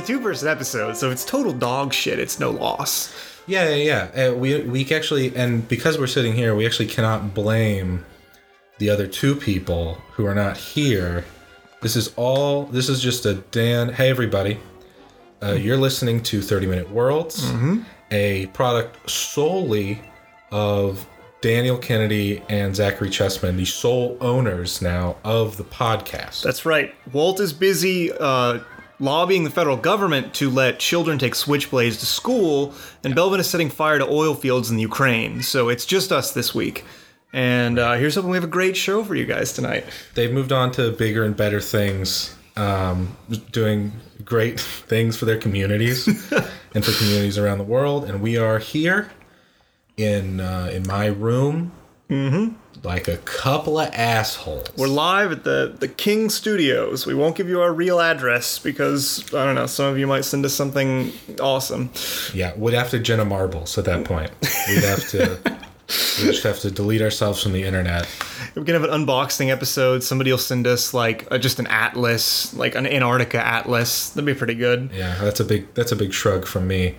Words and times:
a 0.00 0.06
two-person 0.06 0.48
episode, 0.48 0.96
so 0.96 1.10
it's 1.10 1.24
total 1.24 1.52
dog 1.52 1.92
shit, 1.92 2.18
it's 2.18 2.40
no 2.40 2.50
loss. 2.50 3.12
Yeah, 3.46 3.68
yeah, 3.74 4.08
yeah. 4.14 4.28
Uh, 4.28 4.34
we 4.34 4.62
we 4.62 4.94
actually, 4.94 5.34
and 5.36 5.66
because 5.68 5.98
we're 5.98 6.06
sitting 6.06 6.32
here, 6.32 6.54
we 6.54 6.64
actually 6.66 6.88
cannot 6.88 7.34
blame 7.34 8.04
the 8.78 8.90
other 8.90 9.06
two 9.06 9.34
people 9.34 9.94
who 10.12 10.26
are 10.26 10.34
not 10.34 10.56
here. 10.56 11.24
This 11.82 11.96
is 11.96 12.12
all. 12.16 12.66
This 12.66 12.88
is 12.88 13.00
just 13.00 13.26
a 13.26 13.34
Dan. 13.34 13.92
Hey, 13.92 14.08
everybody. 14.10 14.58
Uh, 15.42 15.52
you're 15.52 15.78
listening 15.78 16.22
to 16.22 16.42
30 16.42 16.66
Minute 16.66 16.90
Worlds, 16.90 17.50
a 18.10 18.46
product 18.48 19.08
solely 19.08 20.02
of 20.52 21.06
Daniel 21.40 21.78
Kennedy 21.78 22.42
and 22.50 22.76
Zachary 22.76 23.08
Chessman, 23.08 23.56
the 23.56 23.64
sole 23.64 24.18
owners 24.20 24.82
now 24.82 25.16
of 25.24 25.56
the 25.56 25.64
podcast. 25.64 26.42
That's 26.42 26.66
right. 26.66 26.94
Walt 27.12 27.40
is 27.40 27.54
busy 27.54 28.12
uh, 28.12 28.58
lobbying 29.00 29.44
the 29.44 29.50
federal 29.50 29.76
government 29.76 30.34
to 30.34 30.50
let 30.50 30.78
children 30.78 31.18
take 31.18 31.34
switchblades 31.34 31.98
to 31.98 32.06
school, 32.06 32.74
and 33.02 33.14
Belvin 33.14 33.40
is 33.40 33.48
setting 33.50 33.70
fire 33.70 33.98
to 33.98 34.06
oil 34.06 34.34
fields 34.34 34.70
in 34.70 34.76
the 34.76 34.82
Ukraine. 34.82 35.42
So 35.42 35.68
it's 35.68 35.84
just 35.84 36.12
us 36.12 36.32
this 36.32 36.54
week. 36.54 36.84
And 37.32 37.78
uh, 37.78 37.94
here's 37.94 38.14
hoping 38.16 38.30
we 38.30 38.36
have 38.36 38.44
a 38.44 38.48
great 38.48 38.76
show 38.76 39.02
for 39.04 39.14
you 39.14 39.24
guys 39.24 39.52
tonight. 39.52 39.84
They've 40.14 40.32
moved 40.32 40.52
on 40.52 40.72
to 40.72 40.92
bigger 40.92 41.24
and 41.24 41.36
better 41.36 41.60
things, 41.60 42.36
um, 42.56 43.16
doing 43.52 43.92
great 44.24 44.60
things 44.60 45.16
for 45.16 45.24
their 45.24 45.38
communities 45.38 46.06
and 46.74 46.84
for 46.84 46.92
communities 46.92 47.38
around 47.38 47.58
the 47.58 47.64
world. 47.64 48.04
And 48.04 48.20
we 48.20 48.36
are 48.36 48.58
here 48.58 49.10
in 49.96 50.40
uh, 50.40 50.70
in 50.72 50.86
my 50.86 51.06
room, 51.06 51.72
like 52.82 53.08
a 53.08 53.18
couple 53.18 53.78
of 53.78 53.92
assholes. 53.92 54.68
We're 54.76 54.88
live 54.88 55.32
at 55.32 55.44
the, 55.44 55.74
the 55.78 55.88
King 55.88 56.30
Studios. 56.30 57.06
We 57.06 57.14
won't 57.14 57.36
give 57.36 57.48
you 57.48 57.60
our 57.60 57.72
real 57.72 58.00
address 58.00 58.58
because, 58.58 59.22
I 59.34 59.44
don't 59.44 59.54
know, 59.54 59.66
some 59.66 59.86
of 59.86 59.98
you 59.98 60.06
might 60.06 60.24
send 60.24 60.44
us 60.44 60.54
something 60.54 61.12
awesome. 61.40 61.90
yeah, 62.32 62.52
we'd 62.56 62.74
have 62.74 62.90
to 62.90 62.98
Jenna 62.98 63.24
Marbles 63.24 63.76
at 63.78 63.84
that 63.84 64.04
point. 64.04 64.30
We'd 64.68 64.84
have 64.84 65.06
to. 65.10 65.38
We 66.20 66.26
just 66.26 66.44
have 66.44 66.60
to 66.60 66.70
delete 66.70 67.02
ourselves 67.02 67.42
from 67.42 67.52
the 67.52 67.64
internet. 67.64 68.08
We 68.60 68.66
can 68.66 68.74
have 68.74 68.84
an 68.84 68.90
unboxing 68.90 69.48
episode. 69.48 70.02
Somebody 70.02 70.30
will 70.30 70.36
send 70.36 70.66
us, 70.66 70.92
like, 70.92 71.26
uh, 71.30 71.38
just 71.38 71.58
an 71.58 71.66
atlas, 71.68 72.52
like 72.52 72.74
an 72.74 72.86
Antarctica 72.86 73.42
atlas. 73.42 74.10
That'd 74.10 74.26
be 74.26 74.34
pretty 74.34 74.54
good. 74.54 74.90
Yeah, 74.94 75.16
that's 75.18 75.40
a 75.40 75.44
big 75.46 75.72
that's 75.72 75.92
a 75.92 75.96
big 75.96 76.12
shrug 76.12 76.46
from 76.46 76.68
me. 76.68 76.96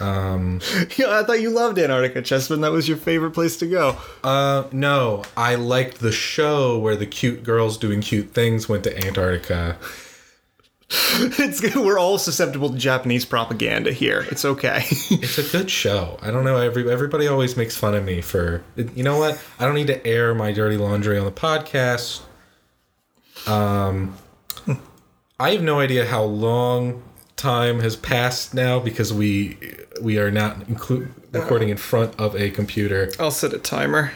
Um, 0.00 0.62
Yeah, 0.96 1.18
I 1.20 1.22
thought 1.22 1.42
you 1.42 1.50
loved 1.50 1.78
Antarctica, 1.78 2.22
Chessman. 2.22 2.62
That 2.62 2.72
was 2.72 2.88
your 2.88 2.96
favorite 2.96 3.32
place 3.32 3.58
to 3.58 3.66
go. 3.66 3.98
Uh, 4.24 4.64
no, 4.72 5.22
I 5.36 5.56
liked 5.56 5.98
the 6.00 6.12
show 6.12 6.78
where 6.78 6.96
the 6.96 7.04
cute 7.06 7.44
girls 7.44 7.76
doing 7.76 8.00
cute 8.00 8.30
things 8.32 8.66
went 8.66 8.82
to 8.84 9.06
Antarctica. 9.06 9.76
It's 11.18 11.74
we're 11.74 11.98
all 11.98 12.18
susceptible 12.18 12.70
to 12.70 12.76
Japanese 12.76 13.24
propaganda 13.24 13.92
here. 13.92 14.26
It's 14.30 14.44
okay. 14.44 14.84
It's 15.10 15.38
a 15.38 15.42
good 15.42 15.70
show. 15.70 16.18
I 16.22 16.30
don't 16.30 16.44
know. 16.44 16.56
Every 16.56 16.90
everybody 16.90 17.26
always 17.26 17.56
makes 17.56 17.76
fun 17.76 17.94
of 17.94 18.04
me 18.04 18.20
for. 18.20 18.62
You 18.76 19.02
know 19.02 19.18
what? 19.18 19.42
I 19.58 19.64
don't 19.64 19.74
need 19.74 19.88
to 19.88 20.06
air 20.06 20.34
my 20.34 20.52
dirty 20.52 20.76
laundry 20.76 21.18
on 21.18 21.24
the 21.24 21.32
podcast. 21.32 22.22
Um, 23.48 24.16
I 25.38 25.50
have 25.50 25.62
no 25.62 25.80
idea 25.80 26.06
how 26.06 26.22
long 26.22 27.02
time 27.36 27.80
has 27.80 27.96
passed 27.96 28.54
now 28.54 28.78
because 28.78 29.12
we 29.12 29.58
we 30.00 30.18
are 30.18 30.30
not 30.30 30.60
inclu- 30.60 31.08
recording 31.32 31.68
in 31.68 31.76
front 31.76 32.18
of 32.18 32.36
a 32.36 32.50
computer. 32.50 33.10
I'll 33.18 33.30
set 33.30 33.52
a 33.52 33.58
timer. 33.58 34.12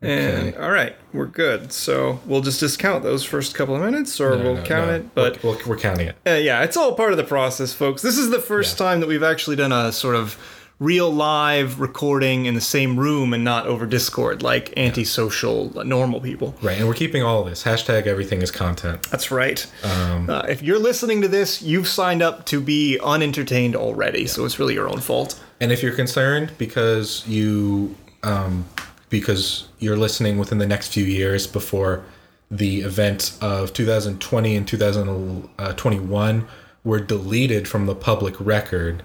And 0.00 0.54
all 0.56 0.70
right, 0.70 0.94
we're 1.12 1.26
good. 1.26 1.72
So 1.72 2.20
we'll 2.24 2.40
just 2.40 2.60
discount 2.60 3.02
those 3.02 3.24
first 3.24 3.54
couple 3.56 3.74
of 3.74 3.82
minutes, 3.82 4.20
or 4.20 4.36
we'll 4.36 4.54
No, 4.56 4.62
count 4.62 4.86
no, 4.88 4.94
it. 4.96 5.14
But 5.14 5.42
we're, 5.42 5.58
we're, 5.66 5.76
counting 5.76 6.08
it. 6.08 6.16
Uh, 6.26 6.30
yeah, 6.34 6.62
it's 6.62 6.76
all 6.76 6.94
part 6.94 7.10
of 7.10 7.16
the 7.16 7.24
process, 7.24 7.72
folks. 7.72 8.00
This 8.02 8.16
is 8.16 8.30
the 8.30 8.38
first 8.40 8.78
Yeah. 8.78 8.86
time 8.86 9.00
that 9.00 9.08
we've 9.08 9.24
actually 9.24 9.56
done 9.56 9.72
a 9.72 9.90
sort 9.92 10.14
of 10.14 10.38
real 10.78 11.10
live 11.12 11.80
recording 11.80 12.46
in 12.46 12.54
the 12.54 12.60
same 12.60 12.96
room 13.00 13.32
and 13.34 13.42
not 13.42 13.66
over 13.66 13.84
Discord 13.84 14.44
like 14.44 14.72
antisocial 14.76 15.72
normal 15.84 16.20
people. 16.20 16.54
Right, 16.62 16.78
and 16.78 16.86
we're 16.86 16.94
keeping 16.94 17.24
all 17.24 17.42
of 17.42 17.48
this. 17.48 17.64
Hashtag 17.64 18.06
everything 18.06 18.42
is 18.42 18.52
content. 18.52 19.02
That's 19.10 19.32
right. 19.32 19.66
uh, 19.82 20.46
if 20.48 20.62
you're 20.62 20.78
listening 20.78 21.22
to 21.22 21.28
this, 21.28 21.60
you've 21.62 21.88
signed 21.88 22.22
up 22.22 22.46
to 22.46 22.60
be 22.60 22.96
unentertained 23.02 23.74
already, 23.74 24.28
so 24.28 24.44
it's 24.44 24.60
really 24.60 24.74
your 24.74 24.88
own 24.88 25.00
fault. 25.00 25.42
And 25.60 25.72
if 25.72 25.82
you're 25.82 25.96
concerned 25.96 26.52
because 26.58 27.26
you 27.26 27.96
um, 28.22 28.64
because 29.08 29.68
you're 29.78 29.96
listening 29.96 30.38
within 30.38 30.58
the 30.58 30.66
next 30.66 30.92
few 30.92 31.04
years 31.04 31.46
before 31.46 32.04
the 32.50 32.80
events 32.80 33.38
of 33.40 33.72
2020 33.72 34.56
and 34.56 34.66
2021 34.66 36.48
were 36.84 37.00
deleted 37.00 37.68
from 37.68 37.86
the 37.86 37.94
public 37.94 38.34
record 38.40 39.02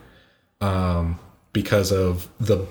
um, 0.62 1.20
because 1.52 1.92
of 1.92 2.30
the 2.40 2.66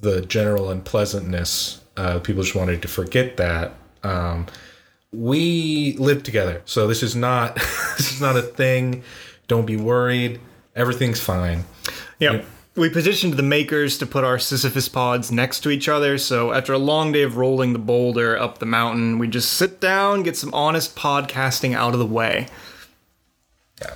the 0.00 0.22
general 0.22 0.70
unpleasantness, 0.70 1.82
uh, 1.96 2.18
people 2.20 2.42
just 2.42 2.54
wanted 2.54 2.80
to 2.82 2.88
forget 2.88 3.36
that. 3.36 3.74
Um, 4.02 4.46
we 5.12 5.94
live 5.98 6.22
together, 6.22 6.62
so 6.64 6.86
this 6.86 7.02
is 7.02 7.16
not 7.16 7.54
this 7.96 8.12
is 8.12 8.20
not 8.20 8.36
a 8.36 8.42
thing. 8.42 9.02
Don't 9.48 9.66
be 9.66 9.76
worried. 9.76 10.40
Everything's 10.76 11.20
fine. 11.20 11.64
Yeah. 12.18 12.42
We 12.76 12.88
positioned 12.88 13.34
the 13.34 13.42
makers 13.42 13.98
to 13.98 14.06
put 14.06 14.22
our 14.22 14.38
Sisyphus 14.38 14.88
pods 14.88 15.32
next 15.32 15.60
to 15.60 15.70
each 15.70 15.88
other, 15.88 16.18
so 16.18 16.52
after 16.52 16.72
a 16.72 16.78
long 16.78 17.10
day 17.10 17.22
of 17.22 17.36
rolling 17.36 17.72
the 17.72 17.80
boulder 17.80 18.38
up 18.38 18.58
the 18.58 18.66
mountain, 18.66 19.18
we 19.18 19.26
just 19.26 19.54
sit 19.54 19.80
down, 19.80 20.22
get 20.22 20.36
some 20.36 20.54
honest 20.54 20.94
podcasting 20.94 21.74
out 21.74 21.94
of 21.94 21.98
the 21.98 22.06
way. 22.06 22.46
Yeah. 23.82 23.94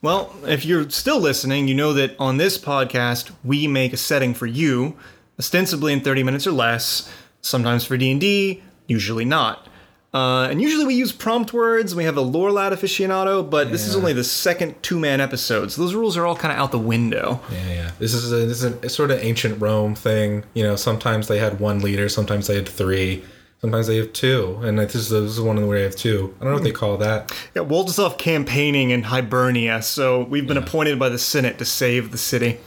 Well, 0.00 0.34
if 0.46 0.64
you're 0.64 0.88
still 0.88 1.20
listening, 1.20 1.68
you 1.68 1.74
know 1.74 1.92
that 1.92 2.18
on 2.18 2.38
this 2.38 2.56
podcast, 2.56 3.30
we 3.44 3.66
make 3.66 3.92
a 3.92 3.98
setting 3.98 4.32
for 4.32 4.46
you, 4.46 4.96
ostensibly 5.38 5.92
in 5.92 6.00
30 6.00 6.22
minutes 6.22 6.46
or 6.46 6.52
less, 6.52 7.12
sometimes 7.42 7.84
for 7.84 7.98
D&D, 7.98 8.62
usually 8.86 9.26
not. 9.26 9.68
Uh, 10.14 10.46
and 10.48 10.62
usually 10.62 10.84
we 10.86 10.94
use 10.94 11.10
prompt 11.10 11.52
words, 11.52 11.92
we 11.92 12.04
have 12.04 12.16
a 12.16 12.20
lore 12.20 12.52
lad 12.52 12.72
aficionado, 12.72 13.42
but 13.50 13.72
this 13.72 13.84
is 13.84 13.96
only 13.96 14.12
the 14.12 14.22
second 14.22 14.80
two-man 14.80 15.20
episode, 15.20 15.72
so 15.72 15.82
those 15.82 15.92
rules 15.92 16.16
are 16.16 16.24
all 16.24 16.36
kind 16.36 16.52
of 16.52 16.58
out 16.60 16.70
the 16.70 16.78
window. 16.78 17.40
Yeah, 17.50 17.68
yeah. 17.72 17.90
This 17.98 18.14
is 18.14 18.32
a, 18.32 18.46
this 18.46 18.62
is 18.62 18.72
a 18.84 18.88
sort 18.88 19.10
of 19.10 19.18
ancient 19.24 19.60
Rome 19.60 19.96
thing. 19.96 20.44
You 20.54 20.62
know, 20.62 20.76
sometimes 20.76 21.26
they 21.26 21.38
had 21.40 21.58
one 21.58 21.80
leader, 21.80 22.08
sometimes 22.08 22.46
they 22.46 22.54
had 22.54 22.68
three, 22.68 23.24
sometimes 23.60 23.88
they 23.88 23.96
have 23.96 24.12
two, 24.12 24.60
and 24.62 24.78
this 24.78 24.94
is 24.94 25.08
this 25.10 25.22
is 25.32 25.40
one 25.40 25.56
of 25.56 25.62
the 25.62 25.68
where 25.68 25.78
they 25.78 25.84
have 25.84 25.96
two. 25.96 26.32
I 26.40 26.44
don't 26.44 26.50
know 26.52 26.54
what 26.58 26.62
they 26.64 26.70
call 26.70 26.96
that. 26.98 27.32
Yeah, 27.56 27.62
Walt 27.62 27.88
is 27.90 27.98
off 27.98 28.16
campaigning 28.16 28.90
in 28.90 29.02
Hibernia, 29.02 29.82
so 29.82 30.22
we've 30.22 30.46
been 30.46 30.58
appointed 30.58 30.96
by 30.96 31.08
the 31.08 31.18
Senate 31.18 31.58
to 31.58 31.64
save 31.64 32.12
the 32.12 32.18
city. 32.18 32.58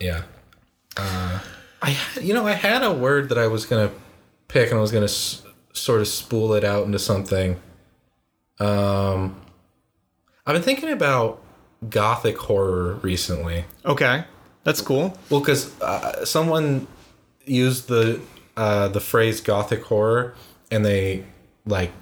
Yeah. 0.00 0.22
Uh, 0.96 1.40
I 1.82 1.90
had- 1.90 2.24
you 2.24 2.32
know 2.32 2.46
I 2.46 2.52
had 2.52 2.82
a 2.82 2.94
word 2.94 3.28
that 3.28 3.36
I 3.36 3.46
was 3.46 3.66
gonna 3.66 3.90
pick, 4.48 4.70
and 4.70 4.78
I 4.78 4.80
was 4.80 4.90
gonna 4.90 5.08
sort 5.72 6.00
of 6.00 6.08
spool 6.08 6.54
it 6.54 6.64
out 6.64 6.86
into 6.86 6.98
something. 6.98 7.60
Um, 8.60 9.40
I've 10.46 10.54
been 10.54 10.62
thinking 10.62 10.90
about 10.90 11.42
gothic 11.88 12.36
horror 12.38 12.94
recently. 13.02 13.64
Okay, 13.84 14.24
that's 14.64 14.80
cool. 14.80 15.16
Well, 15.30 15.40
because 15.40 15.80
uh, 15.80 16.24
someone 16.24 16.86
used 17.44 17.88
the 17.88 18.20
uh, 18.56 18.88
the 18.88 19.00
phrase 19.00 19.40
gothic 19.40 19.82
horror, 19.84 20.34
and 20.70 20.84
they 20.84 21.24
like 21.66 21.92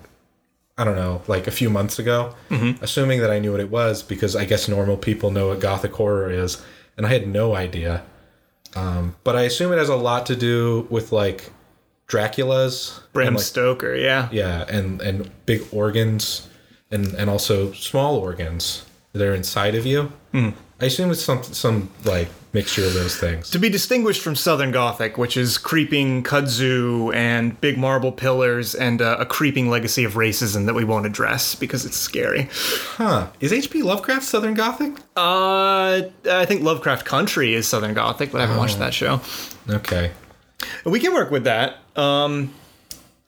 I 0.76 0.84
don't 0.84 0.96
know, 0.96 1.20
like 1.28 1.46
a 1.46 1.50
few 1.50 1.68
months 1.68 1.98
ago, 1.98 2.34
assuming 2.80 3.20
that 3.20 3.30
I 3.30 3.38
knew 3.38 3.52
what 3.52 3.60
it 3.60 3.70
was 3.70 4.02
because 4.02 4.34
I 4.34 4.46
guess 4.46 4.66
normal 4.66 4.96
people 4.96 5.30
know 5.30 5.48
what 5.48 5.60
gothic 5.60 5.92
horror 5.92 6.30
is, 6.30 6.62
and 6.96 7.04
I 7.04 7.10
had 7.10 7.28
no 7.28 7.54
idea. 7.54 8.02
Um, 8.74 9.16
but 9.24 9.36
I 9.36 9.42
assume 9.42 9.72
it 9.72 9.78
has 9.78 9.88
a 9.90 9.96
lot 9.96 10.26
to 10.26 10.36
do 10.36 10.86
with 10.90 11.12
like 11.12 11.52
Dracula's, 12.10 13.00
Bram 13.12 13.34
like, 13.34 13.44
Stoker, 13.44 13.94
yeah. 13.94 14.28
yeah, 14.32 14.64
and 14.68 15.00
and 15.00 15.30
big 15.46 15.62
organs, 15.72 16.48
and 16.90 17.14
and 17.14 17.30
also 17.30 17.72
small 17.72 18.16
organs 18.16 18.84
that 19.12 19.22
are 19.22 19.34
inside 19.34 19.76
of 19.76 19.86
you. 19.86 20.12
I 20.34 20.86
assume 20.86 21.12
it's 21.12 21.22
some 21.22 21.44
some 21.44 21.88
like 22.04 22.28
mixture 22.52 22.84
of 22.84 22.94
those 22.94 23.16
things. 23.16 23.50
To 23.50 23.60
be 23.60 23.68
distinguished 23.68 24.22
from 24.22 24.34
Southern 24.34 24.72
Gothic, 24.72 25.18
which 25.18 25.36
is 25.36 25.56
creeping 25.56 26.24
kudzu 26.24 27.14
and 27.14 27.60
big 27.60 27.78
marble 27.78 28.10
pillars 28.10 28.74
and 28.74 29.00
uh, 29.00 29.18
a 29.20 29.26
creeping 29.26 29.70
legacy 29.70 30.02
of 30.02 30.14
racism 30.14 30.66
that 30.66 30.74
we 30.74 30.82
won't 30.82 31.06
address 31.06 31.54
because 31.54 31.84
it's 31.84 31.96
scary. 31.96 32.48
Huh? 32.96 33.28
Is 33.38 33.52
H.P. 33.52 33.82
Lovecraft 33.82 34.24
Southern 34.24 34.54
Gothic? 34.54 34.98
Uh, 35.16 36.02
I 36.28 36.44
think 36.44 36.62
Lovecraft 36.62 37.06
Country 37.06 37.54
is 37.54 37.68
Southern 37.68 37.94
Gothic, 37.94 38.32
but 38.32 38.38
I 38.38 38.46
haven't 38.46 38.58
watched 38.58 38.80
that 38.80 38.94
show. 38.94 39.20
Okay. 39.68 40.10
We 40.84 41.00
can 41.00 41.12
work 41.12 41.30
with 41.30 41.44
that. 41.44 41.78
Um, 41.96 42.52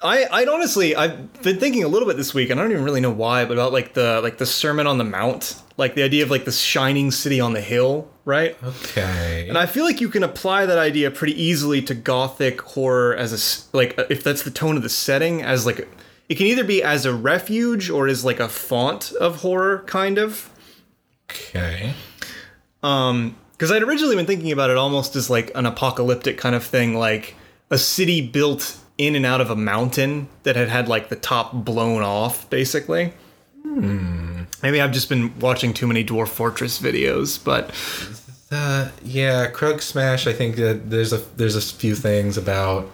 I 0.03 0.27
I'd 0.31 0.49
honestly 0.49 0.97
I've 0.97 1.43
been 1.43 1.59
thinking 1.61 1.85
a 1.85 1.89
little 1.89 2.09
bit 2.09 2.17
this 2.17 2.35
week, 2.35 2.51
and 2.51 2.59
I 2.59 2.63
don't 2.63 2.73
even 2.73 2.85
really 2.85 3.01
know 3.01 3.11
why, 3.11 3.45
but 3.45 3.55
about 3.55 3.73
like 3.73 3.95
the 3.95 4.21
like 4.21 4.39
the 4.39 4.47
Sermon 4.47 4.87
on 4.87 4.99
the 4.99 5.05
Mount, 5.05 5.63
like 5.77 5.95
the 5.95 6.03
idea 6.03 6.25
of 6.25 6.31
like 6.31 6.45
the 6.45 6.53
shining 6.53 7.11
city 7.11 7.41
on 7.41 7.53
the 7.53 7.61
hill, 7.61 8.11
right? 8.25 8.57
Okay. 8.63 9.47
And 9.49 9.57
I 9.57 9.67
feel 9.67 9.85
like 9.85 10.01
you 10.01 10.09
can 10.09 10.23
apply 10.23 10.67
that 10.67 10.79
idea 10.79 11.11
pretty 11.11 11.41
easily 11.41 11.83
to 11.83 11.95
gothic 11.95 12.61
horror 12.61 13.15
as 13.15 13.33
a 13.33 13.77
like 13.77 13.99
if 14.11 14.25
that's 14.25 14.43
the 14.43 14.51
tone 14.51 14.77
of 14.77 14.83
the 14.83 14.89
setting 14.89 15.43
as 15.43 15.67
like 15.67 15.89
it 16.29 16.35
can 16.37 16.47
either 16.47 16.65
be 16.65 16.83
as 16.83 17.05
a 17.07 17.15
refuge 17.15 17.91
or 17.91 18.09
as 18.09 18.25
like 18.25 18.41
a 18.41 18.49
font 18.49 19.13
of 19.13 19.43
horror 19.43 19.85
kind 19.87 20.19
of. 20.19 20.51
Okay. 21.31 21.95
Um, 22.83 23.37
because 23.63 23.71
I'd 23.71 23.85
originally 23.85 24.17
been 24.17 24.27
thinking 24.27 24.51
about 24.51 24.71
it 24.71 24.77
almost 24.77 25.15
as 25.15 25.31
like 25.31 25.53
an 25.55 25.67
apocalyptic 25.67 26.37
kind 26.37 26.57
of 26.57 26.65
thing, 26.65 26.97
like 26.97 27.37
a 27.71 27.79
city 27.79 28.21
built 28.21 28.77
in 28.99 29.15
and 29.15 29.25
out 29.25 29.41
of 29.41 29.51
a 29.51 29.55
mountain 29.55 30.27
that 30.43 30.57
had 30.57 30.69
had 30.69 30.89
like 30.89 31.11
the 31.11 31.15
top 31.15 31.53
blown 31.53 32.03
off, 32.03 32.51
basically. 32.51 33.13
Maybe 34.65 34.81
I've 34.81 34.91
just 34.91 35.09
been 35.09 35.39
watching 35.39 35.73
too 35.73 35.87
many 35.87 36.05
Dwarf 36.05 36.27
Fortress 36.27 36.81
videos, 36.81 37.39
but 37.43 37.71
Uh, 38.51 38.89
yeah, 39.05 39.49
Kruggsmash. 39.49 40.27
I 40.27 40.33
think 40.33 40.57
that 40.57 40.91
there's 40.91 41.13
a 41.13 41.19
there's 41.37 41.55
a 41.55 41.61
few 41.61 41.95
things 41.95 42.37
about 42.37 42.91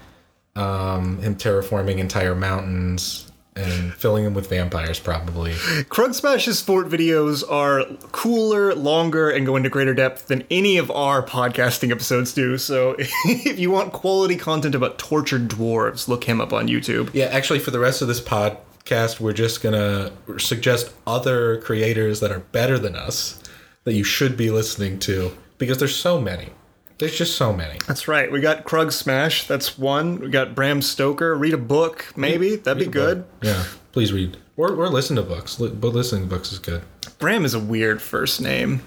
um, 0.54 1.16
him 1.22 1.34
terraforming 1.34 1.96
entire 1.96 2.34
mountains 2.34 3.27
and 3.58 3.92
filling 3.94 4.24
them 4.24 4.34
with 4.34 4.48
vampires, 4.48 5.00
probably. 5.00 5.52
Kruggsmash's 5.52 6.60
fort 6.60 6.88
videos 6.88 7.44
are 7.50 7.84
cooler, 8.12 8.74
longer, 8.74 9.30
and 9.30 9.44
go 9.44 9.56
into 9.56 9.68
greater 9.68 9.94
depth 9.94 10.28
than 10.28 10.44
any 10.50 10.78
of 10.78 10.90
our 10.90 11.22
podcasting 11.24 11.90
episodes 11.90 12.32
do. 12.32 12.56
So 12.56 12.94
if 12.98 13.58
you 13.58 13.70
want 13.70 13.92
quality 13.92 14.36
content 14.36 14.74
about 14.74 14.98
tortured 14.98 15.48
dwarves, 15.48 16.08
look 16.08 16.24
him 16.24 16.40
up 16.40 16.52
on 16.52 16.68
YouTube. 16.68 17.10
Yeah, 17.12 17.26
actually, 17.26 17.58
for 17.58 17.70
the 17.70 17.80
rest 17.80 18.00
of 18.00 18.08
this 18.08 18.20
podcast, 18.20 19.20
we're 19.20 19.32
just 19.32 19.62
gonna 19.62 20.12
suggest 20.38 20.92
other 21.06 21.60
creators 21.60 22.20
that 22.20 22.30
are 22.30 22.40
better 22.40 22.78
than 22.78 22.94
us 22.94 23.42
that 23.84 23.94
you 23.94 24.04
should 24.04 24.36
be 24.36 24.50
listening 24.50 24.98
to 25.00 25.36
because 25.58 25.78
there's 25.78 25.96
so 25.96 26.20
many. 26.20 26.50
There's 26.98 27.16
just 27.16 27.36
so 27.36 27.52
many. 27.52 27.78
That's 27.86 28.08
right. 28.08 28.30
We 28.30 28.40
got 28.40 28.64
Kruggsmash. 28.64 29.46
That's 29.46 29.78
one. 29.78 30.18
We 30.18 30.30
got 30.30 30.54
Bram 30.54 30.82
Stoker. 30.82 31.36
Read 31.36 31.54
a 31.54 31.58
book, 31.58 32.12
maybe. 32.16 32.56
That'd 32.56 32.84
be 32.84 32.90
good. 32.90 33.24
Yeah, 33.40 33.64
please 33.92 34.12
read 34.12 34.36
or, 34.56 34.72
or 34.72 34.88
listen 34.88 35.16
to 35.16 35.22
books. 35.22 35.56
But 35.56 35.80
listening 35.82 36.22
to 36.24 36.28
books 36.28 36.52
is 36.52 36.58
good. 36.58 36.82
Bram 37.18 37.44
is 37.44 37.54
a 37.54 37.60
weird 37.60 38.02
first 38.02 38.40
name. 38.40 38.82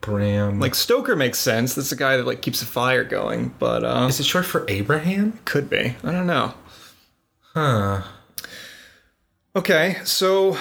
Bram. 0.00 0.60
Like 0.60 0.74
Stoker 0.74 1.16
makes 1.16 1.38
sense. 1.38 1.74
That's 1.74 1.92
a 1.92 1.96
guy 1.96 2.16
that 2.16 2.26
like 2.26 2.42
keeps 2.42 2.62
a 2.62 2.66
fire 2.66 3.04
going, 3.04 3.54
but 3.58 3.84
uh 3.84 4.06
is 4.08 4.20
it 4.20 4.24
short 4.26 4.46
for 4.46 4.64
Abraham? 4.68 5.38
could 5.44 5.68
be. 5.68 5.96
I 6.02 6.12
don't 6.12 6.26
know. 6.26 6.54
Huh. 7.54 8.02
Okay, 9.54 9.98
so 10.04 10.56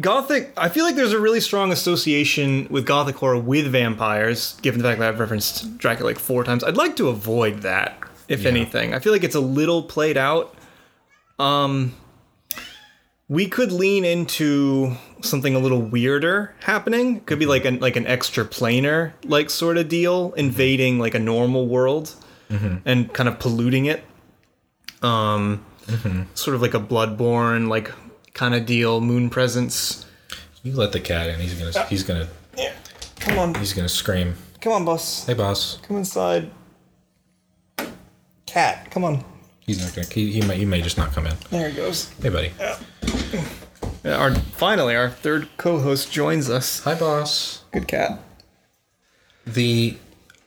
Gothic, 0.00 0.52
I 0.56 0.68
feel 0.68 0.84
like 0.84 0.96
there's 0.96 1.12
a 1.12 1.20
really 1.20 1.40
strong 1.40 1.72
association 1.72 2.66
with 2.70 2.86
Gothic 2.86 3.16
horror 3.16 3.38
with 3.38 3.66
vampires, 3.66 4.58
given 4.62 4.80
the 4.80 4.88
fact 4.88 5.00
that 5.00 5.08
I've 5.08 5.20
referenced 5.20 5.78
Dracula 5.78 6.10
like 6.10 6.18
four 6.18 6.44
times. 6.44 6.64
I'd 6.64 6.76
like 6.76 6.96
to 6.96 7.08
avoid 7.08 7.62
that, 7.62 7.98
if 8.28 8.46
anything. 8.46 8.94
I 8.94 8.98
feel 8.98 9.12
like 9.12 9.24
it's 9.24 9.34
a 9.34 9.40
little 9.40 9.82
played 9.82 10.16
out. 10.16 10.54
Um, 11.38 11.94
we 13.28 13.46
could 13.46 13.70
lean 13.70 14.04
into 14.04 14.96
something 15.22 15.54
a 15.54 15.58
little 15.58 15.80
weirder 15.80 16.54
happening. 16.60 17.20
Could 17.20 17.38
be 17.38 17.46
like 17.46 17.64
an 17.64 17.78
like 17.78 17.96
an 17.96 18.06
extra 18.06 18.44
planar 18.44 19.12
like 19.24 19.50
sort 19.50 19.76
of 19.78 19.88
deal, 19.88 20.32
invading 20.36 20.98
like 20.98 21.14
a 21.14 21.18
normal 21.20 21.66
world 21.68 22.14
and 22.84 23.12
kind 23.12 23.28
of 23.28 23.38
polluting 23.38 23.86
it. 23.86 24.02
Um, 25.02 25.64
sort 26.34 26.56
of 26.56 26.62
like 26.62 26.74
a 26.74 26.80
bloodborne 26.80 27.68
like 27.68 27.92
kind 28.40 28.54
of 28.54 28.64
deal 28.64 29.02
moon 29.02 29.28
presence 29.28 30.06
You 30.62 30.72
let 30.72 30.92
the 30.92 31.00
cat 31.00 31.28
in. 31.28 31.38
He's 31.40 31.52
gonna. 31.52 31.86
He's 31.88 32.02
gonna. 32.02 32.26
yeah 32.56 32.72
come 33.18 33.38
on 33.38 33.54
He's 33.54 33.74
gonna 33.74 33.86
scream. 33.86 34.34
come 34.62 34.72
on 34.72 34.84
boss 34.86 35.26
Hey, 35.26 35.34
boss. 35.34 35.78
come 35.82 35.98
inside 35.98 36.50
cat 38.46 38.90
come 38.90 39.04
on 39.04 39.22
He's 39.58 39.84
not 39.84 39.94
gonna. 39.94 40.08
He, 40.08 40.32
he 40.32 40.40
may. 40.48 40.56
He 40.56 40.64
may 40.64 40.80
just 40.80 40.96
not 40.96 41.12
come 41.12 41.26
in. 41.26 41.34
there 41.50 41.68
he 41.68 41.76
goes 41.76 42.08
Hey, 42.22 42.30
buddy. 42.30 42.50
Yeah, 44.02 44.16
our 44.16 44.34
finally 44.34 44.96
our 44.96 45.10
third 45.10 45.46
co-host 45.58 46.10
joins 46.10 46.48
us 46.48 46.80
Hi, 46.84 46.94
boss. 46.94 47.64
good 47.72 47.86
cat 47.88 48.18
The. 49.46 49.98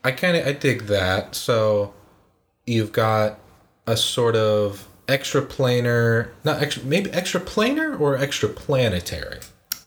I 0.03 0.11
kind 0.13 0.35
of. 0.35 0.47
I 0.47 0.53
dig 0.53 0.87
that. 0.87 1.35
So, 1.35 1.93
you've 2.65 2.91
got 2.91 3.39
a 3.85 3.95
sort 3.95 4.35
of 4.35 4.87
extra 5.07 5.41
planar. 5.41 6.29
Not 6.43 6.61
extra. 6.61 6.83
Maybe 6.83 7.11
extra 7.11 7.39
planar 7.41 7.99
or 7.99 8.17
extra 8.17 8.49
planetary. 8.49 9.39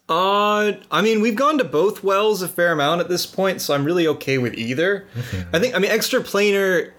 uh 0.09 0.71
i 0.89 1.01
mean 1.01 1.19
we've 1.19 1.35
gone 1.35 1.57
to 1.57 1.65
both 1.65 2.01
wells 2.01 2.41
a 2.41 2.47
fair 2.47 2.71
amount 2.71 3.01
at 3.01 3.09
this 3.09 3.25
point 3.25 3.59
so 3.61 3.73
i'm 3.73 3.83
really 3.83 4.07
okay 4.07 4.37
with 4.37 4.53
either 4.53 5.05
i 5.51 5.59
think 5.59 5.75
i 5.75 5.79
mean 5.79 5.91
extra 5.91 6.21
planar 6.21 6.91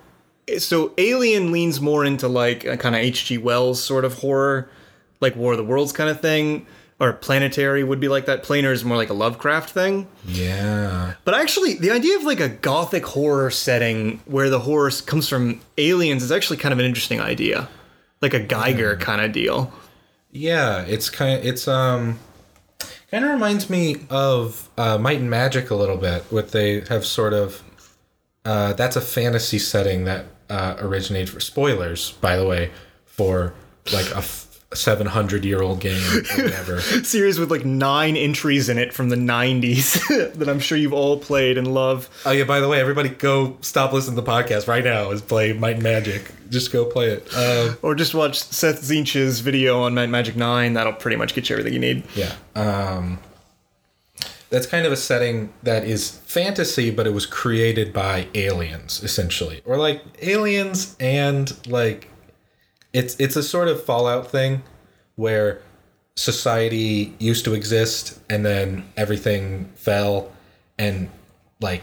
so 0.59 0.93
alien 0.99 1.51
leans 1.51 1.81
more 1.81 2.05
into 2.05 2.29
like 2.29 2.67
a 2.67 2.77
kind 2.77 2.95
of 2.95 3.01
hg 3.01 3.41
wells 3.41 3.83
sort 3.83 4.05
of 4.05 4.13
horror 4.19 4.69
like 5.23 5.35
war 5.37 5.53
of 5.53 5.59
the 5.59 5.65
worlds 5.65 5.91
kind 5.91 6.11
of 6.11 6.21
thing 6.21 6.67
or 7.01 7.15
planetary 7.15 7.83
would 7.83 7.99
be 8.01 8.09
like 8.09 8.27
that 8.27 8.43
planar 8.45 8.73
is 8.73 8.85
more 8.85 8.99
like 8.99 9.09
a 9.09 9.15
lovecraft 9.15 9.71
thing 9.71 10.07
Yeah. 10.27 11.15
But 11.25 11.35
actually, 11.35 11.75
the 11.75 11.91
idea 11.93 12.17
of 12.17 12.25
like 12.25 12.41
a 12.41 12.49
gothic 12.49 13.07
horror 13.07 13.51
setting 13.51 14.21
where 14.27 14.51
the 14.51 14.59
horror 14.61 14.91
comes 15.07 15.29
from 15.29 15.61
aliens 15.79 16.23
is 16.23 16.33
actually 16.33 16.57
kind 16.59 16.73
of 16.73 16.79
an 16.79 16.85
interesting 16.85 17.21
idea. 17.21 17.69
Like 18.21 18.35
a 18.35 18.41
Giger 18.41 18.99
kind 18.99 19.21
of 19.21 19.33
deal. 19.33 19.73
Yeah, 20.31 20.83
it's 20.83 21.09
kind 21.11 21.39
of 21.39 21.47
it's 21.47 21.69
um 21.69 22.19
kind 23.11 23.25
of 23.25 23.31
reminds 23.31 23.71
me 23.71 23.97
of 24.11 24.69
uh, 24.77 24.99
Might 24.99 25.21
and 25.21 25.31
Magic 25.31 25.71
a 25.71 25.75
little 25.75 25.97
bit. 25.97 26.25
What 26.31 26.53
they 26.53 26.81
have 26.89 27.05
sort 27.07 27.33
of 27.33 27.63
uh, 28.45 28.73
that's 28.75 28.97
a 28.97 29.01
fantasy 29.01 29.59
setting 29.59 30.05
that 30.05 30.27
uh, 30.51 30.77
originated 30.79 31.31
for 31.31 31.41
spoilers, 31.41 32.13
by 32.13 32.37
the 32.37 32.47
way, 32.47 32.71
for 33.05 33.55
like 33.93 34.11
a 34.11 34.23
seven 34.75 35.07
hundred 35.07 35.45
year 35.47 35.63
old 35.63 35.81
game 35.81 36.01
whatever. 36.37 36.81
Series 36.81 37.39
with 37.39 37.51
like 37.51 37.65
nine 37.65 38.17
entries 38.17 38.69
in 38.69 38.77
it 38.79 38.93
from 38.93 39.09
the 39.09 39.17
90s 39.17 40.07
that 40.39 40.49
I'm 40.49 40.61
sure 40.61 40.77
you've 40.77 40.93
all 40.93 41.19
played 41.19 41.57
and 41.57 41.73
love. 41.73 42.09
oh 42.27 42.33
yeah, 42.33 42.45
by 42.45 42.61
the 42.61 42.69
way, 42.69 42.79
everybody 42.81 43.09
go 43.09 43.57
stop 43.63 43.93
listening 43.93 44.17
to 44.17 44.23
the 44.23 44.31
podcast 44.31 44.69
right 44.69 44.85
now. 44.85 45.11
Is 45.11 45.23
play 45.23 45.53
Might 45.55 45.75
and 45.77 45.83
Magic. 45.83 46.31
Just 46.51 46.71
go 46.73 46.85
play 46.85 47.09
it. 47.11 47.35
Um, 47.35 47.77
Or 47.83 47.95
just 47.95 48.15
watch 48.15 48.39
Seth 48.39 48.83
Zinch's 48.85 49.41
video 49.41 49.81
on 49.83 49.95
Might 49.95 50.05
and 50.05 50.13
Magic 50.13 50.37
9. 50.37 50.75
That'll 50.75 50.93
pretty 50.95 51.17
much 51.17 51.35
get 51.35 51.49
you 51.49 51.57
everything 51.57 51.73
you 51.75 51.79
need. 51.81 52.05
Yeah. 52.15 52.35
Um, 52.55 53.19
that's 54.51 54.67
kind 54.67 54.87
of 54.87 54.93
a 54.93 54.97
setting 54.97 55.53
that 55.63 55.85
is 55.85 56.11
fantasy, 56.25 56.91
but 56.91 57.07
it 57.07 57.13
was 57.13 57.27
created 57.27 57.93
by 57.93 58.29
aliens, 58.35 59.03
essentially, 59.03 59.61
or 59.67 59.77
like 59.77 60.03
aliens 60.23 60.97
and 60.99 61.55
like 61.69 62.09
it's 62.93 63.17
it's 63.19 63.37
a 63.37 63.43
sort 63.43 63.69
of 63.69 63.83
Fallout 63.83 64.31
thing 64.31 64.63
where 65.17 65.61
society 66.17 67.15
used 67.19 67.45
to 67.45 67.55
exist 67.55 68.21
and 68.29 68.45
then 68.45 68.85
everything 68.97 69.67
fell 69.77 70.33
and 70.79 71.09
like 71.61 71.83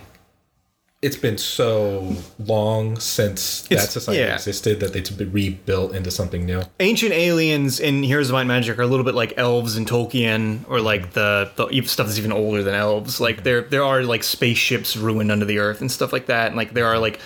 it's 1.02 1.18
been 1.18 1.38
so 1.38 2.16
long 2.40 3.00
since 3.00 3.62
that 3.68 3.92
society 3.92 4.22
yeah. 4.22 4.34
existed 4.34 4.80
that 4.80 4.96
it's 4.96 5.12
been 5.12 5.32
rebuilt 5.32 5.94
into 5.94 6.10
something 6.10 6.48
new. 6.48 6.64
Ancient 6.80 7.12
aliens 7.12 7.80
in 7.80 8.02
Heroes 8.02 8.30
of 8.30 8.34
Might 8.34 8.42
and 8.42 8.48
Magic 8.48 8.80
are 8.80 8.82
a 8.82 8.88
little 8.88 9.06
bit 9.06 9.14
like 9.14 9.34
elves 9.38 9.78
in 9.78 9.86
Tolkien, 9.86 10.68
or 10.68 10.82
like 10.82 11.12
mm-hmm. 11.12 11.56
the, 11.58 11.70
the 11.70 11.88
stuff 11.88 12.08
that's 12.08 12.18
even 12.18 12.32
older 12.32 12.64
than 12.64 12.74
elves. 12.74 13.22
Like 13.22 13.36
mm-hmm. 13.36 13.44
there 13.44 13.62
there 13.62 13.84
are 13.84 14.02
like 14.02 14.24
spaceships 14.24 14.98
ruined 14.98 15.32
under 15.32 15.46
the 15.46 15.60
earth 15.60 15.80
and 15.80 15.92
stuff 15.92 16.12
like 16.12 16.26
that, 16.26 16.48
and 16.48 16.56
like 16.56 16.74
there 16.74 16.88
are 16.88 16.94
mm-hmm. 16.94 17.02
like 17.04 17.20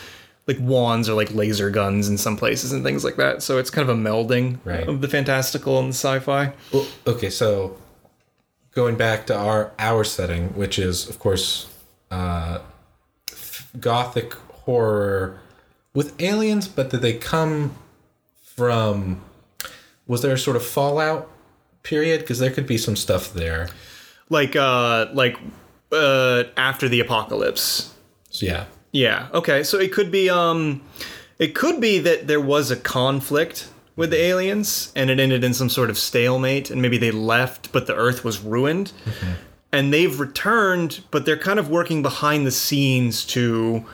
like 0.49 0.57
wands 0.59 1.07
or 1.07 1.13
like 1.13 1.31
laser 1.33 1.69
guns 1.69 2.09
in 2.09 2.17
some 2.17 2.35
places 2.35 2.71
and 2.73 2.83
things 2.83 3.03
like 3.05 3.15
that. 3.17 3.41
So 3.43 3.57
it's 3.59 3.69
kind 3.69 3.87
of 3.89 3.95
a 3.97 3.99
melding 4.01 4.57
Right. 4.65 4.87
of 4.87 4.99
the 5.01 5.07
fantastical 5.07 5.79
and 5.79 5.89
the 5.89 5.93
sci-fi. 5.93 6.53
Well, 6.73 6.85
okay, 7.07 7.29
so 7.29 7.77
going 8.71 8.95
back 8.97 9.25
to 9.27 9.35
our 9.37 9.71
our 9.79 10.03
setting, 10.03 10.49
which 10.55 10.77
is 10.79 11.07
of 11.09 11.19
course 11.19 11.67
uh, 12.11 12.59
gothic 13.79 14.33
horror 14.65 15.39
with 15.93 16.19
aliens, 16.21 16.67
but 16.67 16.89
did 16.89 17.01
they 17.01 17.13
come 17.13 17.75
from? 18.55 19.21
Was 20.07 20.21
there 20.21 20.33
a 20.33 20.37
sort 20.37 20.55
of 20.57 20.65
fallout 20.65 21.29
period? 21.83 22.21
Because 22.21 22.39
there 22.39 22.51
could 22.51 22.65
be 22.67 22.77
some 22.77 22.95
stuff 22.95 23.33
there. 23.33 23.69
Like 24.29 24.55
uh 24.55 25.07
like 25.13 25.37
uh 25.91 26.43
after 26.57 26.87
the 26.89 26.99
apocalypse. 26.99 27.93
So 28.29 28.45
yeah, 28.45 28.65
Yeah. 28.91 29.27
Okay. 29.33 29.63
So 29.63 29.77
it 29.79 29.91
could 29.93 30.11
be 30.11 30.29
um 30.29 30.81
it 31.37 31.55
could 31.55 31.79
be 31.79 31.99
that 31.99 32.27
there 32.27 32.41
was 32.41 32.71
a 32.71 32.75
conflict 32.75 33.69
with 33.95 34.09
the 34.11 34.17
aliens 34.17 34.91
and 34.95 35.09
it 35.09 35.19
ended 35.19 35.43
in 35.43 35.53
some 35.53 35.69
sort 35.69 35.89
of 35.89 35.97
stalemate 35.97 36.69
and 36.71 36.81
maybe 36.81 36.97
they 36.97 37.11
left 37.11 37.71
but 37.71 37.85
the 37.87 37.95
earth 37.95 38.23
was 38.23 38.39
ruined. 38.41 38.91
And 39.71 39.93
they've 39.93 40.19
returned 40.19 41.01
but 41.11 41.25
they're 41.25 41.37
kind 41.37 41.59
of 41.59 41.69
working 41.69 42.01
behind 42.01 42.47
the 42.47 42.51
scenes 42.51 43.25
to 43.27 43.85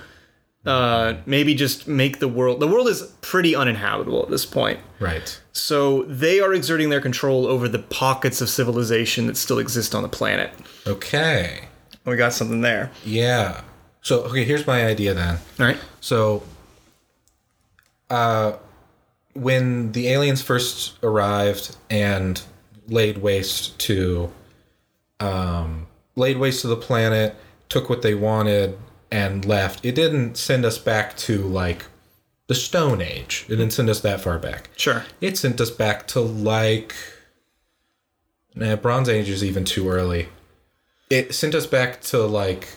uh 0.66 1.16
maybe 1.28 1.54
just 1.54 1.88
make 1.88 2.20
the 2.20 2.28
world 2.28 2.60
the 2.60 2.68
world 2.68 2.88
is 2.88 3.02
pretty 3.22 3.56
uninhabitable 3.56 4.24
at 4.24 4.30
this 4.30 4.46
point. 4.46 4.80
right. 5.00 5.40
So 5.52 6.04
they 6.04 6.40
are 6.40 6.54
exerting 6.54 6.90
their 6.90 7.02
control 7.02 7.46
over 7.48 7.68
the 7.68 7.80
pockets 7.80 8.42
of 8.42 8.50
civilization 8.50 9.28
that 9.28 9.38
still 9.38 9.60
exist 9.60 9.94
on 9.96 10.04
the 10.04 10.10
planet. 10.10 10.52
Okay. 10.88 11.68
We 12.06 12.16
got 12.18 12.34
something 12.34 12.62
there. 12.62 12.92
Yeah. 13.04 13.62
So 14.06 14.22
okay, 14.26 14.44
here's 14.44 14.68
my 14.68 14.86
idea 14.86 15.16
then. 15.16 15.40
All 15.60 15.66
right. 15.66 15.80
So, 16.00 16.44
uh, 18.12 18.54
when 19.34 19.94
the 19.94 20.10
aliens 20.10 20.44
first 20.44 21.00
arrived 21.02 21.76
and 21.90 22.40
laid 22.88 23.18
waste 23.18 23.80
to 23.80 24.32
um, 25.20 25.88
laid 26.16 26.38
waste 26.38 26.62
to 26.62 26.68
the 26.68 26.76
planet, 26.76 27.36
took 27.68 27.90
what 27.90 28.04
they 28.04 28.14
wanted, 28.14 28.78
and 29.10 29.44
left. 29.44 29.84
It 29.84 29.96
didn't 29.96 30.38
send 30.38 30.66
us 30.66 30.78
back 30.78 31.18
to 31.18 31.40
like 31.40 31.88
the 32.46 32.54
Stone 32.54 33.02
Age. 33.02 33.48
It 33.50 33.56
didn't 33.56 33.74
send 33.74 33.90
us 33.90 34.02
that 34.02 34.22
far 34.22 34.38
back. 34.38 34.70
Sure. 34.78 35.04
It 35.20 35.36
sent 35.36 35.60
us 35.60 35.72
back 35.72 36.06
to 36.10 36.20
like. 36.20 36.94
Nah, 38.54 38.76
Bronze 38.76 39.10
Age 39.10 39.30
is 39.30 39.44
even 39.44 39.66
too 39.66 39.90
early. 39.90 40.30
It 41.10 41.34
sent 41.34 41.56
us 41.56 41.66
back 41.66 42.02
to 42.02 42.20
like. 42.20 42.68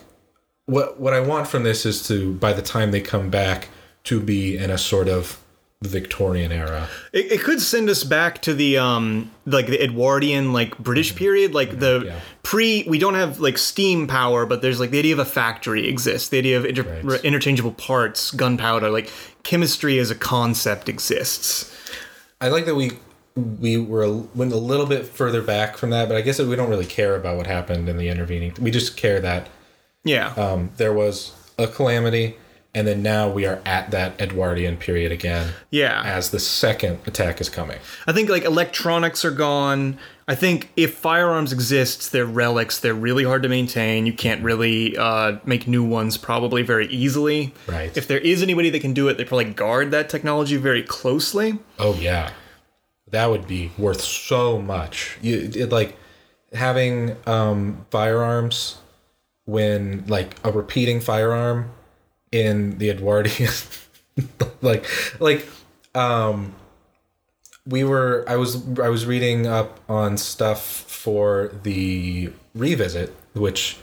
What 0.68 1.00
what 1.00 1.14
I 1.14 1.20
want 1.20 1.48
from 1.48 1.62
this 1.62 1.86
is 1.86 2.06
to 2.08 2.34
by 2.34 2.52
the 2.52 2.60
time 2.60 2.90
they 2.90 3.00
come 3.00 3.30
back 3.30 3.68
to 4.04 4.20
be 4.20 4.56
in 4.56 4.70
a 4.70 4.76
sort 4.76 5.08
of 5.08 5.40
Victorian 5.82 6.50
era. 6.50 6.88
It, 7.12 7.32
it 7.32 7.40
could 7.40 7.60
send 7.60 7.88
us 7.88 8.02
back 8.02 8.42
to 8.42 8.52
the 8.52 8.78
um 8.78 9.30
like 9.46 9.68
the 9.68 9.82
Edwardian 9.82 10.52
like 10.52 10.76
British 10.76 11.14
period, 11.14 11.54
like 11.54 11.78
the 11.78 12.02
yeah. 12.04 12.20
pre. 12.42 12.84
We 12.88 12.98
don't 12.98 13.14
have 13.14 13.38
like 13.38 13.56
steam 13.56 14.08
power, 14.08 14.44
but 14.44 14.60
there's 14.60 14.78
like 14.78 14.90
the 14.90 14.98
idea 14.98 15.14
of 15.14 15.20
a 15.20 15.24
factory 15.24 15.88
exists. 15.88 16.28
The 16.28 16.38
idea 16.38 16.58
of 16.58 16.64
inter- 16.64 17.00
Right. 17.02 17.24
interchangeable 17.24 17.72
parts, 17.72 18.32
gunpowder, 18.32 18.90
like 18.90 19.10
chemistry 19.44 19.98
as 19.98 20.10
a 20.10 20.16
concept 20.16 20.88
exists. 20.88 21.72
I 22.40 22.48
like 22.48 22.66
that 22.66 22.74
we 22.74 22.98
we 23.36 23.78
were 23.78 24.10
went 24.34 24.52
a 24.52 24.56
little 24.56 24.86
bit 24.86 25.06
further 25.06 25.42
back 25.42 25.76
from 25.78 25.90
that, 25.90 26.08
but 26.08 26.16
I 26.16 26.22
guess 26.22 26.40
we 26.40 26.56
don't 26.56 26.68
really 26.68 26.86
care 26.86 27.14
about 27.14 27.36
what 27.36 27.46
happened 27.46 27.88
in 27.88 27.96
the 27.96 28.08
intervening. 28.08 28.52
We 28.60 28.72
just 28.72 28.96
care 28.96 29.20
that 29.20 29.48
Yeah. 30.08 30.28
um, 30.34 30.70
there 30.76 30.92
was 30.92 31.32
a 31.58 31.66
calamity, 31.66 32.36
and 32.74 32.86
then 32.86 33.02
now 33.02 33.28
we 33.28 33.46
are 33.46 33.60
at 33.64 33.90
that 33.90 34.20
Edwardian 34.20 34.76
period 34.76 35.12
again. 35.12 35.52
Yeah. 35.70 36.02
as 36.04 36.30
the 36.30 36.38
second 36.38 36.98
attack 37.06 37.40
is 37.40 37.48
coming. 37.48 37.78
I 38.06 38.12
think 38.12 38.28
like 38.28 38.44
electronics 38.44 39.24
are 39.24 39.30
gone. 39.30 39.98
I 40.30 40.34
think 40.34 40.70
if 40.76 40.94
firearms 40.94 41.52
exist, 41.54 42.12
they're 42.12 42.26
relics. 42.26 42.78
They're 42.78 42.92
really 42.94 43.24
hard 43.24 43.42
to 43.44 43.48
maintain. 43.48 44.04
You 44.04 44.12
can't 44.12 44.42
really 44.42 44.94
uh, 44.96 45.38
make 45.46 45.66
new 45.66 45.82
ones 45.82 46.18
probably 46.18 46.62
very 46.62 46.86
easily. 46.88 47.54
Right. 47.66 47.96
If 47.96 48.06
there 48.06 48.18
is 48.18 48.42
anybody 48.42 48.68
that 48.70 48.80
can 48.80 48.92
do 48.92 49.08
it, 49.08 49.16
they 49.16 49.24
probably 49.24 49.46
guard 49.46 49.90
that 49.92 50.10
technology 50.10 50.56
very 50.58 50.82
closely. 50.82 51.58
Oh 51.78 51.94
yeah, 51.94 52.30
that 53.10 53.30
would 53.30 53.46
be 53.48 53.72
worth 53.78 54.02
so 54.02 54.60
much. 54.60 55.16
You 55.22 55.50
it, 55.54 55.70
like 55.70 55.96
having 56.52 57.16
um, 57.26 57.86
firearms 57.90 58.76
when 59.48 60.04
like 60.08 60.34
a 60.44 60.52
repeating 60.52 61.00
firearm 61.00 61.70
in 62.30 62.76
the 62.76 62.90
Edwardian, 62.90 63.50
like 64.62 64.84
like 65.20 65.48
um, 65.94 66.54
we 67.66 67.82
were. 67.82 68.26
I 68.28 68.36
was 68.36 68.62
I 68.78 68.90
was 68.90 69.06
reading 69.06 69.46
up 69.46 69.80
on 69.88 70.18
stuff 70.18 70.62
for 70.62 71.50
the 71.62 72.30
revisit, 72.54 73.16
which 73.32 73.78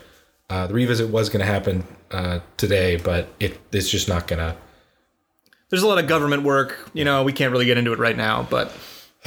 uh, 0.48 0.68
the 0.68 0.74
revisit 0.74 1.10
was 1.10 1.28
going 1.30 1.40
to 1.40 1.46
happen 1.46 1.84
uh, 2.12 2.38
today, 2.56 2.94
but 2.94 3.28
it 3.40 3.58
it's 3.72 3.90
just 3.90 4.08
not 4.08 4.28
gonna. 4.28 4.56
There's 5.70 5.82
a 5.82 5.88
lot 5.88 5.98
of 5.98 6.06
government 6.06 6.44
work. 6.44 6.90
You 6.94 7.04
know, 7.04 7.24
we 7.24 7.32
can't 7.32 7.50
really 7.50 7.66
get 7.66 7.76
into 7.76 7.92
it 7.92 7.98
right 7.98 8.16
now, 8.16 8.46
but 8.48 8.70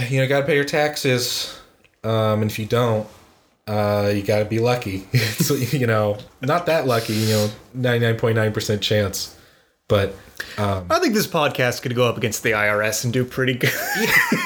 you 0.07 0.21
know, 0.21 0.27
got 0.27 0.39
to 0.39 0.45
pay 0.45 0.55
your 0.55 0.63
taxes. 0.63 1.59
Um, 2.01 2.43
and 2.43 2.49
if 2.49 2.57
you 2.57 2.65
don't, 2.65 3.05
uh, 3.69 4.07
you 4.09 4.23
got 4.23 4.39
to 4.39 4.45
be 4.45 4.59
lucky. 4.59 4.99
so, 5.37 5.53
you 5.53 5.85
know, 5.85 6.17
not 6.41 6.65
that 6.65 6.87
lucky, 6.87 7.13
you 7.13 7.27
know, 7.27 7.49
99.9% 7.77 8.81
chance. 8.81 9.37
But 9.87 10.15
I 10.57 10.99
think 10.99 11.13
this 11.13 11.27
podcast 11.27 11.83
could 11.83 11.95
go 11.95 12.07
up 12.07 12.17
against 12.17 12.41
the 12.41 12.51
IRS 12.51 13.03
and 13.03 13.13
do 13.13 13.23
pretty 13.23 13.53
good. 13.53 13.73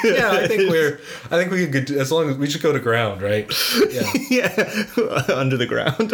yeah, 0.04 0.30
I 0.30 0.46
think 0.46 0.70
we're, 0.70 1.00
I 1.30 1.38
think 1.38 1.50
we 1.50 1.66
could, 1.66 1.90
as 1.90 2.12
long 2.12 2.28
as 2.28 2.36
we 2.36 2.50
should 2.50 2.60
go 2.60 2.72
to 2.72 2.78
ground, 2.78 3.22
right? 3.22 3.50
Yeah. 3.90 4.10
yeah, 4.30 5.24
under 5.34 5.56
the 5.56 5.66
ground. 5.66 6.10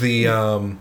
the, 0.00 0.28
um, 0.28 0.78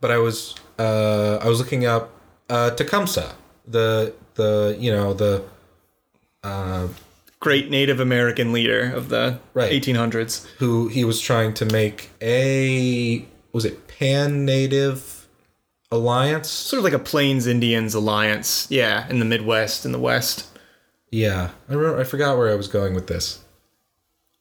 but 0.00 0.10
I 0.10 0.18
was, 0.18 0.56
uh, 0.78 1.38
I 1.40 1.48
was 1.48 1.60
looking 1.60 1.86
up, 1.86 2.10
uh, 2.50 2.70
Tecumseh, 2.70 3.32
the, 3.68 4.12
the, 4.34 4.76
you 4.78 4.90
know, 4.90 5.14
the, 5.14 5.44
Great 7.46 7.70
Native 7.70 8.00
American 8.00 8.52
leader 8.52 8.92
of 8.92 9.08
the 9.08 9.38
Right. 9.54 9.70
1800s. 9.70 10.44
who 10.58 10.88
he 10.88 11.04
was 11.04 11.20
trying 11.20 11.54
to 11.54 11.64
make 11.66 12.10
a, 12.20 13.24
was 13.52 13.64
it 13.64 13.86
pan 13.86 14.44
native 14.44 15.28
alliance? 15.92 16.48
Sort 16.50 16.78
of 16.78 16.84
like 16.84 16.92
a 16.92 16.98
Plains 16.98 17.46
Indians 17.46 17.94
alliance. 17.94 18.66
Yeah, 18.68 19.08
in 19.08 19.20
the 19.20 19.24
Midwest 19.24 19.84
and 19.84 19.94
the 19.94 19.98
West. 20.00 20.46
Yeah, 21.12 21.50
I 21.68 21.74
remember. 21.74 22.00
I 22.00 22.04
forgot 22.04 22.36
where 22.36 22.50
I 22.50 22.56
was 22.56 22.66
going 22.66 22.94
with 22.94 23.06
this. 23.06 23.38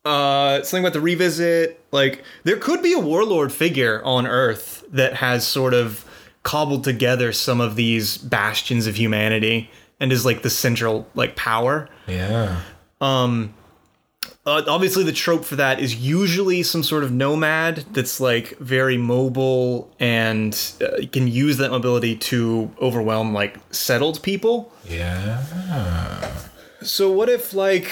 uh 0.03 0.63
something 0.63 0.83
about 0.83 0.93
the 0.93 1.01
revisit 1.01 1.79
like 1.91 2.23
there 2.43 2.57
could 2.57 2.81
be 2.83 2.93
a 2.93 2.99
warlord 2.99 3.51
figure 3.51 4.03
on 4.03 4.25
earth 4.27 4.83
that 4.91 5.13
has 5.15 5.45
sort 5.45 5.73
of 5.73 6.05
cobbled 6.43 6.83
together 6.83 7.31
some 7.31 7.59
of 7.61 7.75
these 7.75 8.17
bastions 8.17 8.85
of 8.87 8.95
humanity 8.97 9.69
and 9.99 10.11
is 10.11 10.23
like 10.25 10.41
the 10.43 10.49
central 10.49 11.07
like 11.15 11.35
power 11.35 11.87
Yeah, 12.07 12.61
uh, 14.45 14.63
obviously 14.67 15.03
the 15.03 15.11
trope 15.11 15.45
for 15.45 15.55
that 15.55 15.79
is 15.79 15.95
usually 15.95 16.63
some 16.63 16.83
sort 16.83 17.03
of 17.03 17.11
nomad 17.11 17.85
that's 17.91 18.19
like 18.19 18.57
very 18.59 18.97
mobile 18.97 19.93
and 19.99 20.73
uh, 20.81 21.05
can 21.11 21.27
use 21.27 21.57
that 21.57 21.71
mobility 21.71 22.15
to 22.15 22.71
overwhelm 22.81 23.33
like 23.33 23.57
settled 23.71 24.21
people 24.23 24.71
yeah. 24.87 25.43
so 26.81 27.11
what 27.11 27.29
if 27.29 27.53
like 27.53 27.91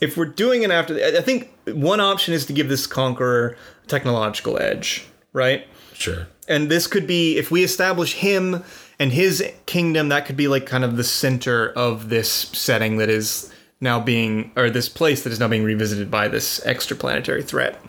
if 0.00 0.16
we're 0.16 0.26
doing 0.26 0.62
it 0.62 0.70
after 0.70 0.94
I 0.94 1.20
think 1.20 1.50
one 1.66 2.00
option 2.00 2.34
is 2.34 2.46
to 2.46 2.52
give 2.52 2.68
this 2.68 2.86
conqueror 2.86 3.56
technological 3.86 4.60
edge, 4.60 5.06
right? 5.32 5.66
Sure. 5.94 6.28
And 6.48 6.70
this 6.70 6.86
could 6.86 7.06
be 7.06 7.38
if 7.38 7.50
we 7.50 7.64
establish 7.64 8.14
him 8.14 8.62
and 8.98 9.12
his 9.12 9.42
kingdom, 9.66 10.08
that 10.08 10.26
could 10.26 10.36
be 10.36 10.48
like 10.48 10.66
kind 10.66 10.84
of 10.84 10.96
the 10.96 11.04
center 11.04 11.70
of 11.70 12.08
this 12.08 12.30
setting 12.30 12.96
that 12.98 13.10
is 13.10 13.52
now 13.80 14.00
being 14.00 14.50
or 14.56 14.70
this 14.70 14.88
place 14.88 15.24
that 15.24 15.32
is 15.32 15.40
now 15.40 15.48
being 15.48 15.64
revisited 15.64 16.10
by 16.10 16.28
this 16.28 16.60
extraplanetary 16.60 17.44
threat. 17.44 17.80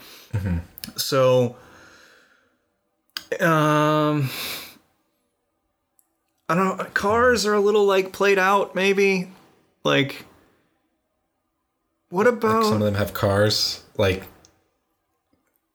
So 0.97 1.55
um 3.39 4.29
I 6.49 6.53
don't 6.53 6.77
know, 6.77 6.83
cars 6.93 7.45
are 7.45 7.53
a 7.53 7.59
little 7.59 7.85
like 7.85 8.11
played 8.11 8.37
out 8.37 8.75
maybe. 8.75 9.29
Like 9.83 10.25
what 12.09 12.27
about 12.27 12.65
Some 12.65 12.81
of 12.81 12.85
them 12.85 12.95
have 12.95 13.13
cars, 13.13 13.83
like 13.97 14.23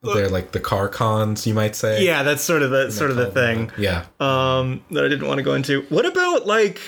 they're 0.02 0.28
like 0.28 0.52
the 0.52 0.61
car 0.61 0.88
cons, 0.88 1.47
you 1.47 1.54
might 1.54 1.76
say. 1.76 2.04
Yeah, 2.04 2.23
that's 2.23 2.42
sort 2.42 2.62
of 2.62 2.71
the 2.71 2.90
sort 2.90 3.11
of 3.11 3.16
the 3.16 3.30
thing. 3.30 3.71
Yeah. 3.76 4.07
um 4.19 4.83
that 4.90 5.04
I 5.04 5.09
didn't 5.09 5.26
want 5.26 5.38
to 5.38 5.45
go 5.45 5.54
into. 5.54 5.83
What 5.83 6.07
about 6.07 6.47
like 6.47 6.80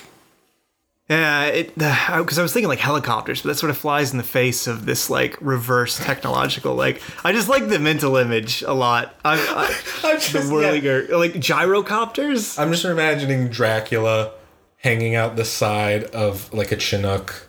yeah, 1.10 1.44
it 1.46 1.74
because 1.76 2.38
I 2.38 2.42
was 2.42 2.54
thinking 2.54 2.68
like 2.68 2.78
helicopters, 2.78 3.42
but 3.42 3.48
that 3.48 3.56
sort 3.56 3.68
of 3.68 3.76
flies 3.76 4.12
in 4.12 4.18
the 4.18 4.24
face 4.24 4.66
of 4.66 4.86
this 4.86 5.10
like 5.10 5.36
reverse 5.40 5.98
technological. 5.98 6.74
Like 6.74 7.02
I 7.22 7.32
just 7.32 7.48
like 7.48 7.68
the 7.68 7.78
mental 7.78 8.16
image 8.16 8.62
a 8.62 8.72
lot. 8.72 9.14
I, 9.24 9.34
I, 10.04 10.08
I'm 10.08 10.14
the 10.14 10.20
just, 10.20 10.50
yeah. 10.50 11.16
like 11.16 11.32
gyrocopters. 11.34 12.58
I'm 12.58 12.72
just 12.72 12.84
imagining 12.84 13.48
Dracula 13.48 14.32
hanging 14.76 15.14
out 15.14 15.36
the 15.36 15.44
side 15.44 16.04
of 16.04 16.52
like 16.54 16.72
a 16.72 16.78
Chinook, 16.78 17.48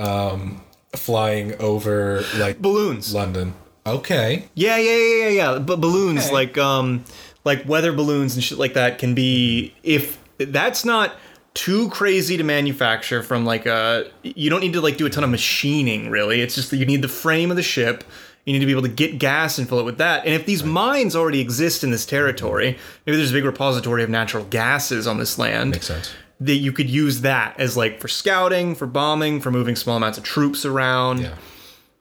um, 0.00 0.62
flying 0.96 1.54
over 1.60 2.24
like 2.36 2.60
Balloons. 2.60 3.14
London. 3.14 3.54
Okay. 3.86 4.48
Yeah, 4.54 4.76
yeah, 4.76 4.96
yeah, 4.96 5.16
yeah, 5.16 5.28
yeah. 5.28 5.58
But 5.58 5.80
balloons, 5.80 6.24
Okay. 6.26 6.32
like 6.32 6.58
um, 6.58 7.04
like 7.44 7.66
weather 7.68 7.92
balloons 7.92 8.34
and 8.34 8.44
shit 8.44 8.58
like 8.58 8.74
that, 8.74 8.98
can 8.98 9.14
be 9.14 9.74
if 9.82 10.18
that's 10.38 10.84
not 10.84 11.16
too 11.54 11.88
crazy 11.90 12.36
to 12.36 12.44
manufacture 12.44 13.22
from 13.22 13.44
like 13.44 13.66
a. 13.66 14.10
You 14.22 14.50
don't 14.50 14.60
need 14.60 14.72
to 14.74 14.80
like 14.80 14.96
do 14.98 15.06
a 15.06 15.10
ton 15.10 15.24
of 15.24 15.30
machining, 15.30 16.10
really. 16.10 16.40
It's 16.40 16.54
just 16.54 16.70
that 16.70 16.76
you 16.76 16.86
need 16.86 17.02
the 17.02 17.08
frame 17.08 17.50
of 17.50 17.56
the 17.56 17.62
ship. 17.62 18.04
You 18.44 18.52
need 18.52 18.58
to 18.60 18.66
be 18.66 18.72
able 18.72 18.82
to 18.82 18.88
get 18.88 19.18
gas 19.20 19.58
and 19.58 19.68
fill 19.68 19.78
it 19.78 19.84
with 19.84 19.98
that. 19.98 20.24
And 20.24 20.34
if 20.34 20.46
these 20.46 20.64
mines 20.64 21.14
already 21.14 21.38
exist 21.40 21.84
in 21.84 21.92
this 21.92 22.04
territory, 22.04 22.76
maybe 23.06 23.16
there's 23.16 23.30
a 23.30 23.34
big 23.34 23.44
repository 23.44 24.02
of 24.02 24.10
natural 24.10 24.42
gases 24.44 25.06
on 25.06 25.18
this 25.18 25.38
land 25.38 25.70
Makes 25.70 25.86
sense. 25.86 26.12
that 26.40 26.56
you 26.56 26.72
could 26.72 26.90
use 26.90 27.20
that 27.20 27.54
as 27.60 27.76
like 27.76 28.00
for 28.00 28.08
scouting, 28.08 28.74
for 28.74 28.86
bombing, 28.88 29.40
for 29.40 29.52
moving 29.52 29.76
small 29.76 29.96
amounts 29.96 30.18
of 30.18 30.24
troops 30.24 30.64
around. 30.64 31.20
Yeah. 31.20 31.34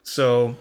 So 0.02 0.56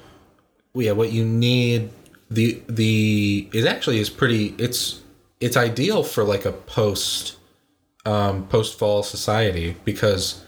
yeah 0.75 0.93
what 0.93 1.13
you 1.13 1.25
need 1.25 1.91
the 2.31 2.63
the 2.69 3.49
it 3.53 3.67
actually 3.67 3.99
is 3.99 4.11
pretty 4.11 4.55
it's 4.59 5.03
it's 5.41 5.57
ideal 5.57 6.03
for 6.03 6.23
like 6.25 6.45
a 6.45 6.53
post 6.53 7.37
um 8.07 8.47
post 8.49 8.79
fall 8.79 9.03
society 9.03 9.77
because 9.85 10.45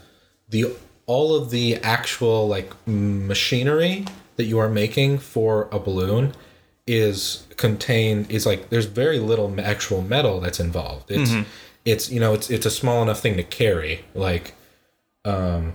the 0.48 0.66
all 1.06 1.34
of 1.34 1.50
the 1.50 1.76
actual 1.76 2.46
like 2.46 2.72
machinery 2.86 4.04
that 4.36 4.44
you 4.44 4.58
are 4.58 4.68
making 4.68 5.18
for 5.18 5.68
a 5.72 5.78
balloon 5.78 6.32
is 6.86 7.46
contained 7.56 8.30
is 8.30 8.46
like 8.46 8.70
there's 8.70 8.86
very 8.86 9.18
little 9.18 9.54
actual 9.60 10.02
metal 10.02 10.40
that's 10.40 10.60
involved. 10.60 11.10
It's 11.10 11.30
it's 11.84 12.10
you 12.10 12.20
know 12.20 12.34
it's 12.34 12.50
it's 12.50 12.66
a 12.66 12.70
small 12.70 13.02
enough 13.02 13.20
thing 13.20 13.36
to 13.36 13.42
carry 13.42 14.04
like 14.14 14.54
um 15.24 15.74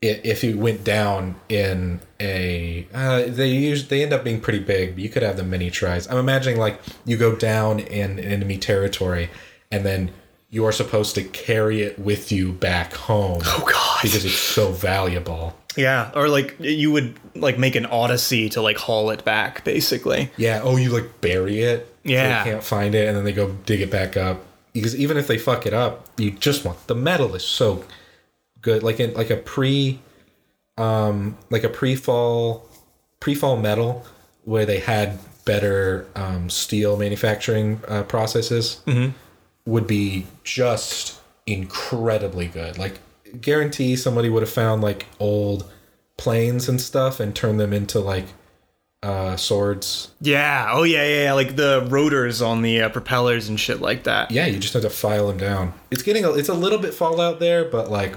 if 0.00 0.44
you 0.44 0.56
went 0.56 0.84
down 0.84 1.34
in 1.48 2.00
a 2.20 2.86
uh, 2.94 3.22
they 3.26 3.48
use 3.50 3.88
they 3.88 4.02
end 4.02 4.12
up 4.12 4.22
being 4.22 4.40
pretty 4.40 4.60
big 4.60 4.94
but 4.94 5.02
you 5.02 5.08
could 5.08 5.22
have 5.24 5.36
them 5.36 5.50
mini 5.50 5.70
tries 5.70 6.06
i'm 6.08 6.18
imagining 6.18 6.56
like 6.58 6.80
you 7.04 7.16
go 7.16 7.34
down 7.34 7.80
in 7.80 8.18
enemy 8.20 8.56
territory 8.56 9.28
and 9.72 9.84
then 9.84 10.10
you 10.50 10.64
are 10.64 10.70
supposed 10.72 11.14
to 11.16 11.22
carry 11.24 11.82
it 11.82 11.98
with 11.98 12.30
you 12.30 12.52
back 12.52 12.94
home 12.94 13.40
Oh 13.44 13.64
god. 13.70 14.02
because 14.02 14.24
it's 14.24 14.34
so 14.34 14.70
valuable 14.72 15.54
Yeah, 15.76 16.10
or 16.14 16.28
like 16.28 16.56
you 16.60 16.90
would 16.92 17.18
like 17.34 17.58
make 17.58 17.74
an 17.74 17.84
odyssey 17.86 18.48
to 18.50 18.62
like 18.62 18.78
haul 18.78 19.10
it 19.10 19.24
back, 19.24 19.62
basically. 19.64 20.30
yeah 20.36 20.60
oh 20.62 20.76
you 20.76 20.90
like 20.90 21.20
bury 21.20 21.60
it 21.60 21.86
so 22.04 22.12
Yeah. 22.12 22.44
they 22.44 22.50
can't 22.50 22.62
find 22.64 22.94
it 22.94 23.08
and 23.08 23.16
then 23.16 23.24
they 23.24 23.32
go 23.32 23.50
dig 23.66 23.80
it 23.80 23.90
back 23.90 24.16
up 24.16 24.44
because 24.72 24.94
even 24.96 25.16
if 25.16 25.26
they 25.26 25.38
fuck 25.38 25.66
it 25.66 25.74
up 25.74 26.06
you 26.18 26.30
just 26.30 26.64
want 26.64 26.86
the 26.86 26.94
metal 26.94 27.34
is 27.34 27.44
so 27.44 27.84
good 28.68 28.82
like 28.88 28.98
in 29.04 29.10
like 29.14 29.30
a 29.30 29.36
pre 29.54 29.98
um 30.76 31.36
like 31.50 31.64
a 31.64 31.68
pre-fall 31.80 32.64
pre-fall 33.20 33.56
metal 33.68 34.04
where 34.44 34.66
they 34.70 34.80
had 34.80 35.18
better 35.44 36.06
um, 36.14 36.48
steel 36.50 36.96
manufacturing 36.96 37.80
uh, 37.88 38.02
processes 38.02 38.80
would 39.72 39.86
be 39.86 40.26
just 40.44 41.20
incredibly 41.46 42.46
good 42.46 42.76
like 42.78 42.96
guarantee 43.40 43.96
somebody 43.96 44.28
would 44.28 44.42
have 44.42 44.50
found 44.64 44.82
like 44.82 45.06
old 45.18 45.60
planes 46.16 46.68
and 46.68 46.80
stuff 46.80 47.18
and 47.20 47.34
turned 47.34 47.58
them 47.60 47.72
into 47.72 47.98
like 48.00 48.26
uh 49.02 49.36
swords 49.36 50.10
Yeah. 50.20 50.70
Oh 50.72 50.82
yeah, 50.82 51.04
yeah, 51.06 51.22
yeah. 51.24 51.32
Like 51.32 51.54
the 51.56 51.86
rotors 51.88 52.42
on 52.42 52.62
the 52.62 52.82
uh, 52.82 52.88
propellers 52.88 53.48
and 53.48 53.58
shit 53.58 53.80
like 53.80 54.02
that. 54.04 54.30
yeah 54.30 54.46
you 54.46 54.58
just 54.58 54.74
have 54.74 54.82
to 54.82 54.90
file 54.90 55.28
them 55.28 55.38
down 55.38 55.72
it's 55.90 56.02
getting 56.02 56.24
a, 56.24 56.32
it's 56.32 56.48
a 56.48 56.54
little 56.64 56.78
bit 56.80 56.92
fallout 56.94 57.38
there 57.38 57.64
but 57.64 57.90
like 57.90 58.16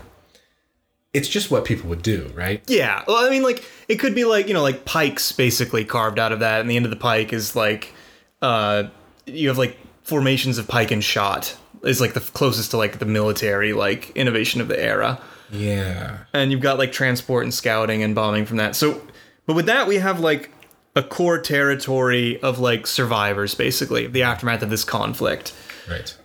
it's 1.14 1.28
just 1.28 1.52
what 1.52 1.66
people 1.66 1.90
would 1.90 2.02
do 2.02 2.32
right 2.36 2.64
Yeah. 2.68 3.04
Well, 3.08 3.18
I 3.26 3.30
mean, 3.30 3.44
like 3.44 3.64
it 3.88 3.96
could 3.98 4.16
be 4.16 4.24
like 4.26 4.48
you 4.48 4.54
know, 4.54 4.62
like 4.62 4.86
pikes 4.86 5.32
basically 5.32 5.86
carved 5.86 6.20
out 6.20 6.32
of 6.32 6.40
that, 6.40 6.62
and 6.62 6.70
the 6.70 6.76
end 6.76 6.86
of 6.86 6.92
the 6.92 6.98
pike 6.98 7.34
is 7.34 7.56
like, 7.56 7.94
uh, 8.42 8.84
you 9.26 9.48
have 9.50 9.58
like 9.58 9.78
formations 10.04 10.58
of 10.58 10.68
pike 10.68 10.92
and 10.92 11.04
shot 11.04 11.56
is 11.84 12.00
like 12.02 12.14
the 12.14 12.20
closest 12.20 12.72
to 12.72 12.78
like 12.78 13.00
the 13.00 13.06
military 13.06 13.74
like 13.74 14.12
innovation 14.12 14.62
of 14.62 14.68
the 14.68 14.82
era. 14.82 15.20
yeah 15.52 16.20
and 16.34 16.52
you've 16.52 16.62
got 16.62 16.78
like 16.78 16.92
transport 16.92 17.44
and 17.44 17.54
scouting 17.54 18.04
and 18.04 18.16
bombing 18.16 18.46
from 18.46 18.58
that. 18.58 18.76
So, 18.76 19.02
but 19.46 19.56
with 19.56 19.66
that, 19.66 19.88
we 19.88 19.96
have 19.98 20.20
like 20.20 20.52
a 20.96 21.04
core 21.04 21.40
territory 21.40 22.42
of 22.42 22.60
like 22.60 22.88
survivors, 22.88 23.56
basically, 23.56 24.08
the 24.08 24.24
aftermath 24.24 24.62
of 24.62 24.70
this 24.70 24.84
conflict. 24.84 25.54
right 25.90 26.16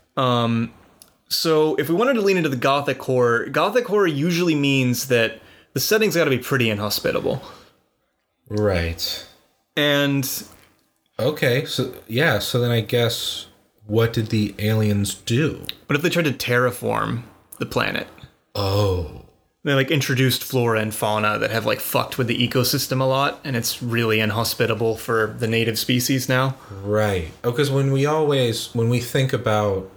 So, 1.28 1.75
if 1.76 1.88
we 1.88 1.95
wanted 1.95 2.14
to 2.14 2.21
lean 2.21 2.37
into 2.37 2.49
the 2.49 2.56
Gothic 2.56 3.02
horror, 3.02 3.47
Gothic 3.47 3.87
horror 3.87 4.06
usually 4.06 4.54
means 4.54 5.09
that 5.09 5.40
the 5.73 5.80
setting's 5.80 6.14
got 6.14 6.25
to 6.25 6.30
be 6.30 6.38
pretty 6.38 6.71
inhospitable. 6.71 7.42
right 8.49 9.26
And 9.76 10.42
Okay, 11.18 11.64
so 11.64 11.95
yeah, 12.06 12.38
so 12.38 12.61
then 12.61 12.71
I 12.71 12.80
guess 12.80 13.47
what 13.87 14.12
did 14.12 14.28
the 14.28 14.54
aliens 14.59 15.14
do? 15.14 15.64
what 15.87 15.97
if 15.97 16.02
they 16.02 16.11
tried 16.11 16.26
to 16.26 16.33
terraform 16.33 17.23
the 17.59 17.66
planet? 17.66 18.06
Oh, 18.54 19.23
They 19.65 19.75
like 19.75 19.91
introduced 19.91 20.45
flora 20.45 20.80
and 20.80 20.95
fauna 20.95 21.39
that 21.39 21.50
have 21.50 21.67
like 21.67 21.80
fucked 21.80 22.19
with 22.19 22.26
the 22.28 22.36
ecosystem 22.49 23.00
a 23.00 23.04
lot, 23.04 23.41
and 23.45 23.56
it's 23.56 23.82
really 23.82 24.21
inhospitable 24.21 24.97
for 24.97 25.34
the 25.39 25.47
native 25.47 25.78
species 25.78 26.28
now. 26.28 26.54
right. 26.82 27.32
Oh, 27.45 27.50
because 27.50 27.71
when 27.71 27.93
we 27.93 28.06
always 28.06 28.69
when 28.75 28.89
we 28.89 29.00
think 29.00 29.32
about 29.32 29.91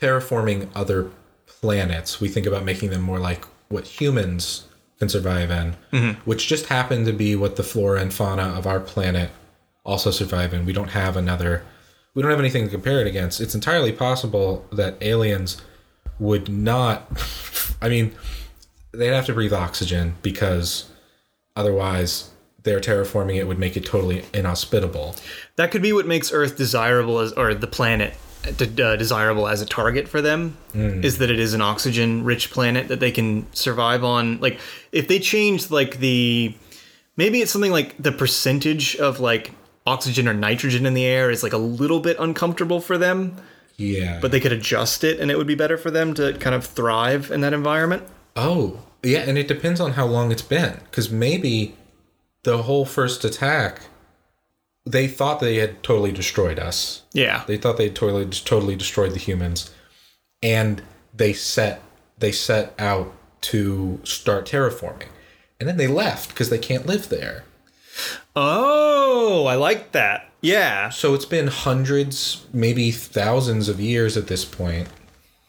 terraforming 0.00 0.68
other 0.74 1.10
planets, 1.46 2.20
we 2.20 2.28
think 2.28 2.46
about 2.46 2.64
making 2.64 2.90
them 2.90 3.02
more 3.02 3.18
like 3.18 3.44
what 3.68 3.86
humans 3.86 4.66
can 4.98 5.08
survive 5.08 5.50
in, 5.50 5.76
mm-hmm. 5.92 6.20
which 6.24 6.48
just 6.48 6.66
happen 6.66 7.04
to 7.04 7.12
be 7.12 7.36
what 7.36 7.56
the 7.56 7.62
flora 7.62 8.00
and 8.00 8.12
fauna 8.12 8.42
of 8.42 8.66
our 8.66 8.80
planet 8.80 9.30
also 9.84 10.10
survive 10.10 10.52
in. 10.52 10.64
We 10.64 10.72
don't 10.72 10.90
have 10.90 11.16
another. 11.16 11.62
We 12.14 12.22
don't 12.22 12.30
have 12.30 12.40
anything 12.40 12.64
to 12.64 12.70
compare 12.70 13.00
it 13.00 13.06
against. 13.06 13.40
It's 13.40 13.54
entirely 13.54 13.92
possible 13.92 14.66
that 14.72 14.96
aliens 15.00 15.60
would 16.18 16.48
not. 16.48 17.06
I 17.82 17.88
mean, 17.88 18.14
they'd 18.92 19.14
have 19.14 19.26
to 19.26 19.34
breathe 19.34 19.52
oxygen 19.52 20.14
because 20.22 20.90
otherwise 21.54 22.30
their 22.64 22.80
terraforming 22.80 23.36
it 23.36 23.46
would 23.46 23.58
make 23.58 23.76
it 23.76 23.86
totally 23.86 24.24
inhospitable. 24.34 25.16
That 25.56 25.70
could 25.70 25.82
be 25.82 25.92
what 25.92 26.06
makes 26.06 26.32
Earth 26.32 26.56
desirable 26.56 27.20
as, 27.20 27.32
or 27.32 27.54
the 27.54 27.66
planet 27.66 28.14
de- 28.56 28.82
uh, 28.84 28.96
desirable 28.96 29.48
as 29.48 29.60
a 29.62 29.66
target 29.66 30.08
for 30.08 30.20
them, 30.22 30.56
is 30.74 31.18
that 31.18 31.30
it 31.30 31.38
is 31.38 31.54
an 31.54 31.60
oxygen-rich 31.60 32.50
planet 32.50 32.88
that 32.88 33.00
they 33.00 33.10
can 33.10 33.46
survive 33.54 34.04
on. 34.04 34.38
Like, 34.40 34.58
if 34.92 35.08
they 35.08 35.18
change 35.18 35.70
like 35.70 35.98
the, 35.98 36.54
maybe 37.16 37.40
it's 37.40 37.50
something 37.50 37.72
like 37.72 38.00
the 38.02 38.12
percentage 38.12 38.96
of 38.96 39.20
like 39.20 39.52
oxygen 39.86 40.28
or 40.28 40.34
nitrogen 40.34 40.86
in 40.86 40.94
the 40.94 41.04
air 41.04 41.30
is 41.30 41.42
like 41.42 41.52
a 41.52 41.58
little 41.58 42.00
bit 42.00 42.16
uncomfortable 42.20 42.80
for 42.80 42.98
them, 42.98 43.36
Yeah. 43.76 44.18
but 44.20 44.30
they 44.32 44.40
could 44.40 44.52
adjust 44.52 45.02
it 45.04 45.18
and 45.20 45.30
it 45.30 45.38
would 45.38 45.46
be 45.46 45.54
better 45.54 45.78
for 45.78 45.90
them 45.90 46.14
to 46.14 46.34
kind 46.34 46.54
of 46.54 46.64
thrive 46.66 47.30
in 47.30 47.40
that 47.40 47.52
environment. 47.52 48.02
oh, 48.36 48.80
yeah, 49.02 49.20
and 49.20 49.38
it 49.38 49.46
depends 49.48 49.80
on 49.80 49.92
how 49.92 50.04
long 50.06 50.32
it's 50.32 50.42
been 50.42 50.80
cuz 50.90 51.08
maybe 51.10 51.76
the 52.42 52.62
whole 52.64 52.84
first 52.84 53.24
attack 53.24 53.82
they 54.90 55.06
thought 55.06 55.40
they 55.40 55.56
had 55.56 55.82
totally 55.82 56.12
destroyed 56.12 56.58
us. 56.58 57.02
Yeah. 57.12 57.44
They 57.46 57.58
thought 57.58 57.76
they 57.76 57.90
totally 57.90 58.24
totally 58.26 58.76
destroyed 58.76 59.12
the 59.12 59.18
humans 59.18 59.70
and 60.42 60.82
they 61.14 61.32
set 61.32 61.82
they 62.18 62.32
set 62.32 62.74
out 62.78 63.12
to 63.40 64.00
start 64.02 64.46
terraforming. 64.46 65.08
And 65.60 65.68
then 65.68 65.76
they 65.76 65.86
left 65.86 66.34
cuz 66.34 66.48
they 66.48 66.58
can't 66.58 66.86
live 66.86 67.08
there. 67.08 67.44
Oh, 68.34 69.46
I 69.46 69.56
like 69.56 69.92
that. 69.92 70.30
Yeah. 70.40 70.88
So 70.88 71.14
it's 71.14 71.24
been 71.24 71.48
hundreds, 71.48 72.46
maybe 72.52 72.90
thousands 72.90 73.68
of 73.68 73.80
years 73.80 74.16
at 74.16 74.28
this 74.28 74.44
point. 74.44 74.88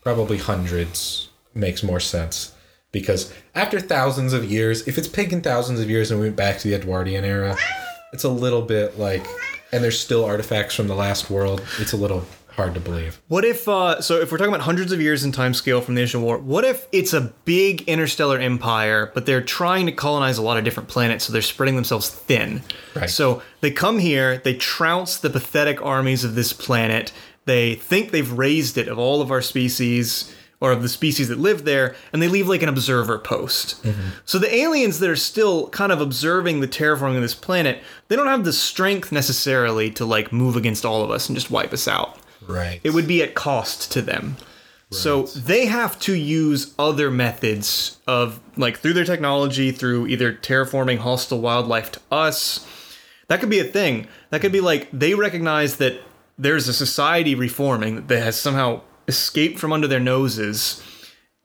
Probably 0.03 0.37
hundreds 0.37 1.29
makes 1.53 1.83
more 1.83 1.99
sense. 1.99 2.53
Because 2.91 3.31
after 3.53 3.79
thousands 3.79 4.33
of 4.33 4.49
years, 4.49 4.87
if 4.87 4.97
it's 4.97 5.07
taken 5.07 5.41
thousands 5.41 5.79
of 5.79 5.89
years 5.89 6.09
and 6.09 6.19
we 6.19 6.25
went 6.25 6.35
back 6.35 6.57
to 6.57 6.67
the 6.67 6.73
Edwardian 6.73 7.23
era, 7.23 7.55
it's 8.13 8.23
a 8.23 8.29
little 8.29 8.61
bit 8.61 8.97
like, 8.97 9.25
and 9.71 9.83
there's 9.83 9.99
still 9.99 10.25
artifacts 10.25 10.75
from 10.75 10.87
the 10.87 10.95
last 10.95 11.29
world, 11.29 11.61
it's 11.79 11.93
a 11.93 11.97
little 11.97 12.25
hard 12.59 12.73
to 12.73 12.79
believe. 12.79 13.21
What 13.29 13.45
if, 13.45 13.69
uh, 13.69 14.01
so 14.01 14.19
if 14.19 14.31
we're 14.31 14.37
talking 14.37 14.53
about 14.53 14.65
hundreds 14.65 14.91
of 14.91 14.99
years 14.99 15.23
in 15.23 15.31
time 15.31 15.53
scale 15.53 15.79
from 15.79 15.95
the 15.95 16.01
initial 16.01 16.21
war, 16.21 16.37
what 16.37 16.65
if 16.65 16.87
it's 16.91 17.13
a 17.13 17.33
big 17.45 17.83
interstellar 17.83 18.37
empire, 18.37 19.11
but 19.13 19.25
they're 19.25 19.41
trying 19.41 19.85
to 19.85 19.93
colonize 19.93 20.37
a 20.37 20.41
lot 20.41 20.57
of 20.57 20.65
different 20.65 20.89
planets, 20.89 21.25
so 21.25 21.31
they're 21.31 21.41
spreading 21.41 21.75
themselves 21.75 22.09
thin? 22.09 22.61
Right. 22.95 23.09
So 23.09 23.41
they 23.61 23.71
come 23.71 23.99
here, 23.99 24.39
they 24.39 24.55
trounce 24.55 25.17
the 25.17 25.29
pathetic 25.29 25.81
armies 25.81 26.23
of 26.23 26.35
this 26.35 26.51
planet, 26.51 27.13
they 27.45 27.75
think 27.75 28.11
they've 28.11 28.31
raised 28.31 28.77
it 28.77 28.87
of 28.87 28.99
all 28.99 29.21
of 29.21 29.31
our 29.31 29.41
species. 29.41 30.35
Or 30.61 30.73
of 30.73 30.81
the 30.81 30.89
species 30.89 31.29
that 31.29 31.39
live 31.39 31.63
there, 31.63 31.95
and 32.11 32.21
they 32.21 32.27
leave 32.27 32.49
like 32.49 32.61
an 32.61 32.67
observer 32.67 33.17
post. 33.17 33.81
Mm-hmm. 33.81 34.09
So 34.25 34.37
the 34.37 34.53
aliens 34.53 34.99
that 34.99 35.09
are 35.09 35.15
still 35.15 35.69
kind 35.69 35.89
of 35.91 36.01
observing 36.01 36.59
the 36.59 36.67
terraforming 36.67 37.15
of 37.15 37.21
this 37.21 37.33
planet, 37.33 37.81
they 38.09 38.17
don't 38.17 38.27
have 38.27 38.43
the 38.43 38.51
strength 38.51 39.09
necessarily 39.09 39.89
to 39.91 40.05
like 40.05 40.33
move 40.33 40.57
against 40.57 40.83
all 40.83 41.01
of 41.01 41.11
us 41.11 41.29
and 41.29 41.37
just 41.37 41.49
wipe 41.49 41.71
us 41.71 41.87
out 41.87 42.17
Right. 42.45 42.81
it 42.83 42.89
would 42.89 43.07
be 43.07 43.23
at 43.23 43.35
cost 43.35 43.89
to 43.93 44.01
them. 44.01 44.35
Right. 44.91 44.99
So 44.99 45.23
they 45.27 45.67
have 45.67 45.97
to 45.99 46.13
use 46.13 46.73
other 46.77 47.09
methods 47.09 47.97
of 48.05 48.41
like 48.57 48.79
through 48.79 48.93
their 48.93 49.05
technology, 49.05 49.71
through 49.71 50.07
either 50.07 50.33
terraforming 50.33 50.97
hostile 50.97 51.39
wildlife 51.39 51.91
to 51.93 51.99
us. 52.11 52.67
That 53.29 53.39
could 53.39 53.49
be 53.49 53.59
a 53.59 53.63
thing. 53.63 54.07
That 54.31 54.41
could 54.41 54.51
be 54.51 54.59
like 54.61 54.89
they 54.91 55.13
recognize 55.13 55.77
that 55.77 56.01
there's 56.37 56.67
a 56.67 56.73
society 56.73 57.33
reforming 57.35 58.07
that 58.07 58.21
has 58.23 58.37
somehow 58.39 58.81
escaped 59.09 59.59
from 59.59 59.73
under 59.73 59.87
their 59.87 59.99
noses 59.99 60.81